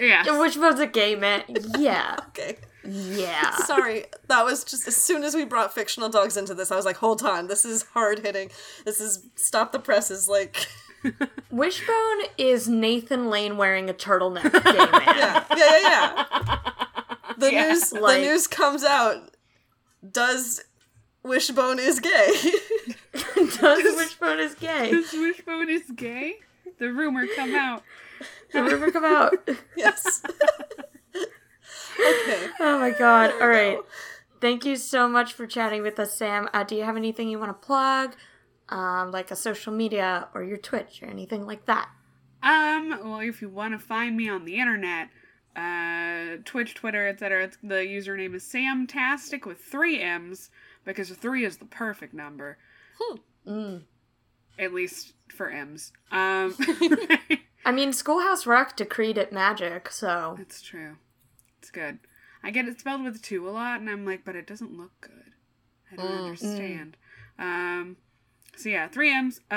Yeah. 0.00 0.38
Wishbone's 0.38 0.80
a 0.80 0.86
gay 0.86 1.14
man. 1.14 1.42
Yeah. 1.78 2.16
okay. 2.28 2.56
Yeah. 2.88 3.54
Sorry, 3.66 4.06
that 4.28 4.44
was 4.44 4.64
just 4.64 4.86
as 4.88 4.96
soon 4.96 5.22
as 5.24 5.34
we 5.34 5.44
brought 5.44 5.74
fictional 5.74 6.08
dogs 6.08 6.36
into 6.36 6.54
this, 6.54 6.70
I 6.70 6.76
was 6.76 6.84
like, 6.84 6.96
hold 6.96 7.22
on, 7.22 7.46
this 7.48 7.64
is 7.64 7.82
hard 7.94 8.20
hitting. 8.20 8.50
This 8.84 9.00
is 9.00 9.24
stop 9.36 9.72
the 9.72 9.78
presses. 9.78 10.28
Like, 10.28 10.66
Wishbone 11.50 12.22
is 12.38 12.68
Nathan 12.68 13.30
Lane 13.30 13.56
wearing 13.56 13.88
a 13.90 13.94
turtleneck 13.94 14.52
gay 14.52 14.72
man. 14.74 15.02
yeah, 15.16 15.44
yeah, 15.56 15.78
yeah, 15.80 16.14
yeah. 16.28 16.58
The 17.38 17.52
Yeah. 17.52 17.68
news, 17.68 17.92
Like- 17.92 18.20
the 18.20 18.26
news 18.28 18.46
comes 18.46 18.84
out. 18.84 19.34
Does 20.10 20.62
Wishbone 21.22 21.78
is 21.78 22.00
gay? 22.00 22.32
Does 23.34 23.96
Wishbone 23.96 24.38
is 24.40 24.54
gay? 24.54 24.90
This 24.90 25.12
wishbone 25.12 25.68
is 25.68 25.82
gay? 25.94 26.34
The 26.78 26.92
rumor 26.92 27.26
come 27.34 27.54
out. 27.54 27.82
The 28.52 28.62
rumor 28.62 28.90
come 28.90 29.04
out. 29.04 29.34
yes. 29.76 30.22
Okay. 31.98 32.46
Oh 32.60 32.78
my 32.78 32.90
god. 32.90 33.32
All 33.40 33.48
right. 33.48 33.78
Thank 34.40 34.64
you 34.64 34.76
so 34.76 35.08
much 35.08 35.32
for 35.32 35.46
chatting 35.46 35.82
with 35.82 35.98
us, 35.98 36.14
Sam. 36.16 36.48
Uh, 36.54 36.62
do 36.64 36.76
you 36.76 36.84
have 36.84 36.96
anything 36.96 37.28
you 37.28 37.38
want 37.38 37.50
to 37.60 37.66
plug? 37.66 38.14
Um, 38.68 39.10
like 39.10 39.30
a 39.30 39.36
social 39.36 39.72
media 39.72 40.28
or 40.34 40.42
your 40.44 40.58
Twitch 40.58 41.02
or 41.02 41.06
anything 41.06 41.46
like 41.46 41.64
that? 41.66 41.88
Um, 42.42 42.90
well, 43.02 43.20
if 43.20 43.42
you 43.42 43.48
want 43.48 43.72
to 43.74 43.78
find 43.84 44.16
me 44.16 44.28
on 44.28 44.44
the 44.44 44.60
internet, 44.60 45.08
uh, 45.56 46.36
Twitch, 46.44 46.74
Twitter, 46.74 47.08
etc., 47.08 47.50
the 47.62 47.76
username 47.76 48.34
is 48.34 48.44
Samtastic 48.44 49.44
with 49.44 49.58
three 49.58 50.00
M's 50.00 50.50
because 50.84 51.10
three 51.10 51.44
is 51.44 51.56
the 51.56 51.64
perfect 51.64 52.14
number, 52.14 52.58
Mm. 53.46 53.82
at 54.58 54.72
least 54.72 55.14
for 55.34 55.50
M's. 55.50 55.92
Um, 56.12 56.54
I 57.64 57.72
mean, 57.72 57.92
Schoolhouse 57.92 58.46
Rock 58.46 58.76
decreed 58.76 59.18
it 59.18 59.32
magic, 59.32 59.90
so 59.90 60.36
it's 60.40 60.62
true. 60.62 60.96
It's 61.68 61.74
good. 61.74 61.98
I 62.42 62.50
get 62.50 62.66
it 62.66 62.80
spelled 62.80 63.04
with 63.04 63.20
two 63.20 63.46
a 63.46 63.50
lot, 63.50 63.78
and 63.78 63.90
I'm 63.90 64.06
like, 64.06 64.24
but 64.24 64.34
it 64.34 64.46
doesn't 64.46 64.74
look 64.74 64.92
good. 65.02 65.32
I 65.92 65.96
don't 65.96 66.06
Mm. 66.06 66.24
understand. 66.24 66.96
Um, 67.38 67.98
so 68.56 68.70
yeah, 68.70 68.88
three 68.88 69.12
M's. 69.12 69.40
Uh, 69.50 69.54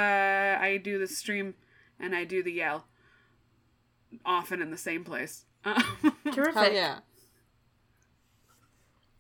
I 0.60 0.78
do 0.84 1.00
the 1.00 1.08
stream 1.08 1.54
and 2.02 2.14
I 2.14 2.26
do 2.26 2.44
the 2.44 2.52
yell 2.52 2.86
often 4.26 4.62
in 4.62 4.72
the 4.72 4.78
same 4.78 5.04
place. 5.06 5.46
Um, 5.64 5.84
terrific. 6.34 6.56
Hell 6.56 6.74
yeah. 6.74 7.00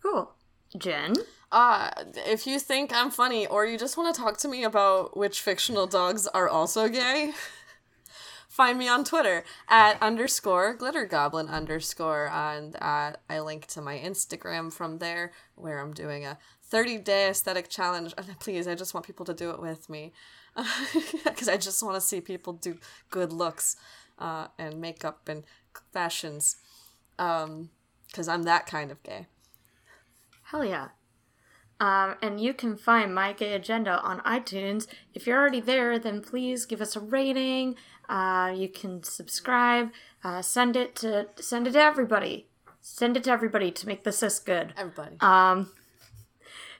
Cool. 0.01 0.33
Jen? 0.75 1.13
Uh, 1.51 1.91
if 2.25 2.47
you 2.47 2.59
think 2.59 2.91
I'm 2.91 3.11
funny 3.11 3.45
or 3.45 3.65
you 3.65 3.77
just 3.77 3.95
want 3.95 4.13
to 4.15 4.19
talk 4.21 4.37
to 4.39 4.47
me 4.47 4.63
about 4.63 5.15
which 5.15 5.41
fictional 5.41 5.85
dogs 5.85 6.25
are 6.27 6.49
also 6.49 6.87
gay, 6.89 7.31
find 8.51 8.77
me 8.77 8.89
on 8.89 9.05
Twitter 9.05 9.45
at 9.69 9.97
underscore 10.01 10.73
glitter 10.73 11.05
goblin 11.05 11.47
underscore 11.47 12.29
and 12.29 12.75
uh, 12.81 13.13
I 13.29 13.39
link 13.39 13.65
to 13.67 13.81
my 13.81 13.97
Instagram 13.97 14.73
from 14.73 14.97
there 14.97 15.31
where 15.55 15.79
I'm 15.79 15.93
doing 15.93 16.25
a 16.25 16.37
30 16.65 16.97
day 16.97 17.29
aesthetic 17.29 17.69
challenge. 17.69 18.13
And 18.17 18.37
please, 18.39 18.67
I 18.67 18.75
just 18.75 18.93
want 18.93 19.05
people 19.05 19.25
to 19.25 19.33
do 19.33 19.51
it 19.51 19.61
with 19.61 19.89
me 19.89 20.11
because 21.23 21.47
I 21.47 21.55
just 21.55 21.81
want 21.81 21.95
to 21.95 22.01
see 22.01 22.19
people 22.19 22.51
do 22.51 22.77
good 23.09 23.31
looks 23.31 23.77
uh, 24.19 24.47
and 24.59 24.81
makeup 24.81 25.29
and 25.29 25.43
fashions 25.93 26.57
because 27.15 28.27
I'm 28.27 28.43
that 28.43 28.65
kind 28.65 28.91
of 28.91 29.01
gay. 29.01 29.27
Hell 30.43 30.65
yeah. 30.65 30.89
Um, 31.81 32.15
and 32.21 32.39
you 32.39 32.53
can 32.53 32.77
find 32.77 33.13
My 33.13 33.33
Gay 33.33 33.53
Agenda 33.53 33.99
on 34.01 34.19
iTunes. 34.19 34.85
If 35.15 35.25
you're 35.25 35.39
already 35.39 35.59
there, 35.59 35.97
then 35.97 36.21
please 36.21 36.65
give 36.65 36.79
us 36.79 36.95
a 36.95 36.99
rating. 36.99 37.75
Uh, 38.07 38.53
you 38.55 38.69
can 38.69 39.01
subscribe. 39.01 39.89
Uh, 40.23 40.43
send 40.43 40.75
it 40.75 40.95
to 40.97 41.29
send 41.37 41.65
it 41.65 41.71
to 41.71 41.81
everybody. 41.81 42.45
Send 42.81 43.17
it 43.17 43.23
to 43.23 43.31
everybody 43.31 43.71
to 43.71 43.87
make 43.87 44.03
this 44.03 44.19
this 44.19 44.37
good. 44.37 44.75
Everybody. 44.77 45.17
Um, 45.21 45.71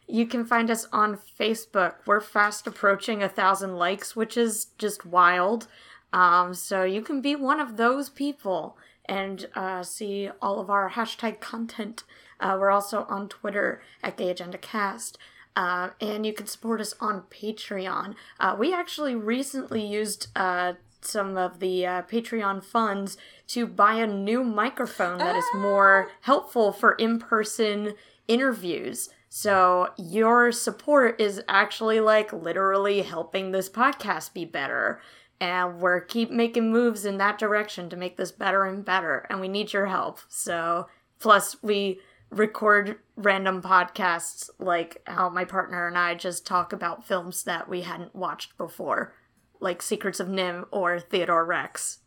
you 0.08 0.28
can 0.28 0.46
find 0.46 0.70
us 0.70 0.88
on 0.94 1.18
Facebook. 1.40 1.96
We're 2.06 2.22
fast 2.22 2.68
approaching 2.68 3.24
a 3.24 3.30
thousand 3.30 3.78
likes, 3.78 4.16
which 4.16 4.38
is 4.38 4.68
just 4.78 5.04
wild. 5.04 5.68
Um, 6.14 6.54
so 6.54 6.84
you 6.84 7.02
can 7.02 7.22
be 7.22 7.36
one 7.36 7.60
of 7.60 7.78
those 7.78 8.10
people 8.10 8.78
and 9.06 9.48
uh, 9.56 9.82
see 9.82 10.30
all 10.44 10.60
of 10.60 10.70
our 10.70 10.92
hashtag 10.92 11.40
content. 11.40 12.04
Uh, 12.42 12.58
we're 12.60 12.72
also 12.72 13.06
on 13.08 13.30
Twitter 13.30 13.82
at 14.04 14.18
Gay 14.18 14.30
Agenda 14.30 14.58
Cast. 14.58 15.18
Uh, 15.56 15.90
and 16.00 16.26
you 16.26 16.34
can 16.34 16.48
support 16.48 16.82
us 16.82 16.96
on 17.00 17.24
Patreon. 17.30 18.16
Uh, 18.40 18.56
we 18.58 18.74
actually 18.74 19.16
recently 19.16 19.86
used 19.86 20.28
uh, 20.36 20.74
some 21.02 21.38
of 21.38 21.60
the 21.60 21.86
uh, 21.86 22.02
Patreon 22.04 22.64
funds 22.64 23.18
to 23.48 23.68
buy 23.68 23.96
a 23.96 24.08
new 24.08 24.44
microphone 24.44 25.18
that 25.18 25.36
is 25.36 25.46
more 25.56 26.10
helpful 26.22 26.72
for 26.72 26.94
in 26.94 27.20
person 27.20 27.96
interviews. 28.28 29.10
So 29.28 29.90
your 29.98 30.52
support 30.52 31.20
is 31.20 31.42
actually 31.48 32.00
like 32.00 32.32
literally 32.32 33.02
helping 33.02 33.52
this 33.52 33.70
podcast 33.70 34.34
be 34.34 34.46
better. 34.46 35.02
And 35.40 35.80
we're 35.80 36.02
keep 36.02 36.30
making 36.30 36.72
moves 36.72 37.04
in 37.04 37.18
that 37.18 37.40
direction 37.40 37.90
to 37.90 37.98
make 37.98 38.16
this 38.16 38.32
better 38.32 38.64
and 38.66 38.86
better. 38.86 39.26
And 39.30 39.42
we 39.42 39.48
need 39.48 39.74
your 39.74 39.88
help. 39.88 40.20
So 40.28 40.88
plus 41.20 41.62
we 41.64 42.00
record 42.32 42.98
random 43.18 43.62
podcasts 43.62 44.50
like 44.58 45.04
how 45.06 45.30
my 45.30 45.46
partner 45.46 45.88
and 45.88 45.98
I 45.98 46.16
just 46.16 46.46
talk 46.46 46.74
about 46.74 47.06
films 47.06 47.44
that 47.44 47.70
we 47.70 47.82
hadn't 47.82 48.16
watched 48.16 48.58
before, 48.58 49.14
like 49.60 49.82
Secrets 49.82 50.20
of 50.20 50.28
NIMH 50.28 50.66
or 50.72 51.00
Theodore 51.00 51.46
Rex. 51.46 52.00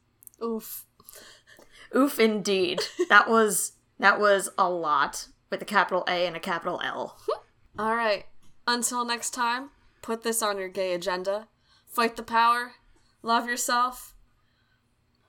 Oof. 0.42 0.86
Oof 1.94 2.18
indeed. 2.18 2.80
that 3.08 3.28
was 3.28 3.72
that 3.98 4.18
was 4.18 4.48
a 4.58 4.68
lot 4.68 5.28
with 5.50 5.62
a 5.62 5.66
capital 5.66 6.04
A 6.08 6.26
and 6.26 6.36
a 6.36 6.40
capital 6.40 6.80
L. 6.82 7.18
All 7.78 7.94
right. 7.94 8.26
Until 8.66 9.04
next 9.04 9.30
time, 9.30 9.70
put 10.02 10.22
this 10.22 10.42
on 10.42 10.58
your 10.58 10.68
gay 10.68 10.94
agenda. 10.94 11.48
Fight 11.86 12.16
the 12.16 12.22
power. 12.22 12.72
Love 13.22 13.46
yourself. 13.46 14.13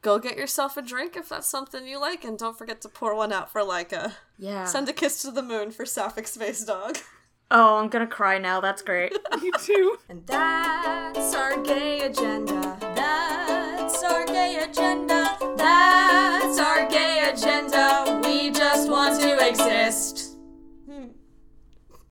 Go 0.05 0.19
get 0.19 0.37
yourself 0.37 0.77
a 0.77 0.83
drink 0.83 1.17
if 1.17 1.29
that's 1.29 1.49
something 1.49 1.87
you 1.87 1.99
like, 1.99 2.23
and 2.23 2.37
don't 2.37 2.55
forget 2.55 2.79
to 2.81 2.89
pour 2.89 3.15
one 3.15 3.33
out 3.33 3.51
for 3.51 3.61
Laika. 3.61 4.11
Yeah. 4.37 4.65
Send 4.65 4.87
a 4.87 4.93
kiss 4.93 5.23
to 5.23 5.31
the 5.31 5.41
moon 5.41 5.71
for 5.71 5.83
Sapphic 5.83 6.27
Space 6.27 6.63
Dog. 6.63 6.99
oh, 7.49 7.77
I'm 7.77 7.89
gonna 7.89 8.05
cry 8.05 8.37
now. 8.37 8.61
That's 8.61 8.83
great. 8.83 9.13
Me 9.41 9.51
too. 9.63 9.97
And 10.07 10.23
that's 10.27 11.33
our 11.33 11.59
gay 11.63 12.01
agenda. 12.01 12.77
That's 12.79 14.03
our 14.03 14.27
gay 14.27 14.57
agenda. 14.57 15.37
That's 15.57 16.59
our 16.59 16.87
gay 16.87 17.27
agenda. 17.33 18.21
We 18.23 18.51
just 18.51 18.87
want 18.87 19.19
to 19.21 19.47
exist. 19.49 20.14